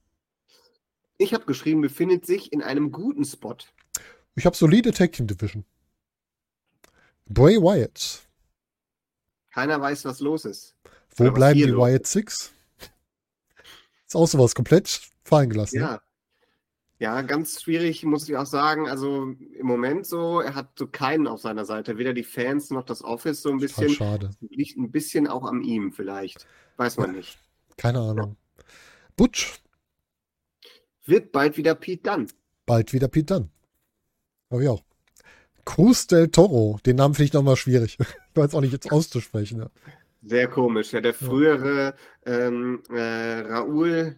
Ich 1.18 1.34
habe 1.34 1.46
geschrieben, 1.46 1.82
befindet 1.82 2.26
sich 2.26 2.52
in 2.52 2.62
einem 2.62 2.92
guten 2.92 3.24
Spot. 3.24 3.56
Ich 4.36 4.46
habe 4.46 4.56
solide 4.56 4.92
Tag 4.92 5.12
Team 5.14 5.28
Division. 5.28 5.64
Bray 7.28 7.58
Wyatt. 7.58 8.22
Keiner 9.52 9.80
weiß, 9.80 10.06
was 10.06 10.20
los 10.20 10.46
ist. 10.46 10.76
Wo 11.16 11.26
Oder 11.26 11.34
bleiben 11.34 11.60
die 11.60 11.66
los 11.66 11.86
Wyatt 11.88 12.08
Six? 12.08 12.52
Ist 14.08 14.16
auch 14.16 14.28
sowas 14.28 14.56
komplett 14.56 15.02
fallen 15.24 15.50
gelassen. 15.50 15.80
ne? 15.80 15.86
Ja. 15.86 16.02
Ja, 17.00 17.22
ganz 17.22 17.62
schwierig, 17.62 18.04
muss 18.06 18.30
ich 18.30 18.38
auch 18.38 18.46
sagen. 18.46 18.88
Also 18.88 19.24
im 19.60 19.66
Moment 19.66 20.06
so, 20.06 20.40
er 20.40 20.56
hat 20.56 20.80
so 20.80 20.88
keinen 20.88 21.28
auf 21.28 21.42
seiner 21.42 21.66
Seite. 21.66 21.98
Weder 21.98 22.14
die 22.14 22.24
Fans 22.24 22.70
noch 22.70 22.86
das 22.86 23.04
Office 23.04 23.42
so 23.42 23.50
ein 23.50 23.58
bisschen. 23.58 23.90
schade. 23.90 24.30
Liegt 24.40 24.78
ein 24.78 24.90
bisschen 24.90 25.28
auch 25.28 25.44
an 25.44 25.64
ihm 25.64 25.92
vielleicht. 25.92 26.48
Weiß 26.78 26.96
man 26.98 27.12
nicht. 27.12 27.38
Keine 27.76 28.00
Ahnung. 28.00 28.38
Butch. 29.16 29.62
Wird 31.06 31.32
bald 31.32 31.58
wieder 31.58 31.76
Pete 31.76 32.04
Dunn. 32.10 32.28
Bald 32.66 32.94
wieder 32.94 33.08
Pete 33.08 33.34
Dunne. 33.34 33.50
Habe 34.50 34.64
ich 34.64 34.70
auch. 34.70 34.84
Cruz 35.66 36.08
del 36.08 36.30
Toro. 36.30 36.80
Den 36.86 36.98
Namen 36.98 37.14
finde 37.14 37.26
ich 37.26 37.34
nochmal 37.34 37.56
schwierig. 37.56 37.98
Ich 38.36 38.42
weiß 38.42 38.56
auch 38.56 38.62
nicht 38.62 38.74
jetzt 38.74 38.92
auszusprechen. 38.92 39.60
Ja. 39.60 39.70
Sehr 40.24 40.48
komisch. 40.48 40.92
Ja, 40.92 41.02
der 41.02 41.14
frühere 41.14 41.94
ähm, 42.26 42.82
äh, 42.90 43.42
Raúl 43.42 44.16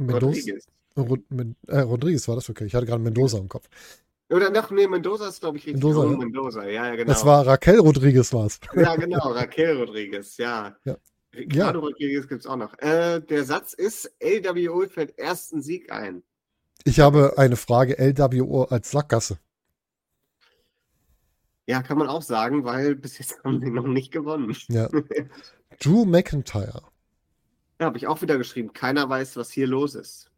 Rodriguez. 0.00 0.66
Rod, 0.96 1.20
äh, 1.68 1.78
Rodriguez 1.78 2.26
war 2.26 2.34
das 2.34 2.50
okay. 2.50 2.64
Ich 2.64 2.74
hatte 2.74 2.86
gerade 2.86 3.02
Mendoza 3.02 3.38
im 3.38 3.48
Kopf. 3.48 3.68
Oder 4.30 4.50
doch, 4.50 4.72
nee, 4.72 4.88
Mendoza 4.88 5.28
ist, 5.28 5.40
glaube 5.40 5.58
ich, 5.58 5.66
richtig. 5.66 5.82
Mendoza, 5.82 6.00
Raúl 6.00 6.12
ja. 6.12 6.18
Mendoza, 6.18 6.66
ja, 6.66 6.96
genau. 6.96 7.12
Das 7.12 7.24
war 7.24 7.46
Raquel 7.46 7.78
Rodriguez 7.78 8.32
war's. 8.32 8.58
Ja, 8.74 8.96
genau, 8.96 9.30
Raquel 9.30 9.76
Rodriguez, 9.76 10.36
ja. 10.38 10.74
Ja. 10.84 10.96
Ricardo 11.36 11.80
Rodriguez 11.80 12.28
gibt 12.28 12.40
es 12.40 12.46
auch 12.46 12.56
noch. 12.56 12.78
Äh, 12.78 13.20
der 13.20 13.44
Satz 13.44 13.72
ist, 13.72 14.10
LWO 14.20 14.86
fällt 14.88 15.18
ersten 15.18 15.62
Sieg 15.62 15.92
ein. 15.92 16.22
Ich 16.84 17.00
habe 17.00 17.34
eine 17.36 17.56
Frage 17.56 17.96
LWO 17.98 18.64
als 18.64 18.90
Sackgasse. 18.90 19.38
Ja, 21.66 21.82
kann 21.82 21.98
man 21.98 22.08
auch 22.08 22.22
sagen, 22.22 22.64
weil 22.64 22.94
bis 22.94 23.18
jetzt 23.18 23.38
haben 23.44 23.60
sie 23.60 23.70
noch 23.70 23.86
nicht 23.86 24.12
gewonnen. 24.12 24.56
Ja. 24.68 24.88
Drew 25.80 26.04
McIntyre. 26.04 26.82
Da 27.78 27.86
habe 27.86 27.98
ich 27.98 28.06
auch 28.06 28.22
wieder 28.22 28.38
geschrieben, 28.38 28.72
keiner 28.72 29.08
weiß, 29.08 29.36
was 29.36 29.50
hier 29.50 29.66
los 29.66 29.94
ist. 29.94 30.30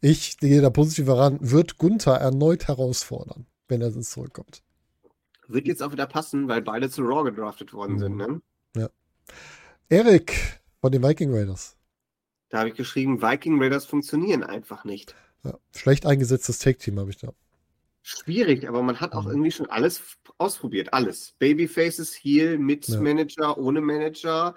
Ich 0.00 0.38
gehe 0.38 0.62
da 0.62 0.70
positiv 0.70 1.06
heran. 1.06 1.38
Wird 1.40 1.76
Gunther 1.76 2.14
erneut 2.14 2.68
herausfordern, 2.68 3.46
wenn 3.68 3.82
er 3.82 3.90
jetzt 3.90 4.12
zurückkommt. 4.12 4.62
Wird 5.48 5.66
jetzt 5.66 5.82
auch 5.82 5.92
wieder 5.92 6.06
passen, 6.06 6.48
weil 6.48 6.62
beide 6.62 6.88
zu 6.88 7.02
Raw 7.02 7.28
gedraftet 7.30 7.72
worden 7.74 7.98
sind. 7.98 8.14
Mhm. 8.14 8.18
Ne? 8.18 8.40
Eric 9.88 10.60
von 10.80 10.92
den 10.92 11.02
Viking 11.02 11.32
Raiders. 11.34 11.76
Da 12.48 12.58
habe 12.60 12.68
ich 12.70 12.74
geschrieben, 12.74 13.20
Viking 13.22 13.60
Raiders 13.60 13.84
funktionieren 13.84 14.44
einfach 14.44 14.84
nicht. 14.84 15.14
Ja. 15.44 15.58
Schlecht 15.74 16.06
eingesetztes 16.06 16.58
Take-Team 16.58 16.98
habe 16.98 17.10
ich 17.10 17.18
da. 17.18 17.32
Schwierig, 18.02 18.68
aber 18.68 18.82
man 18.82 19.00
hat 19.00 19.12
auch 19.14 19.24
Mhm. 19.24 19.30
irgendwie 19.30 19.50
schon 19.50 19.68
alles 19.70 20.02
ausprobiert. 20.38 20.92
Alles. 20.92 21.34
Babyfaces, 21.38 22.14
Heel, 22.14 22.58
mit 22.58 22.86
Ja. 22.88 23.00
Manager, 23.00 23.56
ohne 23.58 23.80
Manager. 23.80 24.54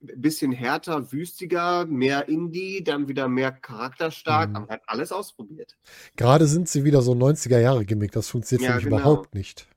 Bisschen 0.00 0.50
härter, 0.50 1.12
wüstiger, 1.12 1.86
mehr 1.86 2.28
Indie, 2.28 2.82
dann 2.82 3.06
wieder 3.08 3.28
mehr 3.28 3.52
charakterstark. 3.52 4.48
Mhm. 4.48 4.54
Man 4.54 4.68
hat 4.68 4.82
alles 4.86 5.12
ausprobiert. 5.12 5.76
Gerade 6.16 6.46
sind 6.46 6.68
sie 6.68 6.82
wieder 6.84 7.02
so 7.02 7.14
90er-Jahre-Gimmick. 7.14 8.10
Das 8.10 8.28
funktioniert 8.28 8.68
Ja, 8.68 8.72
für 8.72 8.76
mich 8.78 8.84
genau. 8.86 8.96
überhaupt 8.96 9.34
nicht. 9.34 9.68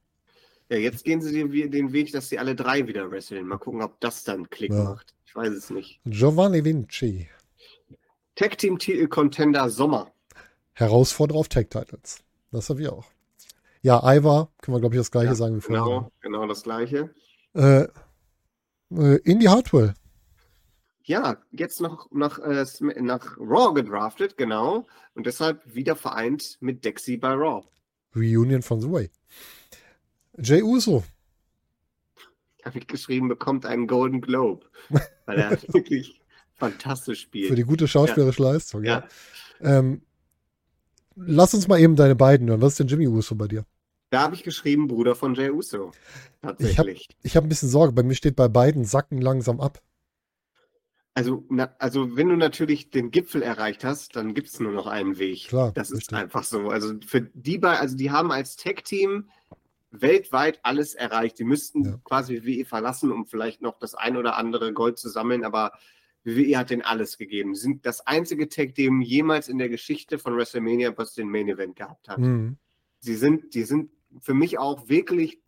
Ja, 0.70 0.78
jetzt 0.78 1.04
gehen 1.04 1.22
sie 1.22 1.32
den, 1.32 1.72
den 1.72 1.94
Weg, 1.94 2.12
dass 2.12 2.30
sie 2.30 2.40
alle 2.40 2.56
drei 2.56 2.88
wieder 2.88 3.10
wresteln. 3.12 3.46
Mal 3.48 3.58
gucken, 3.58 3.82
ob 3.84 4.00
das 4.00 4.24
dann 4.24 4.50
Klick 4.50 4.72
Ja. 4.72 4.84
macht. 4.84 5.14
Ich 5.26 5.36
weiß 5.36 5.50
es 5.54 5.70
nicht. 5.70 6.00
Giovanni 6.06 6.64
Vinci. 6.64 7.28
Tag 8.36 8.58
Team 8.58 8.80
Titel 8.80 9.08
Contender 9.08 9.70
Sommer. 9.70 10.12
Herausforderer 10.74 11.40
auf 11.40 11.48
Tag-Titles. 11.50 12.20
Das 12.52 12.70
habe 12.70 12.82
ich 12.82 12.90
auch. 12.90 13.06
Ja, 13.82 14.02
Ivar, 14.04 14.52
können 14.62 14.76
wir, 14.76 14.82
glaube 14.82 14.96
ich, 14.96 15.00
das 15.02 15.12
gleiche 15.12 15.28
Ja, 15.28 15.36
sagen 15.36 15.58
wie 15.58 15.62
vorher. 15.62 15.84
Genau, 15.84 16.12
genau 16.22 16.48
das 16.48 16.64
gleiche. 16.64 17.14
Äh, 17.54 17.84
äh, 18.92 19.18
Indy 19.24 19.46
Hartwell. 19.46 19.94
Ja, 21.04 21.38
jetzt 21.52 21.82
noch 21.82 22.10
nach, 22.12 22.40
äh, 22.40 22.66
nach 23.00 23.38
Raw 23.38 23.74
gedraftet, 23.76 24.38
genau. 24.38 24.88
Und 25.14 25.28
deshalb 25.28 25.62
wieder 25.76 25.96
vereint 25.96 26.58
mit 26.62 26.84
Dexy 26.84 27.18
bei 27.18 27.30
Raw. 27.34 27.64
Reunion 28.16 28.64
von 28.64 28.82
The 28.82 28.92
Way. 28.92 29.12
Jay 30.38 30.62
Uso. 30.62 31.04
Habe 32.64 32.80
ich 32.80 32.88
geschrieben, 32.88 33.28
bekommt 33.28 33.66
einen 33.66 33.88
Golden 33.88 34.22
Globe. 34.22 34.66
Weil 35.26 35.38
er 35.38 35.52
wirklich 35.74 36.22
fantastisch 36.56 37.22
spielt. 37.22 37.50
Für 37.50 37.56
die 37.56 37.64
gute 37.64 37.88
schauspielerische 37.88 38.42
Leistung. 38.44 38.84
Ja. 38.84 39.08
ja. 39.62 39.80
Ähm, 39.80 40.02
lass 41.16 41.54
uns 41.54 41.68
mal 41.68 41.80
eben 41.80 41.96
deine 41.96 42.16
beiden 42.16 42.50
hören. 42.50 42.62
Was 42.62 42.74
ist 42.74 42.80
denn 42.80 42.88
Jimmy 42.88 43.08
Uso 43.08 43.36
bei 43.36 43.48
dir? 43.48 43.66
Da 44.10 44.22
habe 44.22 44.36
ich 44.36 44.44
geschrieben, 44.44 44.88
Bruder 44.88 45.16
von 45.16 45.36
Jay 45.36 45.50
Uso. 45.50 45.92
Tatsächlich. 46.42 47.10
Ich 47.24 47.36
habe 47.36 47.46
ein 47.48 47.50
bisschen 47.50 47.70
Sorge. 47.70 47.94
Bei 47.94 48.04
mir 48.04 48.16
steht 48.16 48.36
bei 48.36 48.48
beiden 48.48 48.86
Sacken 48.86 49.20
langsam 49.22 49.60
ab. 49.60 49.82
Also, 51.18 51.46
na, 51.50 51.74
also, 51.80 52.18
wenn 52.18 52.28
du 52.28 52.36
natürlich 52.36 52.92
den 52.92 53.10
Gipfel 53.10 53.42
erreicht 53.42 53.86
hast, 53.86 54.18
dann 54.18 54.34
gibt 54.34 54.50
es 54.50 54.60
nur 54.60 54.74
noch 54.74 54.86
einen 54.86 55.18
Weg. 55.18 55.48
Klar, 55.48 55.72
Das 55.72 55.90
ist 55.90 55.98
richtig. 56.00 56.18
einfach 56.18 56.44
so. 56.44 56.70
Also 56.70 56.94
für 57.06 57.22
die 57.22 57.58
beiden, 57.58 57.80
also 57.80 57.96
die 57.96 58.12
haben 58.12 58.32
als 58.32 58.58
Tech-Team 58.58 59.30
weltweit 60.02 60.60
alles 60.64 60.94
erreicht. 60.96 61.40
Die 61.40 61.44
müssten 61.44 61.84
Ja. 61.86 62.00
quasi 62.04 62.44
WWE 62.44 62.66
verlassen, 62.66 63.12
um 63.12 63.26
vielleicht 63.26 63.62
noch 63.62 63.80
das 63.80 63.96
ein 63.96 64.18
oder 64.18 64.38
andere 64.38 64.74
Gold 64.74 64.98
zu 64.98 65.10
sammeln, 65.10 65.44
aber 65.44 65.74
WWE 66.24 66.58
hat 66.58 66.72
denen 66.72 66.82
alles 66.82 67.18
gegeben. 67.18 67.54
Sie 67.56 67.62
sind 67.62 67.86
das 67.86 68.06
einzige 68.08 68.50
Tech-Team 68.50 69.02
jemals 69.02 69.48
in 69.48 69.58
der 69.60 69.70
Geschichte 69.70 70.18
von 70.18 70.36
WrestleMania, 70.36 70.98
was 70.98 71.14
den 71.14 71.30
Main 71.30 71.48
Event 71.50 71.76
gehabt 71.76 72.08
hat. 72.10 72.18
Mhm. 72.18 72.58
Sie 73.00 73.16
sind, 73.16 73.54
die 73.54 73.64
sind 73.64 73.92
für 74.22 74.34
mich 74.34 74.58
auch 74.58 74.90
wirklich 74.90 75.40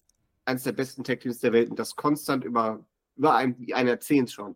eines 0.45 0.63
der 0.63 0.73
besten 0.73 1.03
Tech-Teams 1.03 1.39
der 1.39 1.51
Welt 1.53 1.69
und 1.69 1.79
das 1.79 1.95
konstant 1.95 2.43
über, 2.43 2.85
über 3.15 3.35
ein, 3.35 3.55
ein 3.73 3.87
Jahrzehnt 3.87 4.31
schon. 4.31 4.55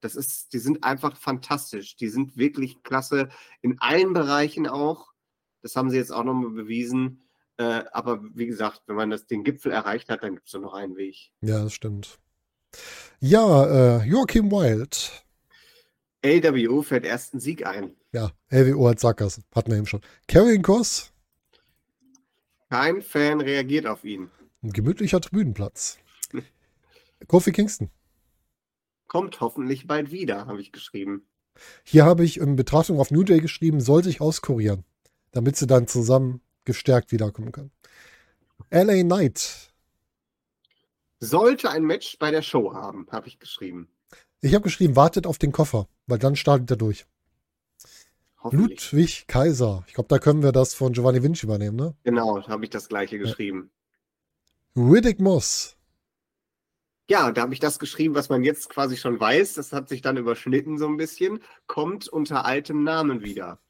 Das 0.00 0.16
ist, 0.16 0.52
die 0.52 0.58
sind 0.58 0.84
einfach 0.84 1.16
fantastisch. 1.16 1.96
Die 1.96 2.08
sind 2.08 2.36
wirklich 2.36 2.82
klasse 2.82 3.30
in 3.62 3.80
allen 3.80 4.12
Bereichen 4.12 4.66
auch. 4.66 5.14
Das 5.62 5.76
haben 5.76 5.88
sie 5.88 5.96
jetzt 5.96 6.12
auch 6.12 6.24
nochmal 6.24 6.50
bewiesen. 6.50 7.23
Äh, 7.56 7.84
aber 7.92 8.20
wie 8.34 8.46
gesagt, 8.46 8.82
wenn 8.86 8.96
man 8.96 9.10
das, 9.10 9.26
den 9.26 9.44
Gipfel 9.44 9.72
erreicht 9.72 10.08
hat, 10.08 10.22
dann 10.22 10.34
gibt 10.34 10.48
es 10.48 10.52
nur 10.54 10.62
noch 10.62 10.74
einen 10.74 10.96
Weg. 10.96 11.30
Ja, 11.40 11.62
das 11.62 11.72
stimmt. 11.72 12.18
Ja, 13.20 14.00
äh, 14.00 14.04
Joachim 14.04 14.50
Wild. 14.50 15.24
LWO 16.24 16.82
fährt 16.82 17.04
ersten 17.04 17.38
Sieg 17.38 17.66
ein. 17.66 17.94
Ja, 18.12 18.32
LWO 18.50 18.88
als 18.88 19.02
Sackgasse. 19.02 19.42
Hatten 19.54 19.70
wir 19.70 19.78
eben 19.78 19.86
schon. 19.86 20.00
Carrying 20.26 20.62
Cross. 20.62 21.12
Kein 22.70 23.02
Fan 23.02 23.40
reagiert 23.40 23.86
auf 23.86 24.04
ihn. 24.04 24.30
Ein 24.62 24.72
gemütlicher 24.72 25.20
Tribünenplatz. 25.20 25.98
Kofi 27.28 27.52
Kingston. 27.52 27.90
Kommt 29.06 29.40
hoffentlich 29.40 29.86
bald 29.86 30.10
wieder, 30.10 30.46
habe 30.46 30.60
ich 30.60 30.72
geschrieben. 30.72 31.26
Hier 31.84 32.04
habe 32.04 32.24
ich 32.24 32.38
in 32.38 32.56
Betrachtung 32.56 32.98
auf 32.98 33.10
New 33.10 33.22
Day 33.22 33.40
geschrieben, 33.40 33.80
sollte 33.80 34.08
ich 34.08 34.20
auskurieren, 34.20 34.84
damit 35.30 35.56
sie 35.56 35.66
dann 35.68 35.86
zusammen 35.86 36.40
gestärkt 36.64 37.12
wiederkommen 37.12 37.52
können. 37.52 37.70
LA 38.70 39.02
Knight. 39.02 39.72
Sollte 41.20 41.70
ein 41.70 41.84
Match 41.84 42.18
bei 42.18 42.30
der 42.30 42.42
Show 42.42 42.74
haben, 42.74 43.06
habe 43.10 43.28
ich 43.28 43.38
geschrieben. 43.38 43.88
Ich 44.40 44.54
habe 44.54 44.64
geschrieben, 44.64 44.96
wartet 44.96 45.26
auf 45.26 45.38
den 45.38 45.52
Koffer, 45.52 45.88
weil 46.06 46.18
dann 46.18 46.36
startet 46.36 46.70
er 46.70 46.76
durch. 46.76 47.06
Ludwig 48.50 49.26
Kaiser. 49.26 49.84
Ich 49.86 49.94
glaube, 49.94 50.08
da 50.08 50.18
können 50.18 50.42
wir 50.42 50.52
das 50.52 50.74
von 50.74 50.92
Giovanni 50.92 51.22
Vinci 51.22 51.46
übernehmen, 51.46 51.76
ne? 51.76 51.94
Genau, 52.02 52.46
habe 52.46 52.64
ich 52.64 52.70
das 52.70 52.88
gleiche 52.88 53.18
geschrieben. 53.18 53.70
Riddick 54.76 55.18
Moss. 55.18 55.76
Ja, 57.08 57.32
da 57.32 57.42
habe 57.42 57.54
ich 57.54 57.60
das 57.60 57.78
geschrieben, 57.78 58.14
was 58.14 58.28
man 58.28 58.42
jetzt 58.44 58.68
quasi 58.68 58.96
schon 58.96 59.20
weiß. 59.20 59.54
Das 59.54 59.72
hat 59.72 59.88
sich 59.88 60.02
dann 60.02 60.16
überschnitten 60.16 60.78
so 60.78 60.86
ein 60.86 60.96
bisschen. 60.96 61.40
Kommt 61.66 62.08
unter 62.08 62.44
altem 62.44 62.82
Namen 62.82 63.22
wieder. 63.22 63.60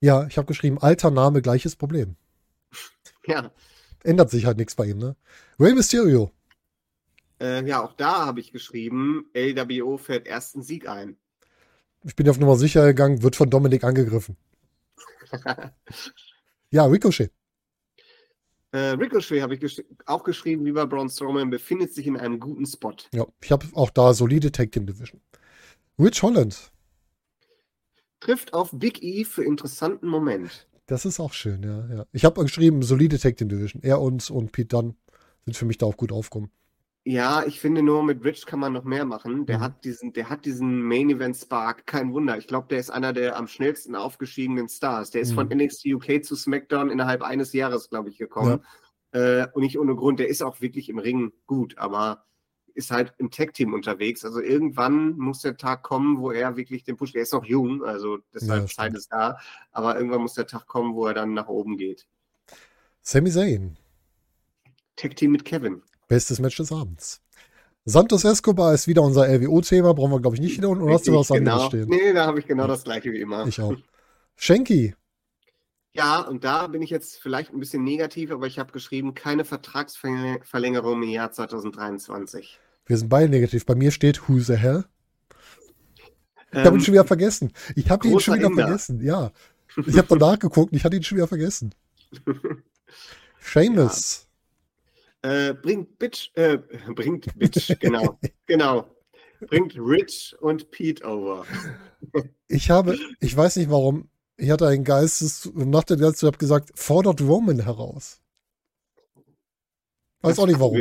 Ja, 0.00 0.26
ich 0.26 0.38
habe 0.38 0.46
geschrieben, 0.46 0.78
alter 0.78 1.10
Name, 1.10 1.42
gleiches 1.42 1.76
Problem. 1.76 2.16
Ja, 3.26 3.50
Ändert 4.04 4.30
sich 4.30 4.44
halt 4.46 4.58
nichts 4.58 4.74
bei 4.74 4.86
ihm, 4.86 4.98
ne? 4.98 5.16
Rey 5.58 5.72
Mysterio. 5.74 6.30
äh, 7.40 7.66
ja 7.66 7.82
auch 7.82 7.92
da 7.94 8.26
habe 8.26 8.40
ich 8.40 8.52
geschrieben, 8.52 9.26
LWO 9.34 9.96
fährt 9.98 10.26
ersten 10.26 10.62
Sieg 10.62 10.88
ein. 10.88 11.16
Ich 12.04 12.14
bin 12.14 12.28
auf 12.28 12.38
Nummer 12.38 12.56
sicher 12.56 12.86
gegangen, 12.86 13.22
wird 13.22 13.36
von 13.36 13.48
Dominik 13.48 13.84
angegriffen. 13.84 14.36
Ja, 16.70 16.84
Ricochet. 16.86 17.32
äh, 18.72 18.90
Ricochet 18.96 19.42
habe 19.42 19.54
ich 19.54 19.60
gesch 19.60 19.82
auch 20.06 20.22
geschrieben, 20.24 20.64
wie 20.64 20.72
bei 20.72 20.86
Braun 20.86 21.08
Strowman, 21.08 21.50
befindet 21.50 21.92
sich 21.94 22.06
in 22.06 22.16
einem 22.16 22.38
guten 22.40 22.66
Spot. 22.66 22.94
Ja, 23.12 23.26
ich 23.42 23.52
habe 23.52 23.66
auch 23.74 23.90
da 23.90 24.14
solide 24.14 24.52
Tag 24.52 24.72
Team 24.72 24.86
Division. 24.86 25.20
Rich 25.98 26.22
Holland. 26.22 26.72
Trifft 28.20 28.54
auf 28.54 28.70
Big 28.72 29.02
E 29.02 29.24
für 29.24 29.44
interessanten 29.44 30.08
Moment. 30.08 30.66
Das 30.90 31.04
ist 31.04 31.20
auch 31.20 31.32
schön, 31.32 31.62
ja. 31.62 31.86
ja. 31.94 32.06
Ich 32.10 32.24
habe 32.24 32.42
geschrieben, 32.42 32.82
solide 32.82 33.16
Tag 33.16 33.36
Team 33.36 33.48
Division. 33.48 33.80
Er 33.84 34.00
und, 34.00 34.28
und 34.28 34.50
Pete 34.50 34.66
Dunne 34.76 34.96
sind 35.44 35.56
für 35.56 35.64
mich 35.64 35.78
da 35.78 35.86
auch 35.86 35.96
gut 35.96 36.10
aufgekommen. 36.10 36.50
Ja, 37.04 37.44
ich 37.46 37.60
finde 37.60 37.80
nur 37.82 38.02
mit 38.02 38.24
Rich 38.24 38.44
kann 38.44 38.58
man 38.58 38.72
noch 38.72 38.82
mehr 38.82 39.04
machen. 39.04 39.46
Der 39.46 39.58
Mhm. 39.58 39.62
hat 39.62 39.84
diesen, 39.84 40.12
der 40.14 40.28
hat 40.28 40.44
diesen 40.44 40.82
Main 40.82 41.08
Event 41.08 41.36
Spark. 41.36 41.86
Kein 41.86 42.12
Wunder. 42.12 42.36
Ich 42.38 42.48
glaube, 42.48 42.66
der 42.68 42.80
ist 42.80 42.90
einer 42.90 43.12
der 43.12 43.36
am 43.36 43.46
schnellsten 43.46 43.94
aufgestiegenen 43.94 44.68
Stars. 44.68 45.10
Der 45.12 45.20
ist 45.20 45.32
von 45.32 45.46
Mhm. 45.46 45.58
NXT 45.60 45.86
UK 45.94 46.24
zu 46.24 46.34
SmackDown 46.34 46.90
innerhalb 46.90 47.22
eines 47.22 47.52
Jahres, 47.52 47.88
glaube 47.88 48.08
ich, 48.10 48.18
gekommen. 48.18 48.64
Äh, 49.12 49.46
und 49.54 49.62
nicht 49.62 49.78
ohne 49.78 49.94
Grund. 49.94 50.18
Der 50.18 50.28
ist 50.28 50.42
auch 50.42 50.60
wirklich 50.60 50.88
im 50.88 50.98
Ring 50.98 51.32
gut, 51.46 51.78
aber 51.78 52.24
ist 52.74 52.90
halt 52.90 53.14
im 53.18 53.30
Tag 53.30 53.54
Team 53.54 53.74
unterwegs. 53.74 54.24
Also 54.24 54.40
irgendwann 54.40 55.16
muss 55.16 55.40
der 55.42 55.56
Tag 55.56 55.82
kommen, 55.82 56.18
wo 56.20 56.30
er 56.30 56.56
wirklich 56.56 56.84
den 56.84 56.96
Push. 56.96 57.14
Er 57.14 57.22
ist 57.22 57.32
noch 57.32 57.44
jung, 57.44 57.84
also 57.84 58.18
deshalb 58.34 58.62
Ja, 58.62 58.68
Zeit 58.68 58.94
ist 58.94 59.12
da. 59.12 59.38
Aber 59.72 59.96
irgendwann 59.96 60.22
muss 60.22 60.34
der 60.34 60.46
Tag 60.46 60.66
kommen, 60.66 60.94
wo 60.94 61.06
er 61.06 61.14
dann 61.14 61.34
nach 61.34 61.48
oben 61.48 61.76
geht. 61.76 62.06
Sami 63.02 63.30
Zayn. 63.30 63.76
Tag 64.96 65.16
Team 65.16 65.32
mit 65.32 65.44
Kevin. 65.44 65.82
Bestes 66.08 66.38
Match 66.40 66.56
des 66.56 66.72
Abends. 66.72 67.22
Santos 67.84 68.24
Escobar 68.24 68.74
ist 68.74 68.86
wieder 68.86 69.02
unser 69.02 69.26
LWO-Thema. 69.28 69.94
Brauchen 69.94 70.12
wir, 70.12 70.20
glaube 70.20 70.36
ich, 70.36 70.42
nicht 70.42 70.58
wieder. 70.58 70.68
Und 70.68 70.88
hast 70.90 71.06
du 71.06 71.12
was 71.12 71.30
Richtig, 71.30 71.48
anderes 71.48 71.70
genau. 71.70 71.84
stehen? 71.84 71.88
Nee, 71.88 72.12
da 72.12 72.26
habe 72.26 72.38
ich 72.38 72.46
genau 72.46 72.66
das 72.66 72.84
gleiche 72.84 73.12
wie 73.12 73.20
immer. 73.20 73.46
Ich 73.46 73.60
auch. 73.60 73.74
Shanky. 74.36 74.94
Ja, 76.00 76.20
und 76.20 76.44
da 76.44 76.66
bin 76.66 76.80
ich 76.80 76.88
jetzt 76.88 77.20
vielleicht 77.20 77.52
ein 77.52 77.60
bisschen 77.60 77.84
negativ, 77.84 78.30
aber 78.30 78.46
ich 78.46 78.58
habe 78.58 78.72
geschrieben, 78.72 79.12
keine 79.12 79.44
Vertragsverlängerung 79.44 81.02
im 81.02 81.08
Jahr 81.10 81.30
2023. 81.30 82.58
Wir 82.86 82.96
sind 82.96 83.10
beide 83.10 83.28
negativ. 83.28 83.66
Bei 83.66 83.74
mir 83.74 83.90
steht 83.90 84.26
Who 84.26 84.38
the 84.38 84.54
hell? 84.56 84.86
Ich 86.52 86.56
habe 86.56 86.68
ihn 86.70 86.74
Ähm, 86.76 86.80
schon 86.80 86.94
wieder 86.94 87.04
vergessen. 87.04 87.52
Ich 87.76 87.90
habe 87.90 88.08
ihn 88.08 88.18
schon 88.18 88.36
wieder 88.38 88.46
Inder. 88.46 88.62
vergessen. 88.64 89.02
Ja. 89.04 89.30
Ich 89.86 89.98
habe 89.98 90.18
danach 90.18 90.38
geguckt 90.38 90.74
ich 90.74 90.84
hatte 90.84 90.96
ihn 90.96 91.02
schon 91.02 91.18
wieder 91.18 91.28
vergessen. 91.28 91.74
Seamus. 93.38 94.26
äh, 95.20 95.52
bringt 95.52 95.98
Bitch, 95.98 96.30
äh, 96.34 96.56
bringt 96.94 97.26
Bitch, 97.38 97.78
genau, 97.78 98.18
genau. 98.46 98.88
Bringt 99.48 99.74
Rich 99.76 100.34
und 100.40 100.70
Pete 100.70 101.04
over. 101.06 101.44
Ich 102.48 102.70
habe, 102.70 102.96
ich 103.20 103.36
weiß 103.36 103.56
nicht 103.56 103.68
warum, 103.68 104.08
ich 104.40 104.50
hatte 104.50 104.66
einen 104.68 104.84
Geistes, 104.84 105.50
nach 105.54 105.84
der 105.84 105.96
dazu 105.96 106.26
habe 106.26 106.38
gesagt, 106.38 106.70
fordert 106.74 107.20
Roman 107.20 107.60
heraus. 107.60 108.20
Weiß 110.22 110.36
Das 110.36 110.38
auch 110.38 110.46
nicht 110.46 110.60
warum. 110.60 110.76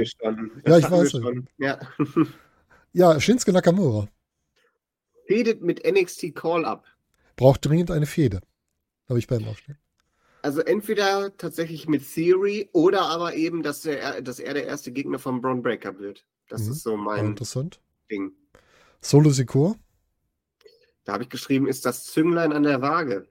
Ja, 0.65 0.77
ich 0.77 0.89
weiß 0.89 1.11
schon. 1.11 1.47
Ja. 1.57 1.79
Ja, 2.91 3.19
Shinsuke 3.21 3.53
Nakamura 3.53 4.07
Redet 5.29 5.61
mit 5.61 5.85
NXT 5.85 6.33
Call-Up. 6.33 6.85
braucht 7.35 7.63
dringend 7.63 7.91
eine 7.91 8.07
Fehde. 8.07 8.41
Habe 9.07 9.19
ich 9.19 9.27
bei 9.27 9.37
ihm 9.37 9.47
aufstehen. 9.47 9.77
Also 10.41 10.61
entweder 10.61 11.37
tatsächlich 11.37 11.87
mit 11.87 12.01
Theory 12.11 12.67
oder 12.73 13.01
aber 13.03 13.35
eben, 13.35 13.61
dass, 13.61 13.81
der, 13.81 14.23
dass 14.23 14.39
er 14.39 14.55
der 14.55 14.65
erste 14.65 14.91
Gegner 14.91 15.19
von 15.19 15.39
Braun 15.39 15.61
Breaker 15.61 15.99
wird. 15.99 16.25
Das 16.47 16.63
Mhm. 16.65 16.71
ist 16.71 16.81
so 16.81 16.91
War 16.93 16.97
mein 16.97 17.25
interessant. 17.27 17.79
Ding. 18.09 18.31
Solo 19.01 19.29
Secure. 19.29 19.75
Da 21.03 21.13
habe 21.13 21.23
ich 21.23 21.29
geschrieben, 21.29 21.67
ist 21.67 21.85
das 21.85 22.05
Zünglein 22.05 22.53
an 22.53 22.63
der 22.63 22.81
Waage. 22.81 23.27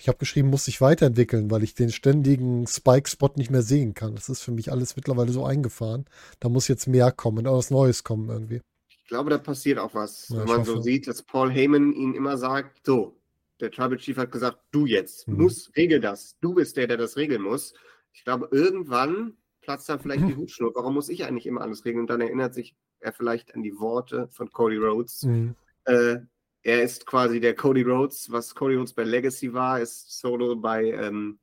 Ich 0.00 0.08
habe 0.08 0.16
geschrieben, 0.16 0.48
muss 0.48 0.64
sich 0.64 0.80
weiterentwickeln, 0.80 1.50
weil 1.50 1.62
ich 1.62 1.74
den 1.74 1.90
ständigen 1.90 2.66
Spike-Spot 2.66 3.32
nicht 3.36 3.50
mehr 3.50 3.60
sehen 3.60 3.92
kann. 3.92 4.14
Das 4.14 4.30
ist 4.30 4.40
für 4.40 4.50
mich 4.50 4.72
alles 4.72 4.96
mittlerweile 4.96 5.30
so 5.30 5.44
eingefahren. 5.44 6.06
Da 6.40 6.48
muss 6.48 6.68
jetzt 6.68 6.86
mehr 6.86 7.12
kommen, 7.12 7.46
oder 7.46 7.58
was 7.58 7.70
Neues 7.70 8.02
kommen 8.02 8.30
irgendwie. 8.30 8.62
Ich 8.88 9.04
glaube, 9.08 9.28
da 9.28 9.36
passiert 9.36 9.78
auch 9.78 9.94
was. 9.94 10.30
Ja, 10.30 10.38
wenn 10.38 10.46
man 10.46 10.64
so 10.64 10.80
sieht, 10.80 11.06
dass 11.06 11.22
Paul 11.22 11.50
Heyman 11.50 11.92
ihn 11.92 12.14
immer 12.14 12.38
sagt, 12.38 12.86
so, 12.86 13.20
der 13.60 13.70
Tribal 13.70 13.98
Chief 13.98 14.16
hat 14.16 14.32
gesagt, 14.32 14.58
du 14.70 14.86
jetzt, 14.86 15.28
Mhm. 15.28 15.42
muss, 15.42 15.70
regel 15.76 16.00
das. 16.00 16.34
Du 16.40 16.54
bist 16.54 16.78
der, 16.78 16.86
der 16.86 16.96
das 16.96 17.18
regeln 17.18 17.42
muss. 17.42 17.74
Ich 18.14 18.24
glaube, 18.24 18.48
irgendwann 18.52 19.34
platzt 19.60 19.86
dann 19.90 20.00
vielleicht 20.00 20.26
die 20.26 20.34
Hutschnur. 20.36 20.72
Warum 20.74 20.94
muss 20.94 21.10
ich 21.10 21.24
eigentlich 21.26 21.44
immer 21.46 21.60
alles 21.60 21.84
regeln? 21.84 22.04
Und 22.04 22.10
dann 22.10 22.22
erinnert 22.22 22.54
sich 22.54 22.74
er 23.00 23.12
vielleicht 23.12 23.54
an 23.54 23.62
die 23.62 23.78
Worte 23.78 24.28
von 24.30 24.50
Cody 24.50 24.76
Rhodes. 24.76 25.24
Mhm. 25.24 25.56
Äh, 25.84 26.20
er 26.62 26.82
ist 26.82 27.06
quasi 27.06 27.40
der 27.40 27.54
Cody 27.54 27.82
Rhodes, 27.82 28.30
was 28.30 28.54
Cody 28.54 28.76
Rhodes 28.76 28.92
bei 28.92 29.04
Legacy 29.04 29.52
war, 29.52 29.80
ist 29.80 30.18
Solo 30.18 30.56
bei 30.56 30.90
ähm, 30.90 31.38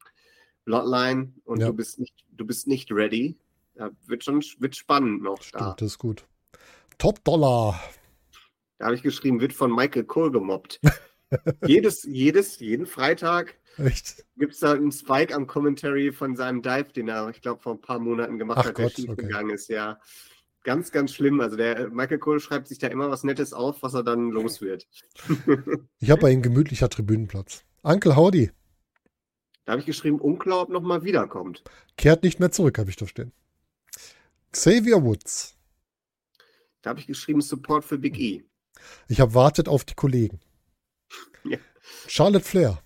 Bloodline 0.66 1.34
und 1.46 1.60
Ja. 1.60 1.68
du 1.68 1.74
bist 1.74 2.00
nicht, 2.00 2.26
du 2.32 2.46
bist 2.46 2.68
nicht 2.68 2.92
ready. 2.92 3.38
Da 3.76 3.92
wird 4.06 4.24
schon 4.24 4.44
wird 4.60 4.76
spannend 4.76 5.22
noch 5.22 5.42
Stimmt, 5.42 5.62
da. 5.62 5.76
das 5.78 5.94
ist 5.94 5.98
gut. 5.98 6.26
Top 6.98 7.24
Dollar. 7.24 7.80
Da 8.80 8.86
habe 8.86 8.96
ich 8.96 9.04
geschrieben, 9.04 9.40
wird 9.40 9.54
von 9.54 9.74
Michael 9.74 10.04
Cole 10.04 10.32
gemobbt. 10.32 10.80
jedes, 11.66 12.04
jedes, 12.04 12.60
jeden 12.60 12.86
Freitag 12.86 13.56
gibt 14.38 14.54
es 14.54 14.60
da 14.60 14.74
einen 14.74 14.92
Spike 14.92 15.34
am 15.36 15.46
Commentary 15.46 16.12
von 16.12 16.36
seinem 16.36 16.62
Dive, 16.62 16.92
den 16.94 17.08
er, 17.08 17.30
ich 17.30 17.42
glaube, 17.42 17.62
vor 17.62 17.74
ein 17.74 17.82
paar 17.82 18.00
Monaten 18.00 18.38
gemacht 18.38 18.60
Ach 18.62 18.66
hat, 18.66 18.78
der 18.78 18.86
Gott, 18.86 18.94
schief 18.96 19.10
okay. 19.10 19.24
gegangen 19.24 19.52
ist, 19.52 19.70
ja. 19.70 20.00
Ganz, 20.68 20.92
ganz 20.92 21.14
schlimm. 21.14 21.40
Also 21.40 21.56
der 21.56 21.78
äh, 21.78 21.88
Michael 21.88 22.20
Cole 22.20 22.42
schreibt 22.42 22.68
sich 22.68 22.78
da 22.78 22.88
immer 22.88 23.10
was 23.10 23.24
Nettes 23.24 23.54
auf, 23.54 23.82
was 23.84 23.94
er 23.94 24.04
dann 24.04 24.32
los 24.32 24.60
wird. 24.60 24.86
Ich 26.00 26.12
habe 26.12 26.24
bei 26.24 26.32
ihm 26.32 26.42
gemütlicher 26.42 26.90
Tribünenplatz. 26.90 27.64
Uncle 27.84 28.18
Howdy 28.18 28.52
Da 29.64 29.72
habe 29.72 29.80
ich 29.80 29.86
geschrieben, 29.86 30.20
unklar, 30.20 30.64
ob 30.64 30.70
nochmal 30.70 31.06
wiederkommt. 31.06 31.64
kehrt 31.96 32.24
nicht 32.24 32.42
mehr 32.42 32.52
zurück, 32.52 32.80
habe 32.80 32.90
ich 32.90 32.98
da 32.98 33.08
stehen. 33.08 33.32
Xavier 34.52 35.02
Woods. 35.06 35.56
Da 36.82 36.90
habe 36.90 37.00
ich 37.00 37.08
geschrieben, 37.08 37.40
Support 37.40 37.86
für 37.86 37.98
Big 37.98 38.20
E. 38.20 38.44
Ich 39.08 39.22
habe 39.22 39.34
wartet 39.34 39.70
auf 39.70 39.86
die 39.86 39.96
Kollegen. 39.96 40.42
Ja. 41.46 41.60
Charlotte 42.08 42.44
Flair. 42.44 42.84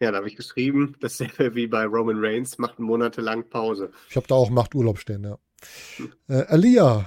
Ja, 0.00 0.12
da 0.12 0.16
habe 0.16 0.28
ich 0.28 0.36
geschrieben, 0.36 0.96
dasselbe 1.00 1.54
wie 1.54 1.66
bei 1.66 1.84
Roman 1.84 2.24
Reigns, 2.24 2.56
macht 2.56 2.78
monatelang 2.78 3.50
Pause. 3.50 3.92
Ich 4.08 4.16
habe 4.16 4.26
da 4.26 4.34
auch 4.34 4.48
Macht 4.48 4.74
Urlaub 4.74 4.98
stehen, 4.98 5.24
ja. 5.24 5.38
Äh, 6.28 6.44
Alia. 6.46 7.06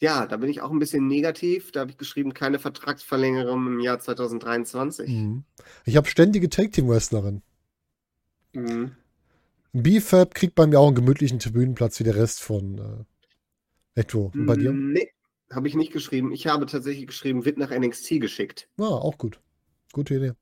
Ja, 0.00 0.26
da 0.26 0.36
bin 0.36 0.50
ich 0.50 0.60
auch 0.60 0.70
ein 0.70 0.78
bisschen 0.78 1.06
negativ. 1.06 1.72
Da 1.72 1.80
habe 1.80 1.90
ich 1.90 1.96
geschrieben, 1.96 2.34
keine 2.34 2.58
Vertragsverlängerung 2.58 3.66
im 3.66 3.80
Jahr 3.80 3.98
2023. 3.98 5.08
Mhm. 5.08 5.44
Ich 5.84 5.96
habe 5.96 6.08
ständige 6.08 6.48
Tag-Team-Wrestlerin. 6.50 7.42
Mhm. 8.52 8.96
B-Fab 9.72 10.34
kriegt 10.34 10.54
bei 10.54 10.66
mir 10.66 10.78
auch 10.78 10.86
einen 10.86 10.96
gemütlichen 10.96 11.38
Tribünenplatz 11.38 11.98
wie 11.98 12.04
der 12.04 12.16
Rest 12.16 12.40
von 12.42 13.06
äh, 13.96 14.00
Echo. 14.00 14.30
Und 14.34 14.46
bei 14.46 14.56
dir? 14.56 14.72
Nee, 14.72 15.10
habe 15.50 15.68
ich 15.68 15.74
nicht 15.74 15.92
geschrieben. 15.92 16.32
Ich 16.32 16.46
habe 16.46 16.66
tatsächlich 16.66 17.06
geschrieben, 17.06 17.44
wird 17.44 17.58
nach 17.58 17.70
NXT 17.70 18.20
geschickt. 18.20 18.68
Ja, 18.78 18.86
auch 18.86 19.18
gut. 19.18 19.40
Gute 19.92 20.14
Idee. 20.16 20.32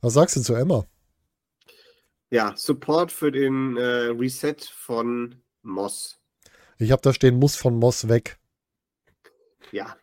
Was 0.00 0.14
sagst 0.14 0.36
du 0.36 0.40
zu 0.40 0.54
Emma? 0.54 0.86
Ja, 2.30 2.54
Support 2.56 3.12
für 3.12 3.30
den 3.30 3.76
äh, 3.76 4.08
Reset 4.08 4.56
von 4.74 5.42
Moss. 5.62 6.21
Ich 6.82 6.90
habe 6.90 7.02
da 7.02 7.12
stehen, 7.12 7.38
muss 7.38 7.54
von 7.56 7.76
Moss 7.76 8.08
weg. 8.08 8.38
Ja, 9.70 9.96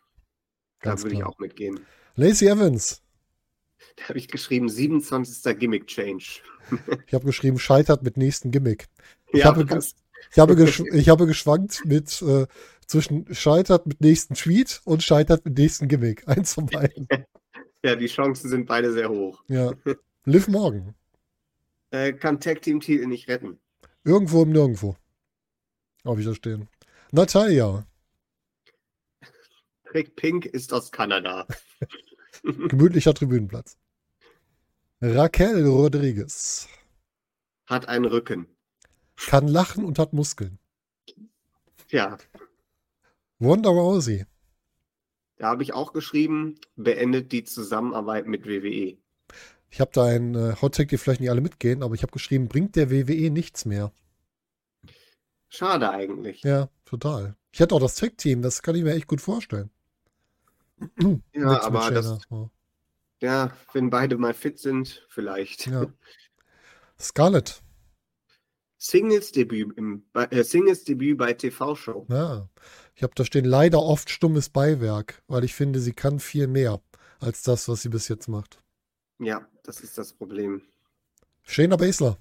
Ganz 0.80 1.02
da 1.02 1.06
würde 1.06 1.16
ich 1.16 1.24
auch 1.24 1.38
mitgehen. 1.38 1.80
Lacey 2.14 2.48
Evans. 2.48 3.02
Da 3.96 4.08
habe 4.08 4.18
ich 4.18 4.28
geschrieben, 4.28 4.68
27. 4.68 5.58
Gimmick 5.58 5.86
Change. 5.86 6.40
Ich 7.06 7.14
habe 7.14 7.24
geschrieben, 7.26 7.58
scheitert 7.58 8.02
mit 8.04 8.16
nächsten 8.16 8.52
Gimmick. 8.52 8.86
Ich 9.32 9.40
Ja, 9.40 9.46
habe 9.46 9.66
Ich 10.32 10.38
habe, 10.38 10.54
gesch 10.54 10.80
ich 10.92 11.08
habe 11.08 11.26
geschwankt 11.26 11.82
mit 11.84 12.22
äh, 12.22 12.46
zwischen 12.86 13.26
scheitert 13.34 13.86
mit 13.86 14.00
nächsten 14.00 14.34
Tweet 14.34 14.80
und 14.84 15.02
scheitert 15.02 15.44
mit 15.44 15.58
nächsten 15.58 15.88
Gimmick. 15.88 16.22
Eins 16.28 16.54
von 16.54 16.66
beiden. 16.66 17.08
Ja, 17.82 17.96
die 17.96 18.08
Chancen 18.08 18.50
sind 18.50 18.66
beide 18.66 18.92
sehr 18.92 19.08
hoch. 19.08 19.42
Ja. 19.48 19.72
Liv 20.26 20.48
morgen. 20.48 20.94
Äh, 21.90 22.12
kann 22.12 22.38
Tag 22.38 22.60
Team 22.60 22.80
Titel 22.80 23.06
nicht 23.06 23.26
retten. 23.26 23.58
Irgendwo 24.04 24.42
im 24.42 24.50
Nirgendwo. 24.50 24.96
Habe 26.04 26.20
ich 26.20 26.26
da 26.26 26.34
stehen. 26.34 26.68
Natalia. 27.12 27.86
Rick 29.92 30.16
Pink 30.16 30.46
ist 30.46 30.72
aus 30.72 30.92
Kanada. 30.92 31.46
Gemütlicher 32.42 33.12
Tribünenplatz. 33.12 33.76
Raquel 35.00 35.66
Rodriguez. 35.66 36.68
Hat 37.66 37.88
einen 37.88 38.04
Rücken. 38.04 38.46
Kann 39.16 39.48
lachen 39.48 39.84
und 39.84 39.98
hat 39.98 40.12
Muskeln. 40.12 40.58
Tja, 41.88 42.18
Wanda 43.38 43.70
Rousey. 43.70 44.26
da 45.38 45.48
habe 45.48 45.62
ich 45.62 45.72
auch 45.72 45.92
geschrieben, 45.94 46.56
beendet 46.76 47.32
die 47.32 47.44
Zusammenarbeit 47.44 48.26
mit. 48.26 48.46
WWE. 48.46 48.98
Ich 49.70 49.80
habe 49.80 49.90
da 49.94 50.04
einen 50.04 50.34
äh, 50.34 50.56
Hottag, 50.60 50.88
die 50.88 50.98
vielleicht 50.98 51.20
nicht 51.20 51.30
alle 51.30 51.40
mitgehen, 51.40 51.82
aber 51.82 51.94
ich 51.94 52.02
habe 52.02 52.12
geschrieben, 52.12 52.48
bringt 52.48 52.76
der 52.76 52.90
WWE 52.90 53.30
nichts 53.30 53.64
mehr. 53.64 53.92
Schade 55.50 55.90
eigentlich. 55.90 56.42
Ja, 56.42 56.68
total. 56.84 57.36
Ich 57.52 57.60
hätte 57.60 57.74
auch 57.74 57.80
das 57.80 57.96
Tag-Team, 57.96 58.40
das 58.40 58.62
kann 58.62 58.76
ich 58.76 58.84
mir 58.84 58.94
echt 58.94 59.08
gut 59.08 59.20
vorstellen. 59.20 59.70
Ja, 61.34 61.62
aber 61.62 61.90
das. 61.90 62.18
Ja. 63.20 63.52
wenn 63.74 63.90
beide 63.90 64.16
mal 64.16 64.32
fit 64.32 64.58
sind, 64.58 65.06
vielleicht. 65.10 65.66
Ja. 65.66 65.86
Scarlett. 66.98 67.62
Singles-Debüt 68.78 69.76
äh, 70.14 70.42
Singles-Debüt 70.42 71.18
bei 71.18 71.34
TV-Show. 71.34 72.06
Ja. 72.08 72.48
Ich 72.94 73.02
habe 73.02 73.12
da 73.14 73.26
stehen 73.26 73.44
leider 73.44 73.82
oft 73.82 74.08
stummes 74.08 74.48
Beiwerk, 74.48 75.22
weil 75.26 75.44
ich 75.44 75.54
finde, 75.54 75.80
sie 75.80 75.92
kann 75.92 76.18
viel 76.18 76.46
mehr 76.46 76.80
als 77.18 77.42
das, 77.42 77.68
was 77.68 77.82
sie 77.82 77.90
bis 77.90 78.08
jetzt 78.08 78.28
macht. 78.28 78.62
Ja, 79.18 79.46
das 79.64 79.80
ist 79.80 79.98
das 79.98 80.14
Problem. 80.14 80.62
Shayna 81.42 81.76
Baszler. 81.76 82.16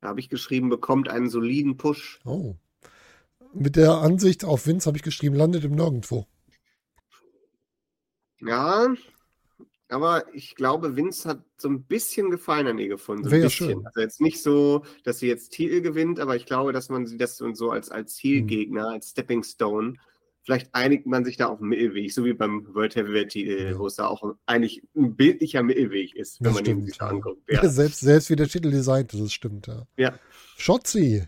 Da 0.00 0.08
habe 0.08 0.20
ich 0.20 0.28
geschrieben, 0.28 0.68
bekommt 0.68 1.08
einen 1.08 1.28
soliden 1.28 1.76
Push. 1.76 2.20
Oh. 2.24 2.54
Mit 3.52 3.76
der 3.76 3.92
Ansicht 3.92 4.44
auf 4.44 4.66
Vince 4.66 4.86
habe 4.86 4.96
ich 4.96 5.02
geschrieben, 5.02 5.34
landet 5.34 5.64
im 5.64 5.74
Nirgendwo. 5.74 6.26
Ja, 8.40 8.94
aber 9.88 10.24
ich 10.34 10.54
glaube, 10.54 10.96
Vince 10.96 11.28
hat 11.28 11.42
so 11.56 11.68
ein 11.68 11.82
bisschen 11.82 12.30
Gefallen 12.30 12.66
an 12.66 12.78
ihr 12.78 12.88
gefunden. 12.88 13.24
So 13.24 13.30
ein 13.30 13.32
Wäre 13.32 13.42
ja 13.42 13.48
bisschen. 13.48 13.70
schön. 13.70 13.86
Also 13.86 14.00
jetzt 14.00 14.20
nicht 14.20 14.42
so, 14.42 14.84
dass 15.02 15.18
sie 15.18 15.28
jetzt 15.28 15.50
Titel 15.50 15.80
gewinnt, 15.80 16.20
aber 16.20 16.36
ich 16.36 16.46
glaube, 16.46 16.72
dass 16.72 16.90
man 16.90 17.06
sie 17.06 17.16
das 17.16 17.38
so 17.38 17.70
als, 17.70 17.90
als 17.90 18.14
Zielgegner, 18.16 18.90
als 18.90 19.10
Stepping 19.10 19.42
Stone, 19.42 19.94
vielleicht 20.48 20.74
einigt 20.74 21.04
man 21.06 21.26
sich 21.26 21.36
da 21.36 21.48
auf 21.48 21.60
einen 21.60 21.68
Mittelweg, 21.68 22.10
so 22.10 22.24
wie 22.24 22.32
beim 22.32 22.66
World 22.74 22.96
Heavyweight 22.96 23.28
Titel, 23.28 23.70
Ja. 23.72 23.78
wo 23.78 23.86
es 23.86 23.96
da 23.96 24.06
auch 24.06 24.34
eigentlich 24.46 24.82
ein 24.96 25.14
bildlicher 25.14 25.62
Mittelweg 25.62 26.16
ist, 26.16 26.40
wenn 26.40 26.44
Das 26.46 26.54
man 26.54 26.64
stimmt. 26.64 26.86
sich 26.86 26.96
Ja. 26.96 27.04
da 27.04 27.10
anguckt. 27.10 27.42
Ja. 27.50 27.60
Selbst, 27.68 28.00
selbst 28.00 28.30
wie 28.30 28.36
der 28.36 28.48
Titel 28.48 28.70
designt 28.70 29.12
ist, 29.12 29.20
das 29.22 29.32
stimmt, 29.34 29.66
ja. 29.66 29.86
Ja. 29.98 30.18
Shotzi. 30.56 31.24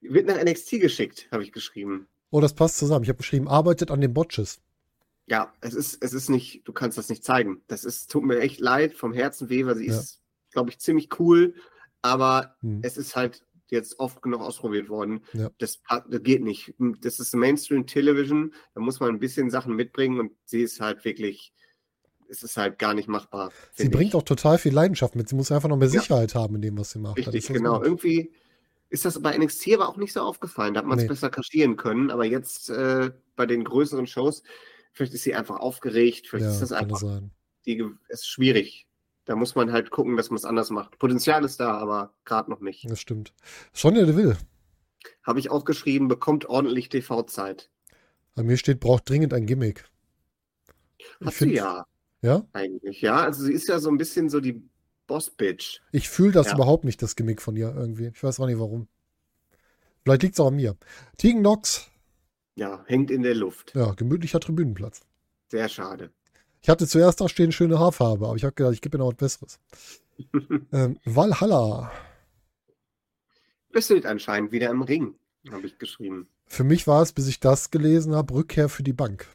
Wird 0.00 0.26
nach 0.26 0.42
NXT 0.42 0.80
geschickt, 0.80 1.28
habe 1.30 1.42
ich 1.42 1.52
geschrieben. 1.52 2.06
Oh, 2.30 2.40
das 2.40 2.54
passt 2.54 2.78
zusammen. 2.78 3.02
Ich 3.04 3.10
habe 3.10 3.18
geschrieben, 3.18 3.48
arbeitet 3.48 3.90
an 3.90 4.00
den 4.00 4.14
Botches. 4.14 4.60
Ja, 5.26 5.52
es 5.60 5.74
ist, 5.74 6.02
es 6.02 6.14
ist 6.14 6.30
nicht, 6.30 6.66
du 6.66 6.72
kannst 6.72 6.96
das 6.96 7.10
nicht 7.10 7.22
zeigen. 7.22 7.60
Das 7.68 7.84
ist, 7.84 8.10
tut 8.10 8.24
mir 8.24 8.40
echt 8.40 8.60
leid, 8.60 8.94
vom 8.94 9.12
Herzen 9.12 9.50
weh, 9.50 9.66
weil 9.66 9.76
sie 9.76 9.88
Ja. 9.88 9.98
ist, 10.00 10.22
glaube 10.52 10.70
ich, 10.70 10.78
ziemlich 10.78 11.10
cool, 11.18 11.54
aber 12.00 12.56
Hm. 12.60 12.80
es 12.82 12.96
ist 12.96 13.14
halt 13.14 13.44
jetzt 13.74 13.98
oft 13.98 14.22
genug 14.22 14.40
ausprobiert 14.40 14.88
worden. 14.88 15.22
Ja. 15.34 15.50
Das, 15.58 15.80
das 16.08 16.22
geht 16.22 16.42
nicht. 16.42 16.74
Das 17.00 17.18
ist 17.20 17.34
Mainstream 17.34 17.86
Television, 17.86 18.54
da 18.74 18.80
muss 18.80 19.00
man 19.00 19.10
ein 19.10 19.18
bisschen 19.20 19.50
Sachen 19.50 19.76
mitbringen 19.76 20.18
und 20.20 20.32
sie 20.44 20.62
ist 20.62 20.80
halt 20.80 21.04
wirklich, 21.04 21.52
es 22.28 22.42
ist 22.42 22.56
halt 22.56 22.78
gar 22.78 22.94
nicht 22.94 23.08
machbar. 23.08 23.52
Sie 23.74 23.88
bringt 23.88 24.10
ich. 24.10 24.14
auch 24.14 24.22
total 24.22 24.58
viel 24.58 24.72
Leidenschaft 24.72 25.14
mit. 25.14 25.28
Sie 25.28 25.34
muss 25.36 25.52
einfach 25.52 25.68
noch 25.68 25.76
mehr 25.76 25.88
Ja. 25.88 26.00
Sicherheit 26.00 26.34
haben 26.34 26.54
in 26.56 26.62
dem, 26.62 26.78
was 26.78 26.90
sie 26.92 26.98
macht. 26.98 27.18
Richtig, 27.18 27.48
genau. 27.48 27.76
gut. 27.78 27.84
Irgendwie 27.86 28.32
ist 28.88 29.04
das 29.04 29.20
bei 29.20 29.36
NXT 29.36 29.74
aber 29.74 29.88
auch 29.88 29.96
nicht 29.96 30.12
so 30.12 30.20
aufgefallen. 30.20 30.74
Da 30.74 30.78
hat 30.80 30.86
man 30.86 30.98
es 30.98 31.04
Nee. 31.04 31.08
besser 31.08 31.28
kaschieren 31.30 31.76
können, 31.76 32.10
aber 32.10 32.24
jetzt 32.24 32.70
äh, 32.70 33.10
bei 33.36 33.44
den 33.46 33.64
größeren 33.64 34.06
Shows, 34.06 34.42
vielleicht 34.92 35.14
ist 35.14 35.24
sie 35.24 35.34
einfach 35.34 35.58
aufgeregt, 35.58 36.28
vielleicht 36.28 36.46
Ja, 36.46 36.52
ist 36.52 36.60
das 36.62 36.70
kann 36.70 36.78
einfach 36.90 37.20
die, 37.66 37.82
es 38.08 38.20
ist 38.20 38.28
schwierig. 38.28 38.86
Da 39.26 39.36
muss 39.36 39.54
man 39.54 39.72
halt 39.72 39.90
gucken, 39.90 40.16
dass 40.16 40.30
man 40.30 40.36
es 40.36 40.44
anders 40.44 40.70
macht. 40.70 40.98
Potenzial 40.98 41.44
ist 41.44 41.58
da, 41.60 41.78
aber 41.78 42.12
gerade 42.24 42.50
noch 42.50 42.60
nicht. 42.60 42.88
Das 42.90 43.00
stimmt. 43.00 43.32
Sonja 43.72 44.04
Deville. 44.04 44.36
Habe 45.22 45.38
ich 45.38 45.50
auch 45.50 45.64
geschrieben, 45.64 46.08
bekommt 46.08 46.46
ordentlich 46.46 46.88
TV-Zeit. 46.90 47.70
Bei 48.34 48.42
mir 48.42 48.56
steht, 48.56 48.80
braucht 48.80 49.08
dringend 49.08 49.32
ein 49.32 49.46
Gimmick. 49.46 49.84
Hat 51.24 51.32
find- 51.34 51.52
sie 51.52 51.56
ja 51.56 51.86
Ja? 52.22 52.46
eigentlich, 52.52 53.00
ja. 53.00 53.16
Also 53.16 53.44
sie 53.44 53.52
ist 53.52 53.68
ja 53.68 53.78
so 53.78 53.88
ein 53.90 53.96
bisschen 53.96 54.28
so 54.28 54.40
die 54.40 54.62
Boss-Bitch. 55.06 55.80
Ich 55.92 56.08
fühle 56.08 56.32
das 56.32 56.48
Ja. 56.48 56.54
überhaupt 56.54 56.84
nicht, 56.84 57.00
das 57.02 57.16
Gimmick 57.16 57.40
von 57.42 57.56
ihr 57.56 57.74
irgendwie. 57.74 58.08
Ich 58.08 58.22
weiß 58.22 58.40
auch 58.40 58.46
nicht 58.46 58.58
warum. 58.58 58.88
Vielleicht 60.02 60.22
liegt 60.22 60.34
es 60.34 60.40
auch 60.40 60.48
an 60.48 60.56
mir. 60.56 60.76
Tegan 61.16 61.42
Nox. 61.42 61.88
Ja, 62.56 62.84
hängt 62.86 63.10
in 63.10 63.22
der 63.22 63.34
Luft. 63.34 63.72
Ja, 63.74 63.92
gemütlicher 63.92 64.40
Tribünenplatz. 64.40 65.00
Sehr 65.48 65.68
schade. 65.68 66.10
Ich 66.64 66.70
hatte 66.70 66.86
zuerst 66.86 67.20
da 67.20 67.28
stehen 67.28 67.52
schöne 67.52 67.78
Haarfarbe, 67.78 68.26
aber 68.26 68.36
ich 68.36 68.42
habe 68.42 68.54
gedacht, 68.54 68.72
ich 68.72 68.80
gebe 68.80 68.96
mir 68.96 69.04
noch 69.04 69.10
was 69.10 69.18
Besseres. 69.18 69.60
ähm, 70.72 70.98
Valhalla. 71.04 71.92
Wrestelt 73.68 74.06
anscheinend 74.06 74.50
wieder 74.50 74.70
im 74.70 74.80
Ring, 74.80 75.14
habe 75.50 75.66
ich 75.66 75.76
geschrieben. 75.76 76.26
Für 76.46 76.64
mich 76.64 76.86
war 76.86 77.02
es, 77.02 77.12
bis 77.12 77.28
ich 77.28 77.38
das 77.38 77.70
gelesen 77.70 78.14
habe, 78.14 78.32
Rückkehr 78.32 78.70
für 78.70 78.82
die 78.82 78.94
Bank. 78.94 79.28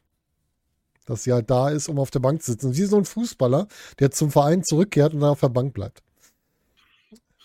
Dass 1.05 1.21
sie 1.21 1.31
halt 1.31 1.51
da 1.51 1.69
ist, 1.69 1.87
um 1.87 1.99
auf 1.99 2.09
der 2.09 2.17
Bank 2.19 2.41
zu 2.41 2.53
sitzen. 2.53 2.75
Wie 2.75 2.85
so 2.85 2.97
ein 2.97 3.05
Fußballer, 3.05 3.67
der 3.99 4.09
zum 4.09 4.31
Verein 4.31 4.63
zurückkehrt 4.63 5.13
und 5.13 5.19
dann 5.19 5.29
auf 5.29 5.41
der 5.41 5.49
Bank 5.49 5.75
bleibt. 5.75 6.01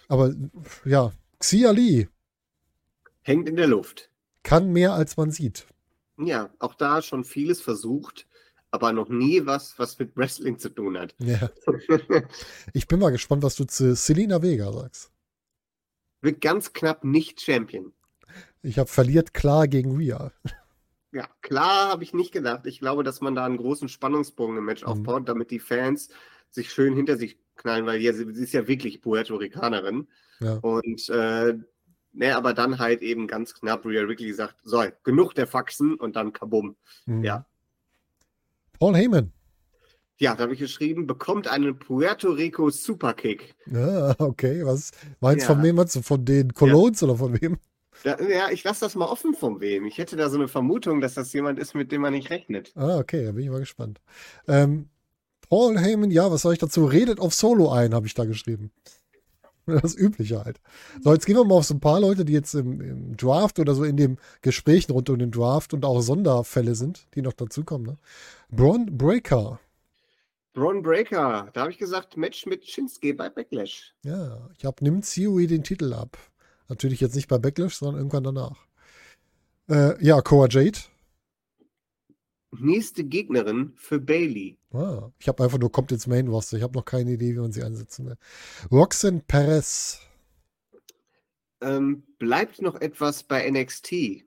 Aber 0.08 0.34
ja, 0.86 1.12
Xia 1.40 1.72
Li 1.72 2.08
Hängt 3.20 3.50
in 3.50 3.56
der 3.56 3.66
Luft. 3.66 4.08
kann 4.44 4.72
mehr, 4.72 4.94
als 4.94 5.18
man 5.18 5.30
sieht. 5.30 5.66
Ja, 6.16 6.48
auch 6.58 6.72
da 6.72 7.02
schon 7.02 7.24
vieles 7.24 7.60
versucht, 7.60 8.26
aber 8.74 8.92
noch 8.92 9.08
nie 9.08 9.46
was, 9.46 9.78
was 9.78 9.96
mit 10.00 10.16
Wrestling 10.16 10.58
zu 10.58 10.68
tun 10.68 10.98
hat. 10.98 11.14
Ja. 11.18 11.48
Ich 12.72 12.88
bin 12.88 12.98
mal 12.98 13.10
gespannt, 13.10 13.44
was 13.44 13.54
du 13.54 13.64
zu 13.64 13.94
Selina 13.94 14.42
Vega 14.42 14.72
sagst. 14.72 15.12
Wird 16.22 16.40
ganz 16.40 16.72
knapp 16.72 17.04
nicht 17.04 17.40
Champion. 17.40 17.92
Ich 18.62 18.78
habe 18.78 18.88
verliert 18.88 19.32
klar 19.32 19.68
gegen 19.68 19.96
Rhea. 19.96 20.32
Ja, 21.12 21.28
klar 21.42 21.90
habe 21.90 22.02
ich 22.02 22.12
nicht 22.14 22.32
gedacht. 22.32 22.66
Ich 22.66 22.80
glaube, 22.80 23.04
dass 23.04 23.20
man 23.20 23.36
da 23.36 23.44
einen 23.46 23.58
großen 23.58 23.88
Spannungsbogen 23.88 24.56
im 24.56 24.64
Match 24.64 24.82
Mhm. 24.82 24.88
aufbaut, 24.88 25.28
damit 25.28 25.52
die 25.52 25.60
Fans 25.60 26.08
sich 26.50 26.72
schön 26.72 26.96
hinter 26.96 27.16
sich 27.16 27.38
knallen, 27.54 27.86
weil 27.86 28.00
ja, 28.00 28.12
sie, 28.12 28.26
sie 28.34 28.42
ist 28.42 28.52
ja 28.52 28.66
wirklich 28.66 29.00
Puerto 29.00 29.36
Ricanerin. 29.36 30.08
Ja. 30.40 30.54
Und 30.54 31.08
äh, 31.10 31.56
ne, 32.12 32.36
aber 32.36 32.54
dann 32.54 32.80
halt 32.80 33.02
eben 33.02 33.28
ganz 33.28 33.54
knapp 33.54 33.84
Rhea 33.86 34.02
Ripley 34.02 34.32
sagt, 34.32 34.56
so, 34.64 34.82
genug 35.04 35.34
der 35.34 35.46
Faxen 35.46 35.94
und 35.94 36.16
dann 36.16 36.32
kabum. 36.32 36.74
Mhm. 37.06 37.22
Ja. 37.22 37.46
Paul 38.84 38.96
Heyman. 38.96 39.32
Ja, 40.18 40.34
da 40.34 40.42
habe 40.42 40.52
ich 40.52 40.58
geschrieben, 40.58 41.06
bekommt 41.06 41.48
einen 41.48 41.78
Puerto 41.78 42.28
Rico 42.28 42.68
Superkick. 42.68 43.54
Ja, 43.64 44.14
okay. 44.18 44.62
Was 44.66 44.90
meinst 45.20 45.48
du 45.48 45.52
Ja. 45.52 45.54
von 45.54 45.64
wem? 45.64 45.76
Meinst 45.76 45.96
du 45.96 46.02
von 46.02 46.22
den 46.22 46.52
Colognes 46.52 47.02
oder 47.02 47.16
von 47.16 47.40
wem? 47.40 47.56
Ja, 48.04 48.20
ja 48.20 48.50
ich 48.50 48.62
lasse 48.62 48.80
das 48.80 48.94
mal 48.94 49.06
offen 49.06 49.32
von 49.32 49.62
wem. 49.62 49.86
Ich 49.86 49.96
hätte 49.96 50.16
da 50.16 50.28
so 50.28 50.36
eine 50.36 50.48
Vermutung, 50.48 51.00
dass 51.00 51.14
das 51.14 51.32
jemand 51.32 51.58
ist, 51.58 51.74
mit 51.74 51.92
dem 51.92 52.02
man 52.02 52.12
nicht 52.12 52.28
rechnet. 52.28 52.72
Ah, 52.74 52.98
okay, 52.98 53.24
da 53.24 53.32
bin 53.32 53.44
ich 53.44 53.50
mal 53.50 53.60
gespannt. 53.60 54.02
Ähm, 54.48 54.90
Paul 55.48 55.78
Heyman, 55.78 56.10
ja, 56.10 56.30
was 56.30 56.42
soll 56.42 56.52
ich 56.52 56.58
dazu? 56.58 56.84
Redet 56.84 57.20
auf 57.20 57.32
Solo 57.32 57.70
ein, 57.70 57.94
habe 57.94 58.06
ich 58.06 58.12
da 58.12 58.26
geschrieben. 58.26 58.70
Das 59.66 59.96
Übliche 59.96 60.44
halt. 60.44 60.60
So, 61.02 61.12
jetzt 61.12 61.24
gehen 61.24 61.36
wir 61.36 61.44
mal 61.46 61.54
auf 61.54 61.64
so 61.64 61.74
ein 61.74 61.80
paar 61.80 62.00
Leute, 62.00 62.24
die 62.24 62.34
jetzt 62.34 62.54
im, 62.54 62.80
im 62.80 63.16
Draft 63.16 63.58
oder 63.58 63.74
so 63.74 63.84
in 63.84 63.96
den 63.96 64.18
Gesprächen 64.42 64.92
rund 64.92 65.08
um 65.08 65.18
den 65.18 65.30
Draft 65.30 65.72
und 65.72 65.84
auch 65.84 66.02
Sonderfälle 66.02 66.74
sind, 66.74 67.06
die 67.14 67.22
noch 67.22 67.32
dazukommen. 67.32 67.86
Ne? 67.86 67.96
Braun 68.56 68.86
Breaker. 68.96 69.58
Braun 70.52 70.82
Breaker, 70.82 71.50
da 71.52 71.62
habe 71.62 71.72
ich 71.72 71.78
gesagt, 71.78 72.16
Match 72.16 72.46
mit 72.46 72.64
Shinsuke 72.64 73.12
bei 73.14 73.28
Backlash. 73.28 73.92
Ja, 74.04 74.48
ich 74.56 74.64
habe 74.64 74.84
nimmt 74.84 75.04
Theory 75.04 75.48
den 75.48 75.64
Titel 75.64 75.92
ab. 75.92 76.16
Natürlich 76.68 77.00
jetzt 77.00 77.16
nicht 77.16 77.26
bei 77.26 77.38
Backlash, 77.38 77.74
sondern 77.74 77.96
irgendwann 77.96 78.22
danach. 78.22 78.64
Äh, 79.68 80.02
ja, 80.04 80.20
Cora 80.20 80.46
Jade. 80.48 80.78
Nächste 82.52 83.02
Gegnerin 83.02 83.72
für 83.74 83.98
Bailey. 83.98 84.56
Ah, 84.72 85.10
ich 85.18 85.26
habe 85.26 85.42
einfach 85.42 85.58
nur 85.58 85.72
kommt 85.72 85.90
ins 85.90 86.06
Main 86.06 86.28
Roster. 86.28 86.56
Ich 86.56 86.62
habe 86.62 86.78
noch 86.78 86.84
keine 86.84 87.12
Idee, 87.12 87.34
wie 87.34 87.40
man 87.40 87.50
sie 87.50 87.64
einsetzen 87.64 88.06
will. 88.06 88.16
Roxanne 88.70 89.22
Perez. 89.26 89.98
Ähm, 91.60 92.04
bleibt 92.18 92.62
noch 92.62 92.76
etwas 92.76 93.24
bei 93.24 93.50
NXT. 93.50 94.22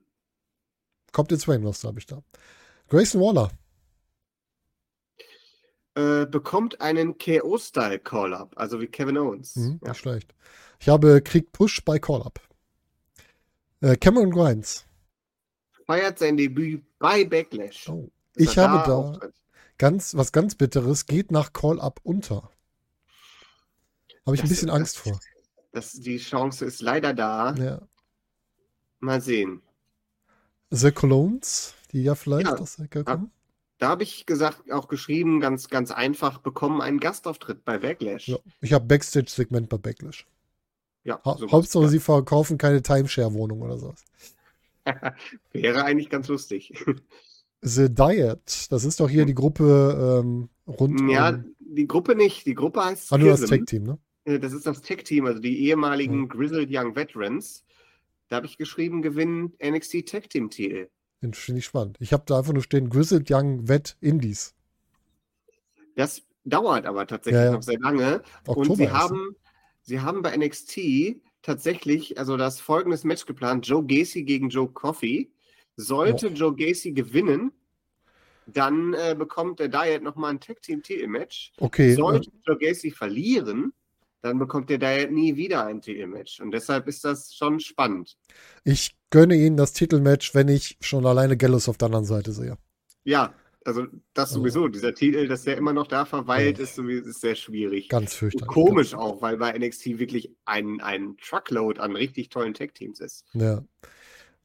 Kommt 1.12 1.32
ins 1.32 1.46
Main 1.46 1.64
Roster, 1.64 1.88
habe 1.88 1.98
ich 1.98 2.06
da. 2.06 2.22
Grayson 2.88 3.22
Waller. 3.22 3.50
Äh, 5.98 6.26
bekommt 6.26 6.80
einen 6.80 7.18
KO-Style 7.18 7.98
Call-Up, 7.98 8.52
also 8.56 8.80
wie 8.80 8.86
Kevin 8.86 9.18
Owens. 9.18 9.56
Mhm, 9.56 9.80
ja. 9.82 9.88
Nicht 9.88 9.98
schlecht. 10.00 10.32
Ich 10.78 10.88
habe 10.88 11.20
Krieg 11.22 11.50
Push 11.50 11.84
bei 11.84 11.98
Call-Up. 11.98 12.40
Äh, 13.80 13.96
Cameron 13.96 14.30
Grimes. 14.30 14.84
feiert 15.86 16.18
sein 16.18 16.36
Debüt 16.36 16.84
bei 16.98 17.24
Backlash. 17.24 17.88
Oh. 17.88 18.10
Ich 18.36 18.58
habe 18.58 18.86
da 18.86 19.28
ganz, 19.78 20.14
was 20.14 20.30
ganz 20.32 20.54
Bitteres, 20.54 21.06
geht 21.06 21.32
nach 21.32 21.52
Call-Up 21.52 21.98
unter. 22.04 22.50
Habe 24.26 24.36
ich 24.36 24.40
ein 24.42 24.42
Das- 24.42 24.50
bisschen 24.50 24.68
das- 24.68 24.76
Angst 24.76 24.98
vor. 24.98 25.18
Das, 25.72 25.92
die 25.92 26.18
Chance 26.18 26.64
ist 26.64 26.80
leider 26.80 27.12
da. 27.14 27.54
Ja. 27.54 27.80
Mal 29.00 29.20
sehen. 29.20 29.62
The 30.70 30.92
Colognes, 30.92 31.74
die 31.92 32.02
ja 32.02 32.14
vielleicht 32.14 32.46
Ja. 32.48 32.56
aus 32.56 32.76
der 32.76 32.84
Ecke 32.86 33.04
kommen. 33.04 33.32
Da 33.78 33.88
habe 33.88 34.02
ich 34.02 34.26
gesagt, 34.26 34.72
auch 34.72 34.88
geschrieben, 34.88 35.40
ganz, 35.40 35.68
ganz 35.68 35.90
einfach, 35.92 36.38
bekommen 36.38 36.80
einen 36.80 36.98
Gastauftritt 36.98 37.64
bei 37.64 37.78
Backlash. 37.78 38.28
Ja. 38.28 38.38
Ich 38.60 38.72
habe 38.72 38.86
Backstage-Segment 38.86 39.68
bei 39.68 39.78
Backlash. 39.78 40.26
Ja, 41.04 41.20
Ha 41.24 41.36
sowas, 41.38 41.52
Hauptsache, 41.52 41.84
ja. 41.84 41.88
sie 41.88 42.00
verkaufen 42.00 42.58
keine 42.58 42.82
Timeshare-Wohnung 42.82 43.62
oder 43.62 43.78
sowas. 43.78 44.04
Wäre 45.52 45.84
eigentlich 45.84 46.10
ganz 46.10 46.28
lustig. 46.28 46.72
The 47.60 47.92
Diet, 47.92 48.70
das 48.70 48.84
ist 48.84 49.00
doch 49.00 49.08
hier 49.08 49.24
die 49.26 49.34
Gruppe 49.34 50.20
ähm, 50.24 50.48
rund 50.66 51.00
ja, 51.10 51.30
um. 51.30 51.54
die 51.58 51.86
Gruppe 51.88 52.14
nicht. 52.14 52.46
Die 52.46 52.54
Gruppe 52.54 52.84
heißt 52.84 53.12
Ah, 53.12 53.18
nur 53.18 53.30
das. 53.30 53.42
Tag-Team, 53.42 53.82
ne? 53.84 53.98
Äh, 54.24 54.38
Das 54.38 54.52
ist 54.52 54.66
das 54.66 54.82
Tech-Team, 54.82 55.26
also 55.26 55.40
die 55.40 55.66
ehemaligen 55.66 56.28
Grizzled 56.28 56.68
Young 56.70 56.94
Veterans. 56.94 57.64
Da 58.28 58.36
habe 58.36 58.46
ich 58.46 58.58
geschrieben, 58.58 59.02
gewinnen 59.02 59.54
NXT 59.64 60.06
Tag 60.08 60.30
Team 60.30 60.50
Titel. 60.50 60.88
Finde 61.20 61.58
ich 61.58 61.64
spannend. 61.64 61.96
Ich 62.00 62.12
habe 62.12 62.22
da 62.26 62.38
einfach 62.38 62.52
nur 62.52 62.62
stehen, 62.62 62.90
Grizzled 62.90 63.28
Young 63.30 63.66
Vet 63.68 63.96
Indies. 64.00 64.54
Das 65.96 66.22
dauert 66.44 66.86
aber 66.86 67.06
tatsächlich 67.06 67.40
Ja, 67.40 67.46
ja. 67.46 67.52
noch 67.52 67.62
sehr 67.62 67.80
lange. 67.80 68.22
Oktober 68.46 68.70
Und 68.70 68.76
sie 68.76 68.90
haben, 68.90 69.36
sie 69.82 70.00
haben 70.00 70.22
bei 70.22 70.36
NXT 70.36 71.20
tatsächlich, 71.42 72.18
also 72.18 72.36
das 72.36 72.60
folgendes 72.60 73.04
Match 73.04 73.26
geplant: 73.26 73.66
Joe 73.66 73.84
Gacy 73.84 74.22
gegen 74.24 74.48
Joe 74.48 74.68
Coffey. 74.68 75.32
Sollte 75.80 76.26
Joe 76.28 76.56
Gacy 76.56 76.90
gewinnen, 76.90 77.52
dann 78.46 78.94
äh, 78.94 79.14
bekommt 79.16 79.60
der 79.60 79.68
Diet 79.68 80.02
nochmal 80.02 80.32
ein 80.32 80.40
Tag 80.40 80.60
Team 80.60 80.82
Titelmatch. 80.82 81.52
Okay, 81.58 81.92
äh, 81.92 81.94
Sollte 81.94 82.30
Joe 82.44 82.58
Gacy 82.58 82.90
verlieren, 82.90 83.72
dann 84.22 84.38
bekommt 84.38 84.68
der 84.70 84.78
Diet 84.78 85.12
nie 85.12 85.36
wieder 85.36 85.64
ein 85.66 85.80
Titelmatch. 85.80 86.40
Und 86.40 86.50
deshalb 86.50 86.88
ist 86.88 87.04
das 87.04 87.34
schon 87.34 87.60
spannend. 87.60 88.16
ich 88.64 88.96
gönne 89.10 89.36
ihnen 89.36 89.56
das 89.56 89.72
Titelmatch, 89.72 90.34
wenn 90.34 90.48
ich 90.48 90.76
schon 90.80 91.06
alleine 91.06 91.36
Gallus 91.36 91.68
auf 91.68 91.78
der 91.78 91.86
anderen 91.86 92.04
Seite 92.04 92.32
sehe. 92.32 92.58
Ja, 93.04 93.32
also 93.64 93.86
das 94.14 94.30
Also- 94.30 94.40
sowieso. 94.40 94.68
Dieser 94.68 94.94
Titel, 94.94 95.28
dass 95.28 95.44
der 95.44 95.56
immer 95.56 95.72
noch 95.72 95.86
da 95.86 96.04
verweilt, 96.04 96.58
Ja. 96.58 96.64
ist, 96.64 96.74
sowieso, 96.74 97.08
ist 97.08 97.20
sehr 97.22 97.34
schwierig. 97.34 97.88
Ganz 97.88 98.12
Und 98.12 98.18
fürchterlich. 98.18 98.48
komisch 98.48 98.94
auch, 98.94 99.22
weil 99.22 99.36
bei 99.38 99.52
NXT 99.58 99.98
wirklich 99.98 100.30
ein, 100.44 100.80
ein 100.82 101.16
Truckload 101.18 101.80
an 101.80 101.96
richtig 101.96 102.28
tollen 102.28 102.52
Tag-Teams 102.54 103.00
ist. 103.00 103.24
Ja. 103.32 103.62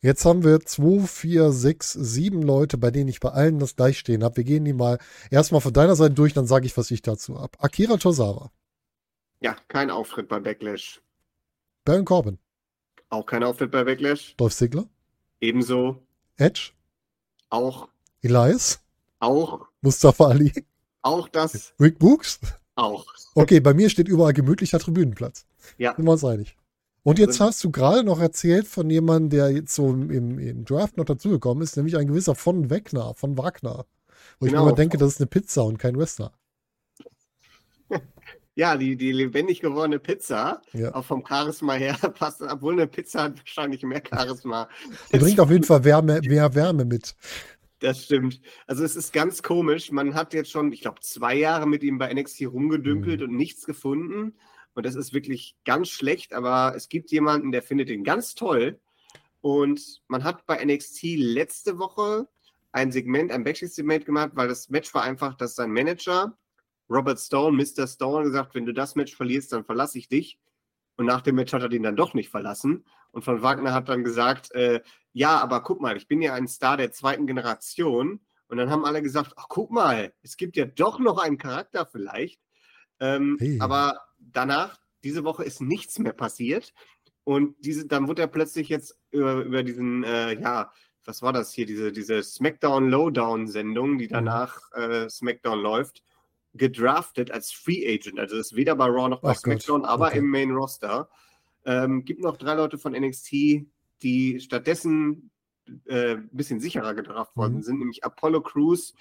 Jetzt 0.01 0.26
haben 0.26 0.43
wir 0.43 0.59
zwei, 0.61 1.05
vier, 1.07 1.51
sechs, 1.51 1.93
sieben 1.93 2.41
Leute, 2.41 2.78
bei 2.78 2.91
denen 2.91 3.07
ich 3.07 3.21
bei 3.21 3.30
allen 3.30 3.59
das 3.59 3.76
gleich 3.78 3.97
stehen 3.99 4.24
habe. 4.24 4.38
Wir 4.38 4.43
gehen 4.43 4.65
die 4.65 4.74
mal 4.74 4.97
erstmal 5.32 5.61
von 5.61 5.71
deiner 5.71 5.95
Seite 5.95 6.13
durch, 6.13 6.34
dann 6.34 6.45
sage 6.45 6.65
ich, 6.65 6.76
was 6.76 6.91
ich 6.91 7.01
dazu 7.01 7.39
habe. 7.39 7.57
Akira 7.59 7.95
Tozawa, 7.97 8.51
Ja, 9.44 9.56
kein 9.68 9.89
Auftritt 9.91 10.28
bei 10.30 10.39
Backlash. 10.39 11.02
Baron 11.86 12.06
Corbin, 12.06 12.39
Auch 13.10 13.26
kein 13.26 13.44
Auftritt 13.44 13.72
bei 13.72 13.84
Backlash. 13.84 14.36
Dolph 14.38 14.56
Ziggler, 14.56 14.88
Ebenso 15.41 16.02
Edge, 16.38 16.72
auch, 17.50 17.89
Elias, 18.22 18.82
auch, 19.20 19.68
Mustafa 19.82 20.28
Ali, 20.30 20.54
auch 21.02 21.28
das, 21.28 21.74
Rick 21.80 22.00
Books. 22.00 22.39
auch. 22.76 23.06
Okay, 23.36 23.60
bei 23.60 23.74
mir 23.74 23.89
steht 23.89 24.08
überall 24.08 24.32
gemütlicher 24.34 24.80
Tribünenplatz. 24.80 25.46
Ja. 25.78 25.94
Sind 25.96 26.06
wir 26.06 26.12
uns 26.14 26.24
einig. 26.24 26.56
Und 27.04 27.20
jetzt 27.20 27.41
hast 27.41 27.62
du 27.66 27.70
gerade 27.70 28.06
noch 28.06 28.22
erzählt 28.22 28.66
von 28.66 28.89
jemandem, 28.89 29.30
der 29.30 29.52
jetzt 29.52 29.76
so 29.76 29.89
im, 29.89 30.39
im 30.39 30.64
Draft 30.64 30.96
noch 30.96 31.04
dazugekommen 31.04 31.62
ist, 31.62 31.76
nämlich 31.76 31.98
ein 31.98 32.08
gewisser 32.08 32.34
von 32.34 32.70
Wegner, 32.70 33.14
von 33.16 33.38
Wagner. 33.38 33.86
Wo 34.39 34.46
ich 34.46 34.54
mir 34.54 34.60
Genau. 34.60 34.68
immer 34.70 34.76
denke, 34.76 34.98
das 34.98 35.10
ist 35.14 35.20
eine 35.20 35.28
Pizza 35.28 35.66
und 35.66 35.78
kein 35.80 35.98
Wrestler. 35.98 36.32
Ja, 38.56 38.78
die, 38.78 38.95
die 38.95 39.12
lebendig 39.12 39.62
gewordene 39.62 39.97
Pizza, 39.99 40.62
Ja. 40.74 40.93
auch 40.93 41.06
vom 41.06 41.26
Charisma 41.26 41.74
her, 41.74 41.95
passt, 42.20 42.41
obwohl 42.41 42.74
eine 42.74 42.88
Pizza 42.88 43.24
hat 43.24 43.39
wahrscheinlich 43.39 43.82
mehr 43.84 44.04
Charisma. 44.08 44.70
Die 45.12 45.18
bringt 45.18 45.39
auf 45.39 45.49
jeden 45.49 45.64
Fall 45.64 45.84
Wärme, 45.84 46.22
mehr 46.22 46.54
Wärme 46.54 46.86
mit. 46.86 47.16
Das 47.80 48.04
stimmt. 48.06 48.39
Also 48.68 48.84
es 48.84 48.95
ist 48.95 49.12
ganz 49.12 49.41
komisch. 49.43 49.91
Man 49.91 50.14
hat 50.14 50.34
jetzt 50.34 50.51
schon, 50.51 50.72
ich 50.72 50.82
glaube, 50.82 51.01
zwei 51.01 51.36
Jahre 51.36 51.68
mit 51.68 51.84
ihm 51.84 51.97
bei 51.97 52.14
NXT 52.14 52.41
rumgedümpelt 52.47 53.20
Mhm. 53.22 53.28
und 53.28 53.36
nichts 53.36 53.66
gefunden. 53.66 54.36
Und 54.76 54.86
das 54.86 54.95
ist 54.95 55.14
wirklich 55.14 55.56
ganz 55.66 55.89
schlecht, 55.89 56.34
aber 56.34 56.74
es 56.76 56.89
gibt 56.89 57.12
jemanden, 57.12 57.51
der 57.51 57.62
findet 57.62 57.89
ihn 57.89 58.04
ganz 58.04 58.36
toll. 58.36 58.80
Und 59.41 60.01
man 60.08 60.24
hat 60.24 60.45
bei 60.45 60.64
NXT 60.64 61.04
letzte 61.18 61.78
Woche 61.78 62.28
ein 62.72 62.91
Segment, 62.91 63.32
ein 63.32 63.43
Backstage-Segment 63.43 64.06
gemacht, 64.06 64.32
weil 64.36 64.47
das 64.47 64.70
Match 64.70 64.93
war 64.93 65.04
einfach, 65.04 65.36
dass 65.36 65.56
sein 65.56 65.72
Manager, 65.72 66.38
Robert 66.90 67.20
Stone, 67.20 67.58
Mr. 67.58 67.88
Stone, 67.88 68.26
gesagt, 68.26 68.56
wenn 68.56 68.66
du 68.66 68.74
das 68.74 68.96
Match 68.96 69.16
verlierst, 69.16 69.54
dann 69.54 69.66
verlasse 69.66 69.98
ich 69.98 70.08
dich. 70.08 70.40
Und 70.96 71.06
nach 71.06 71.22
dem 71.22 71.36
Match 71.36 71.54
hat 71.54 71.62
er 71.62 71.70
den 71.70 71.84
dann 71.84 71.96
doch 71.96 72.14
nicht 72.14 72.30
verlassen. 72.30 72.86
Und 73.12 73.24
von 73.24 73.42
Wagner 73.42 73.74
hat 73.74 73.90
dann 73.90 74.04
gesagt, 74.04 74.52
äh, 74.54 74.82
ja, 75.12 75.40
aber 75.40 75.62
guck 75.62 75.82
mal, 75.82 75.98
ich 75.98 76.08
bin 76.08 76.22
ja 76.22 76.34
ein 76.34 76.48
Star 76.48 76.78
der 76.78 76.92
zweiten 76.92 77.26
Generation. 77.26 78.20
Und 78.48 78.58
dann 78.58 78.70
haben 78.70 78.86
alle 78.86 79.02
gesagt, 79.02 79.34
ach 79.36 79.48
guck 79.50 79.72
mal, 79.72 80.14
es 80.22 80.38
gibt 80.38 80.56
ja 80.56 80.66
doch 80.66 81.00
noch 81.00 81.18
einen 81.18 81.38
Charakter 81.38 81.86
vielleicht. 81.86 82.40
Ähm, 83.00 83.38
Hey. 83.40 83.58
Aber 83.60 84.02
danach, 84.20 84.80
diese 85.04 85.24
Woche 85.24 85.44
ist 85.44 85.62
nichts 85.62 85.98
mehr 86.00 86.14
passiert. 86.14 86.74
Und 87.24 87.56
diese, 87.60 87.88
dann 87.88 88.08
wurde 88.08 88.22
er 88.22 88.28
plötzlich 88.28 88.70
jetzt 88.70 89.00
über, 89.12 89.44
über 89.44 89.64
diesen, 89.64 90.04
äh, 90.04 90.40
ja, 90.40 90.72
was 91.06 91.22
war 91.22 91.34
das 91.34 91.54
hier, 91.54 91.66
diese, 91.66 91.92
diese 91.92 92.22
SmackDown 92.22 92.90
Lowdown-Sendung, 92.90 93.98
die 93.98 94.08
danach 94.08 94.72
äh, 94.74 95.10
SmackDown 95.10 95.60
läuft, 95.60 96.04
gedraftet 96.54 97.32
als 97.32 97.51
Free 97.51 97.86
Agent. 97.88 98.20
Also 98.20 98.38
ist 98.38 98.56
weder 98.56 98.76
bei 98.76 98.86
Raw 98.86 99.10
noch 99.10 99.22
bei 99.22 99.32
Ach 99.32 99.36
Gott, 99.36 99.62
SmackDown, 99.62 99.86
aber 99.86 100.08
okay. 100.08 100.20
im 100.20 100.28
Main 100.30 100.51
Roster. 100.51 101.10
Ähm, 101.66 102.04
gibt 102.06 102.22
noch 102.22 102.38
drei 102.38 102.54
Leute 102.56 102.78
von 102.78 102.93
NXT, 102.93 103.32
die 104.04 104.39
stattdessen 104.39 105.32
äh, 105.86 106.16
ein 106.16 106.30
bisschen 106.32 106.60
sicherer 106.60 106.93
gedraft 106.93 107.36
worden 107.36 107.56
Mhm. 107.58 107.64
sind, 107.64 107.80
nämlich 107.80 108.04
Apollo 108.04 108.41
Crews, 108.41 108.93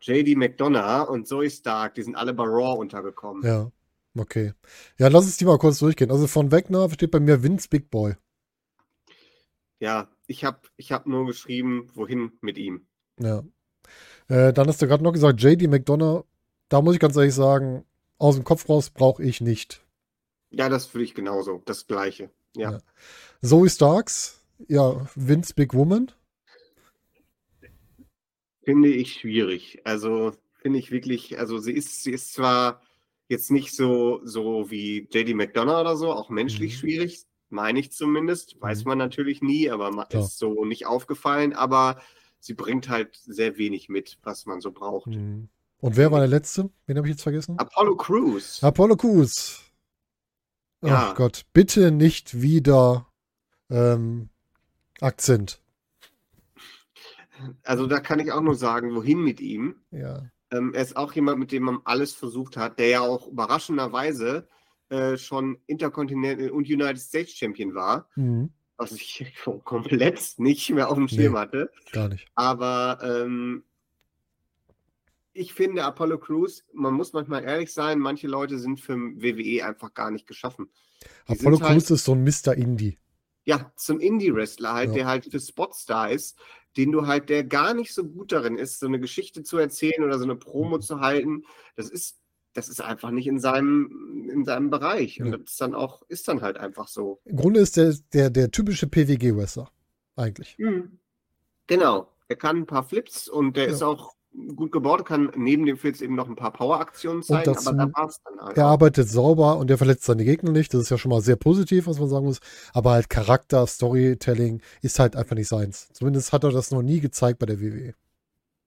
JD 0.00 0.36
McDonough 0.36 1.08
und 1.10 1.28
Zoe 1.28 1.50
Stark. 1.50 1.94
Die 1.94 2.02
sind 2.02 2.16
alle 2.16 2.32
bei 2.34 2.44
Raw 2.44 2.78
untergekommen. 2.78 3.42
Ja, 3.44 3.70
okay. 4.16 4.54
Ja, 4.98 5.08
lass 5.08 5.26
uns 5.26 5.36
die 5.36 5.44
mal 5.44 5.58
kurz 5.58 5.78
durchgehen. 5.78 6.10
Also 6.10 6.26
von 6.26 6.50
Wegner 6.50 6.88
steht 6.90 7.10
bei 7.10 7.20
mir 7.20 7.42
Vince 7.42 7.68
Big 7.68 7.90
Boy. 7.90 8.14
Ja, 9.78 10.08
ich 10.26 10.44
habe 10.44 10.60
ich 10.76 10.90
hab 10.90 11.06
nur 11.06 11.26
geschrieben, 11.26 11.88
wohin 11.94 12.32
mit 12.40 12.56
ihm. 12.56 12.86
Ja. 13.20 13.42
Äh, 14.28 14.52
dann 14.52 14.66
hast 14.68 14.80
du 14.80 14.86
gerade 14.88 15.04
noch 15.04 15.12
gesagt, 15.12 15.40
JD 15.42 15.68
McDonough. 15.68 16.24
Da 16.68 16.82
muss 16.82 16.94
ich 16.94 17.00
ganz 17.00 17.16
ehrlich 17.16 17.34
sagen, 17.34 17.84
aus 18.18 18.34
dem 18.34 18.44
Kopf 18.44 18.68
raus 18.68 18.90
brauche 18.90 19.22
ich 19.22 19.40
nicht. 19.40 19.82
Ja, 20.50 20.68
das 20.68 20.86
fühle 20.86 21.04
ich 21.04 21.14
genauso. 21.14 21.62
Das 21.64 21.86
Gleiche. 21.86 22.30
Ja. 22.56 22.72
Ja. 22.72 22.78
Zoe 23.42 23.68
Starks, 23.68 24.42
ja, 24.68 25.06
Vince 25.14 25.54
Big 25.54 25.74
Woman. 25.74 26.10
Finde 28.64 28.88
ich 28.88 29.14
schwierig. 29.14 29.80
Also 29.84 30.32
finde 30.60 30.78
ich 30.78 30.90
wirklich, 30.90 31.38
also 31.38 31.58
sie 31.58 31.72
ist, 31.72 32.02
sie 32.02 32.10
ist 32.12 32.32
zwar 32.32 32.82
jetzt 33.28 33.50
nicht 33.50 33.74
so, 33.74 34.20
so 34.24 34.70
wie 34.70 35.06
JD 35.12 35.34
McDonough 35.34 35.80
oder 35.80 35.96
so, 35.96 36.12
auch 36.12 36.30
menschlich 36.30 36.72
Mhm. 36.74 36.78
schwierig, 36.78 37.24
meine 37.48 37.78
ich 37.78 37.92
zumindest. 37.92 38.60
Weiß 38.60 38.84
Mhm. 38.84 38.88
man 38.88 38.98
natürlich 38.98 39.42
nie, 39.42 39.70
aber 39.70 39.90
Klar. 40.06 40.24
ist 40.24 40.38
so 40.38 40.64
nicht 40.64 40.86
aufgefallen, 40.86 41.52
aber 41.52 42.00
sie 42.40 42.54
bringt 42.54 42.88
halt 42.88 43.16
sehr 43.24 43.56
wenig 43.56 43.88
mit, 43.88 44.18
was 44.22 44.46
man 44.46 44.60
so 44.60 44.72
braucht. 44.72 45.08
Mhm. 45.08 45.48
Und 45.80 45.96
wer 45.96 46.10
war 46.10 46.20
der 46.20 46.28
Letzte? 46.28 46.70
Wen 46.86 46.96
habe 46.96 47.06
ich 47.08 47.12
jetzt 47.14 47.22
vergessen? 47.22 47.58
Apollo 47.58 47.96
Crews. 47.96 48.62
Apollo 48.62 48.96
Crews. 48.96 49.62
Ach 50.82 50.88
Ja. 50.88 51.12
Gott, 51.14 51.42
bitte 51.52 51.90
nicht 51.90 52.40
wieder 52.40 53.06
ähm, 53.70 54.30
Akzent. 55.00 55.60
Also 57.64 57.86
da 57.86 58.00
kann 58.00 58.18
ich 58.20 58.32
auch 58.32 58.40
nur 58.40 58.54
sagen, 58.54 58.94
wohin 58.94 59.20
mit 59.22 59.40
ihm. 59.40 59.76
Ja. 59.90 60.22
Ähm, 60.50 60.72
er 60.74 60.82
ist 60.82 60.96
auch 60.96 61.12
jemand, 61.12 61.38
mit 61.38 61.52
dem 61.52 61.64
man 61.64 61.80
alles 61.84 62.14
versucht 62.14 62.56
hat, 62.56 62.78
der 62.78 62.88
ja 62.88 63.00
auch 63.00 63.26
überraschenderweise 63.26 64.48
äh, 64.88 65.16
schon 65.18 65.58
Intercontinental 65.66 66.50
und 66.50 66.66
United 66.68 67.00
States 67.00 67.32
Champion 67.32 67.74
war, 67.74 68.08
Mhm. 68.14 68.50
was 68.76 68.92
ich 68.92 69.34
komplett 69.64 70.34
nicht 70.38 70.70
mehr 70.70 70.88
auf 70.88 70.94
dem 70.96 71.08
Schirm 71.08 71.32
Nee. 71.34 71.38
hatte. 71.38 71.70
Gar 71.92 72.08
nicht. 72.08 72.26
Aber 72.36 72.98
ähm, 73.02 73.64
ich 75.36 75.52
finde 75.54 75.84
Apollo 75.84 76.18
Crews, 76.18 76.64
man 76.72 76.94
muss 76.94 77.12
manchmal 77.12 77.44
ehrlich 77.44 77.72
sein, 77.72 77.98
manche 77.98 78.26
Leute 78.26 78.58
sind 78.58 78.80
für 78.80 78.94
WWE 78.96 79.64
einfach 79.64 79.92
gar 79.94 80.10
nicht 80.10 80.26
geschaffen. 80.26 80.68
Die 81.28 81.32
Apollo 81.38 81.60
halt- 81.60 81.72
Crews 81.72 81.90
ist 81.90 82.04
so 82.04 82.12
ein 82.14 82.24
Mr. 82.24 82.54
Indie. 82.54 82.98
Ja, 83.44 83.70
zum 83.76 84.00
Indie-Wrestler 84.00 84.72
halt, 84.72 84.88
Ja. 84.90 84.94
der 84.94 85.06
halt 85.06 85.26
für 85.30 85.38
Spots 85.38 85.86
da 85.86 86.06
ist, 86.06 86.36
den 86.76 86.90
du 86.90 87.06
halt, 87.06 87.28
der 87.28 87.44
gar 87.44 87.74
nicht 87.74 87.94
so 87.94 88.04
gut 88.04 88.32
darin 88.32 88.58
ist, 88.58 88.80
so 88.80 88.86
eine 88.86 88.98
Geschichte 88.98 89.42
zu 89.44 89.56
erzählen 89.58 90.02
oder 90.02 90.18
so 90.18 90.24
eine 90.24 90.36
Promo 90.36 90.78
zu 90.78 91.00
halten. 91.00 91.44
Das 91.76 91.88
ist, 91.88 92.18
das 92.54 92.68
ist 92.68 92.80
einfach 92.80 93.10
nicht 93.12 93.26
in 93.28 93.38
seinem, 93.38 94.28
in 94.32 94.44
seinem 94.44 94.70
Bereich. 94.70 95.20
Und 95.20 95.28
Ja. 95.28 95.36
das 95.38 95.52
ist 95.52 95.60
dann 95.60 95.74
auch, 95.74 96.02
ist 96.08 96.26
dann 96.26 96.40
halt 96.42 96.56
einfach 96.56 96.88
so. 96.88 97.20
Im 97.24 97.36
Grunde 97.36 97.60
ist 97.60 97.76
der, 97.76 97.94
der, 98.12 98.30
der 98.30 98.50
typische 98.50 98.88
PWG-Wrestler. 98.88 99.70
Eigentlich. 100.16 100.56
Genau. 101.66 102.12
Er 102.28 102.36
kann 102.36 102.56
ein 102.58 102.66
paar 102.66 102.82
Flips 102.84 103.28
und 103.28 103.56
der 103.56 103.66
Ja. 103.66 103.72
ist 103.72 103.82
auch 103.82 104.14
gut 104.54 104.70
gebaut, 104.72 105.06
kann 105.06 105.30
neben 105.36 105.64
dem 105.66 105.76
Flips 105.78 106.00
eben 106.00 106.14
noch 106.14 106.28
ein 106.28 106.36
paar 106.36 106.52
Power-Aktionen 106.52 107.22
zeigen, 107.22 107.44
dazu- 107.52 107.70
aber 107.70 107.86
da 107.86 107.92
war 107.94 108.08
es 108.08 108.20
dann 108.22 108.38
halt 108.40 108.56
Er 108.58 108.66
auch. 108.66 108.70
arbeitet 108.72 109.08
sauber 109.08 109.56
und 109.58 109.70
er 109.70 109.78
verletzt 109.78 110.04
seine 110.04 110.24
Gegner 110.24 110.50
nicht. 110.52 110.72
Das 110.74 110.82
ist 110.82 110.90
ja 110.90 110.98
schon 110.98 111.10
mal 111.10 111.20
sehr 111.22 111.36
positiv, 111.36 111.86
was 111.86 111.98
man 111.98 112.08
sagen 112.08 112.26
muss. 112.26 112.40
Aber 112.72 112.90
halt 112.92 113.08
Charakter, 113.08 113.66
Storytelling 113.66 114.60
ist 114.82 114.98
halt 114.98 115.16
einfach 115.16 115.36
nicht 115.36 115.48
seins. 115.48 115.88
Zumindest 115.92 116.32
hat 116.32 116.44
er 116.44 116.50
das 116.50 116.70
noch 116.70 116.82
nie 116.82 117.00
gezeigt 117.00 117.38
bei 117.38 117.46
der 117.46 117.60
WWE. 117.60 117.94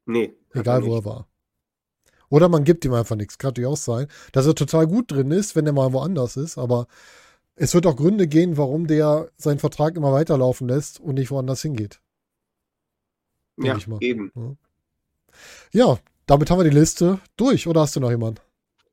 Nee. 0.06 0.34
Egal, 0.54 0.84
wo 0.84 0.96
nicht. 0.96 1.06
er 1.06 1.06
war. 1.06 1.28
Oder 2.30 2.50
man 2.50 2.64
gibt 2.64 2.86
ihm 2.86 2.94
einfach 2.94 3.16
nichts. 3.16 3.38
Kann 3.38 3.50
natürlich 3.50 3.70
auch 3.70 3.78
sein, 3.78 4.08
dass 4.34 4.46
er 4.48 4.56
total 4.56 4.88
gut 4.88 5.12
drin 5.12 5.32
ist, 5.32 5.56
wenn 5.56 5.66
er 5.68 5.74
mal 5.74 5.94
woanders 5.94 6.38
ist. 6.38 6.58
Aber 6.58 6.88
es 7.56 7.74
wird 7.74 7.86
auch 7.86 7.96
Gründe 7.96 8.28
gehen, 8.28 8.58
warum 8.58 8.88
der 8.88 9.30
seinen 9.38 9.60
Vertrag 9.60 9.96
immer 9.98 10.14
weiterlaufen 10.14 10.68
lässt 10.68 11.00
und 11.00 11.16
nicht 11.16 11.32
woanders 11.32 11.62
hingeht. 11.62 12.00
Ja, 13.58 13.78
eben. 14.00 14.32
Ja, 14.36 14.56
damit 16.26 16.50
haben 16.52 16.60
wir 16.60 16.70
die 16.70 16.76
Liste 16.76 17.20
durch. 17.38 17.68
Oder 17.68 17.82
hast 17.82 17.96
du 17.96 18.00
noch 18.00 18.12
jemanden? 18.12 18.40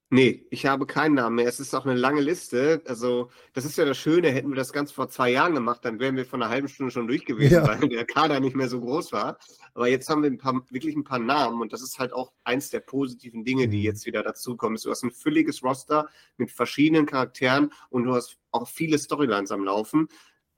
Nee, 0.09 0.47
ich 0.51 0.67
habe 0.67 0.87
keinen 0.87 1.15
Namen 1.17 1.35
mehr. 1.35 1.49
Es 1.49 1.59
ist 1.59 1.75
auch 1.75 1.85
eine 1.85 1.97
lange 1.99 2.21
Liste. 2.21 2.81
Also, 2.87 3.29
das 3.55 3.65
ist 3.65 3.77
ja 3.77 3.85
das 3.85 3.97
Schöne. 3.99 4.31
Hätten 4.31 4.51
wir 4.51 4.55
das 4.55 4.73
Ganze 4.73 4.95
vor 4.95 5.09
zwei 5.09 5.31
Jahren 5.31 5.53
gemacht, 5.55 5.85
dann 5.85 5.99
wären 5.99 6.15
wir 6.15 6.25
von 6.25 6.41
einer 6.41 6.51
halben 6.51 6.69
Stunde 6.69 6.93
schon 6.93 7.09
durch 7.09 7.25
gewesen, 7.25 7.55
Ja. 7.55 7.67
weil 7.67 7.89
der 7.89 8.05
Kader 8.05 8.39
nicht 8.39 8.55
mehr 8.55 8.69
so 8.69 8.81
groß 8.81 9.11
war. 9.11 9.37
Aber 9.75 9.89
jetzt 9.89 10.09
haben 10.09 10.23
wir 10.23 10.31
ein 10.31 10.39
paar, 10.39 10.63
wirklich 10.71 10.95
ein 10.95 11.03
paar 11.03 11.19
Namen 11.19 11.61
und 11.61 11.73
das 11.73 11.83
ist 11.83 11.99
halt 11.99 12.13
auch 12.13 12.33
eins 12.45 12.71
der 12.71 12.81
positiven 12.81 13.45
Dinge, 13.45 13.67
die 13.67 13.79
Mhm. 13.79 13.83
jetzt 13.83 14.07
wieder 14.07 14.23
dazukommen. 14.23 14.79
Du 14.81 14.91
hast 14.91 15.03
ein 15.03 15.11
fülliges 15.11 15.65
Roster 15.65 16.09
mit 16.37 16.53
verschiedenen 16.53 17.05
Charakteren 17.07 17.73
und 17.91 18.05
du 18.05 18.15
hast 18.15 18.39
auch 18.53 18.69
viele 18.69 18.99
Storylines 19.01 19.51
am 19.51 19.65
Laufen. 19.65 20.07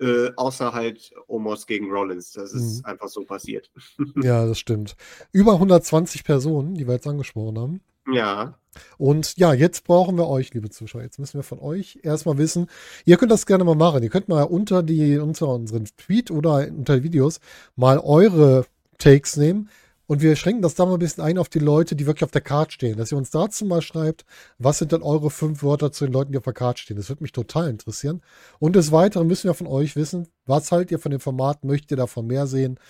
Äh, 0.00 0.30
außer 0.36 0.72
halt 0.72 1.12
Omos 1.26 1.66
gegen 1.66 1.90
Rollins. 1.90 2.32
Das 2.32 2.52
ist 2.52 2.78
Mhm. 2.80 2.84
einfach 2.84 3.08
so 3.08 3.24
passiert. 3.24 3.70
Ja, 4.22 4.46
das 4.46 4.58
stimmt. 4.58 4.96
Über 5.32 5.54
120 5.54 6.24
Personen, 6.24 6.74
die 6.74 6.86
wir 6.86 6.94
jetzt 6.94 7.06
angesprochen 7.06 7.58
haben. 7.58 7.80
Ja, 8.10 8.54
Und 8.96 9.36
ja, 9.36 9.52
jetzt 9.52 9.84
brauchen 9.84 10.16
wir 10.16 10.28
euch, 10.28 10.54
liebe 10.54 10.70
Zuschauer. 10.70 11.02
Jetzt 11.02 11.18
müssen 11.18 11.36
wir 11.38 11.42
von 11.42 11.58
euch 11.58 11.98
erstmal 12.02 12.38
wissen, 12.38 12.68
ihr 13.04 13.16
könnt 13.16 13.32
das 13.32 13.44
gerne 13.44 13.64
mal 13.64 13.74
machen. 13.74 14.02
Ihr 14.02 14.08
könnt 14.08 14.28
mal 14.28 14.44
unter 14.44 14.82
die, 14.82 15.18
unter 15.18 15.48
unseren 15.48 15.84
Tweet 15.96 16.30
oder 16.30 16.66
unter 16.68 17.02
Videos 17.02 17.40
mal 17.76 17.98
eure 17.98 18.64
Takes 18.98 19.36
nehmen. 19.36 19.68
Und 20.08 20.22
wir 20.22 20.36
schränken 20.36 20.62
das 20.62 20.74
da 20.74 20.86
mal 20.86 20.94
ein 20.94 20.98
bisschen 20.98 21.22
ein 21.22 21.36
auf 21.36 21.50
die 21.50 21.58
Leute, 21.58 21.94
die 21.94 22.06
wirklich 22.06 22.24
auf 22.24 22.30
der 22.30 22.40
Card 22.40 22.72
stehen. 22.72 22.96
Dass 22.96 23.12
ihr 23.12 23.18
uns 23.18 23.28
dazu 23.30 23.66
mal 23.66 23.82
schreibt, 23.82 24.24
was 24.58 24.78
sind 24.78 24.90
denn 24.92 25.02
eure 25.02 25.30
fünf 25.30 25.62
Wörter 25.62 25.92
zu 25.92 26.06
den 26.06 26.14
Leuten, 26.14 26.32
die 26.32 26.38
auf 26.38 26.44
der 26.44 26.54
Card 26.54 26.78
stehen. 26.78 26.96
Das 26.96 27.10
würde 27.10 27.22
mich 27.22 27.32
total 27.32 27.68
interessieren. 27.68 28.22
Und 28.58 28.74
des 28.74 28.90
Weiteren 28.90 29.26
müssen 29.26 29.48
wir 29.48 29.54
von 29.54 29.66
euch 29.66 29.96
wissen, 29.96 30.26
was 30.46 30.72
haltet 30.72 30.92
ihr 30.92 30.98
von 30.98 31.10
dem 31.10 31.20
Format? 31.20 31.62
Möchtet 31.62 31.90
ihr 31.90 31.96
davon 31.98 32.26
mehr 32.26 32.46
sehen? 32.46 32.80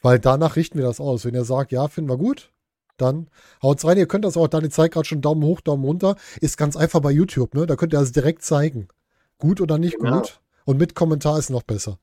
Weil 0.00 0.20
danach 0.20 0.54
richten 0.54 0.78
wir 0.78 0.86
das 0.86 1.00
aus. 1.00 1.24
Wenn 1.24 1.34
ihr 1.34 1.44
sagt, 1.44 1.72
ja, 1.72 1.88
finden 1.88 2.08
wir 2.08 2.18
gut, 2.18 2.52
dann 2.98 3.28
haut's 3.62 3.84
rein. 3.84 3.98
Ihr 3.98 4.06
könnt 4.06 4.24
das 4.24 4.36
auch, 4.36 4.46
Dani 4.46 4.68
zeigt 4.70 4.94
gerade 4.94 5.08
schon 5.08 5.22
Daumen 5.22 5.42
hoch, 5.42 5.60
Daumen 5.60 5.84
runter. 5.84 6.14
Ist 6.40 6.56
ganz 6.56 6.76
einfach 6.76 7.00
bei 7.00 7.10
YouTube, 7.10 7.52
ne? 7.54 7.66
Da 7.66 7.74
könnt 7.74 7.92
ihr 7.92 7.98
das 7.98 8.12
direkt 8.12 8.42
zeigen. 8.44 8.86
Gut 9.38 9.60
oder 9.60 9.76
nicht 9.76 9.98
Genau. 9.98 10.18
gut. 10.18 10.40
Und 10.66 10.78
mit 10.78 10.94
Kommentar 10.94 11.36
ist 11.36 11.50
noch 11.50 11.64
besser. 11.64 11.98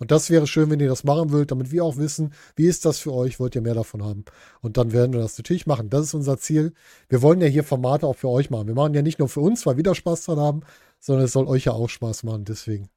Und 0.00 0.10
das 0.10 0.30
wäre 0.30 0.46
schön, 0.46 0.70
wenn 0.70 0.80
ihr 0.80 0.88
das 0.88 1.04
machen 1.04 1.30
wollt, 1.30 1.50
damit 1.50 1.70
wir 1.70 1.84
auch 1.84 1.98
wissen, 1.98 2.32
wie 2.56 2.66
ist 2.66 2.86
das 2.86 2.98
für 2.98 3.12
euch, 3.12 3.38
wollt 3.38 3.54
ihr 3.54 3.60
mehr 3.60 3.74
davon 3.74 4.02
haben. 4.02 4.24
Und 4.62 4.78
dann 4.78 4.92
werden 4.92 5.12
wir 5.12 5.20
das 5.20 5.36
natürlich 5.36 5.66
machen. 5.66 5.90
Das 5.90 6.06
ist 6.06 6.14
unser 6.14 6.38
Ziel. 6.38 6.72
Wir 7.10 7.20
wollen 7.20 7.42
ja 7.42 7.46
hier 7.46 7.64
Formate 7.64 8.06
auch 8.06 8.16
für 8.16 8.30
euch 8.30 8.48
machen. 8.48 8.66
Wir 8.66 8.74
machen 8.74 8.94
ja 8.94 9.02
nicht 9.02 9.18
nur 9.18 9.28
für 9.28 9.40
uns, 9.40 9.66
weil 9.66 9.76
wir 9.76 9.84
da 9.84 9.94
Spaß 9.94 10.24
dran 10.24 10.40
haben, 10.40 10.60
sondern 10.98 11.26
es 11.26 11.32
soll 11.32 11.46
euch 11.46 11.66
ja 11.66 11.72
auch 11.72 11.90
Spaß 11.90 12.22
machen. 12.22 12.46
Deswegen 12.46 12.88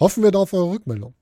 hoffen 0.00 0.22
wir 0.22 0.30
da 0.30 0.38
auf 0.40 0.54
eure 0.54 0.70
Rückmeldung. 0.70 1.14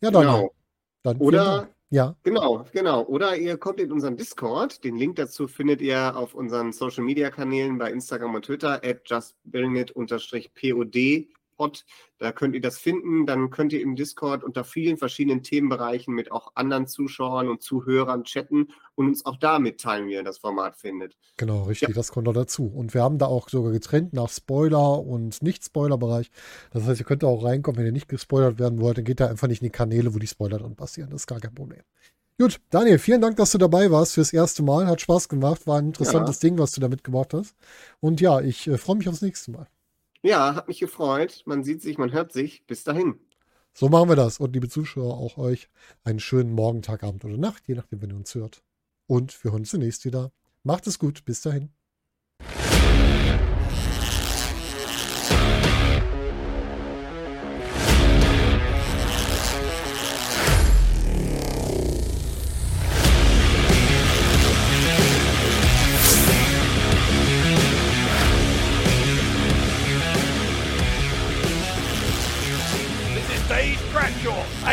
Ja, 0.00 0.12
Daniel. 0.12 0.32
genau. 0.32 0.54
Dann 1.02 1.16
Oder. 1.18 1.68
Ja, 1.90 2.16
Genau, 2.24 2.64
genau. 2.72 3.04
Oder 3.04 3.36
ihr 3.36 3.56
kommt 3.56 3.78
in 3.78 3.92
unseren 3.92 4.16
Discord. 4.16 4.82
Den 4.82 4.96
Link 4.96 5.14
dazu 5.16 5.46
findet 5.46 5.80
ihr 5.80 6.16
auf 6.16 6.34
unseren 6.34 6.72
Social 6.72 7.04
Media 7.04 7.30
Kanälen 7.30 7.78
bei 7.78 7.92
Instagram 7.92 8.34
und 8.34 8.44
Twitter 8.44 8.80
at 8.82 9.08
justbillingit-pod. 9.08 11.28
Pod. 11.64 11.84
Da 12.18 12.32
könnt 12.32 12.54
ihr 12.54 12.60
das 12.60 12.78
finden. 12.78 13.26
Dann 13.26 13.50
könnt 13.50 13.72
ihr 13.72 13.80
im 13.80 13.96
Discord 13.96 14.44
unter 14.44 14.64
vielen 14.64 14.96
verschiedenen 14.96 15.42
Themenbereichen 15.42 16.14
mit 16.14 16.30
auch 16.30 16.52
anderen 16.54 16.86
Zuschauern 16.86 17.48
und 17.48 17.62
Zuhörern 17.62 18.24
chatten 18.24 18.68
und 18.94 19.08
uns 19.08 19.26
auch 19.26 19.36
da 19.36 19.58
mitteilen, 19.58 20.06
wie 20.06 20.12
ihr 20.12 20.22
das 20.22 20.38
Format 20.38 20.76
findet. 20.76 21.16
Genau, 21.36 21.64
richtig, 21.64 21.94
das 21.94 22.12
kommt 22.12 22.26
noch 22.26 22.34
dazu. 22.34 22.66
Und 22.66 22.94
wir 22.94 23.02
haben 23.02 23.18
da 23.18 23.26
auch 23.26 23.48
sogar 23.48 23.72
getrennt 23.72 24.12
nach 24.12 24.30
Spoiler 24.30 25.00
und 25.00 25.42
Nicht-Spoiler-Bereich. 25.42 26.30
Das 26.72 26.84
heißt, 26.84 27.00
ihr 27.00 27.06
könnt 27.06 27.22
da 27.22 27.26
auch 27.26 27.44
reinkommen, 27.44 27.78
wenn 27.78 27.86
ihr 27.86 27.92
nicht 27.92 28.08
gespoilert 28.08 28.58
werden 28.58 28.80
wollt, 28.80 28.98
dann 28.98 29.04
geht 29.04 29.20
da 29.20 29.26
einfach 29.26 29.48
nicht 29.48 29.62
in 29.62 29.66
die 29.66 29.72
Kanäle, 29.72 30.14
wo 30.14 30.18
die 30.18 30.26
Spoiler 30.26 30.58
dann 30.58 30.76
passieren. 30.76 31.10
Das 31.10 31.22
ist 31.22 31.26
gar 31.26 31.40
kein 31.40 31.54
Problem. 31.54 31.82
Gut, 32.38 32.60
Daniel, 32.70 32.98
vielen 32.98 33.20
Dank, 33.20 33.36
dass 33.36 33.52
du 33.52 33.58
dabei 33.58 33.92
warst 33.92 34.14
fürs 34.14 34.32
erste 34.32 34.64
Mal. 34.64 34.86
Hat 34.86 35.00
Spaß 35.00 35.28
gemacht, 35.28 35.68
war 35.68 35.78
ein 35.78 35.86
interessantes 35.86 36.40
Ding, 36.40 36.58
was 36.58 36.72
du 36.72 36.80
da 36.80 36.88
mitgebracht 36.88 37.32
hast. 37.32 37.54
Und 38.00 38.20
ja, 38.20 38.40
ich 38.40 38.66
äh, 38.66 38.76
freue 38.76 38.96
mich 38.96 39.08
aufs 39.08 39.22
nächste 39.22 39.52
Mal. 39.52 39.68
Ja, 40.24 40.54
hat 40.54 40.68
mich 40.68 40.80
gefreut. 40.80 41.42
Man 41.44 41.64
sieht 41.64 41.82
sich, 41.82 41.98
man 41.98 42.10
hört 42.10 42.32
sich. 42.32 42.66
Bis 42.66 42.82
dahin. 42.82 43.20
So 43.74 43.90
machen 43.90 44.08
wir 44.08 44.16
das. 44.16 44.40
Und 44.40 44.54
liebe 44.54 44.70
Zuschauer, 44.70 45.18
auch 45.18 45.36
euch 45.36 45.68
einen 46.02 46.18
schönen 46.18 46.52
Morgen, 46.52 46.80
Tag, 46.80 47.02
Abend 47.02 47.26
oder 47.26 47.36
Nacht, 47.36 47.68
je 47.68 47.74
nachdem, 47.74 48.00
wenn 48.00 48.10
ihr 48.10 48.16
uns 48.16 48.34
hört. 48.34 48.64
Und 49.06 49.44
wir 49.44 49.50
hören 49.50 49.60
uns 49.60 49.70
zunächst 49.70 50.06
wieder. 50.06 50.32
Macht 50.62 50.86
es 50.86 50.98
gut, 50.98 51.26
bis 51.26 51.42
dahin. 51.42 51.74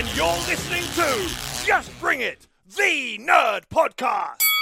And 0.01 0.17
you're 0.17 0.25
listening 0.47 0.81
to 0.95 1.63
Just 1.63 1.91
Bring 1.99 2.21
It, 2.21 2.47
the 2.75 3.19
Nerd 3.21 3.67
Podcast. 3.69 4.60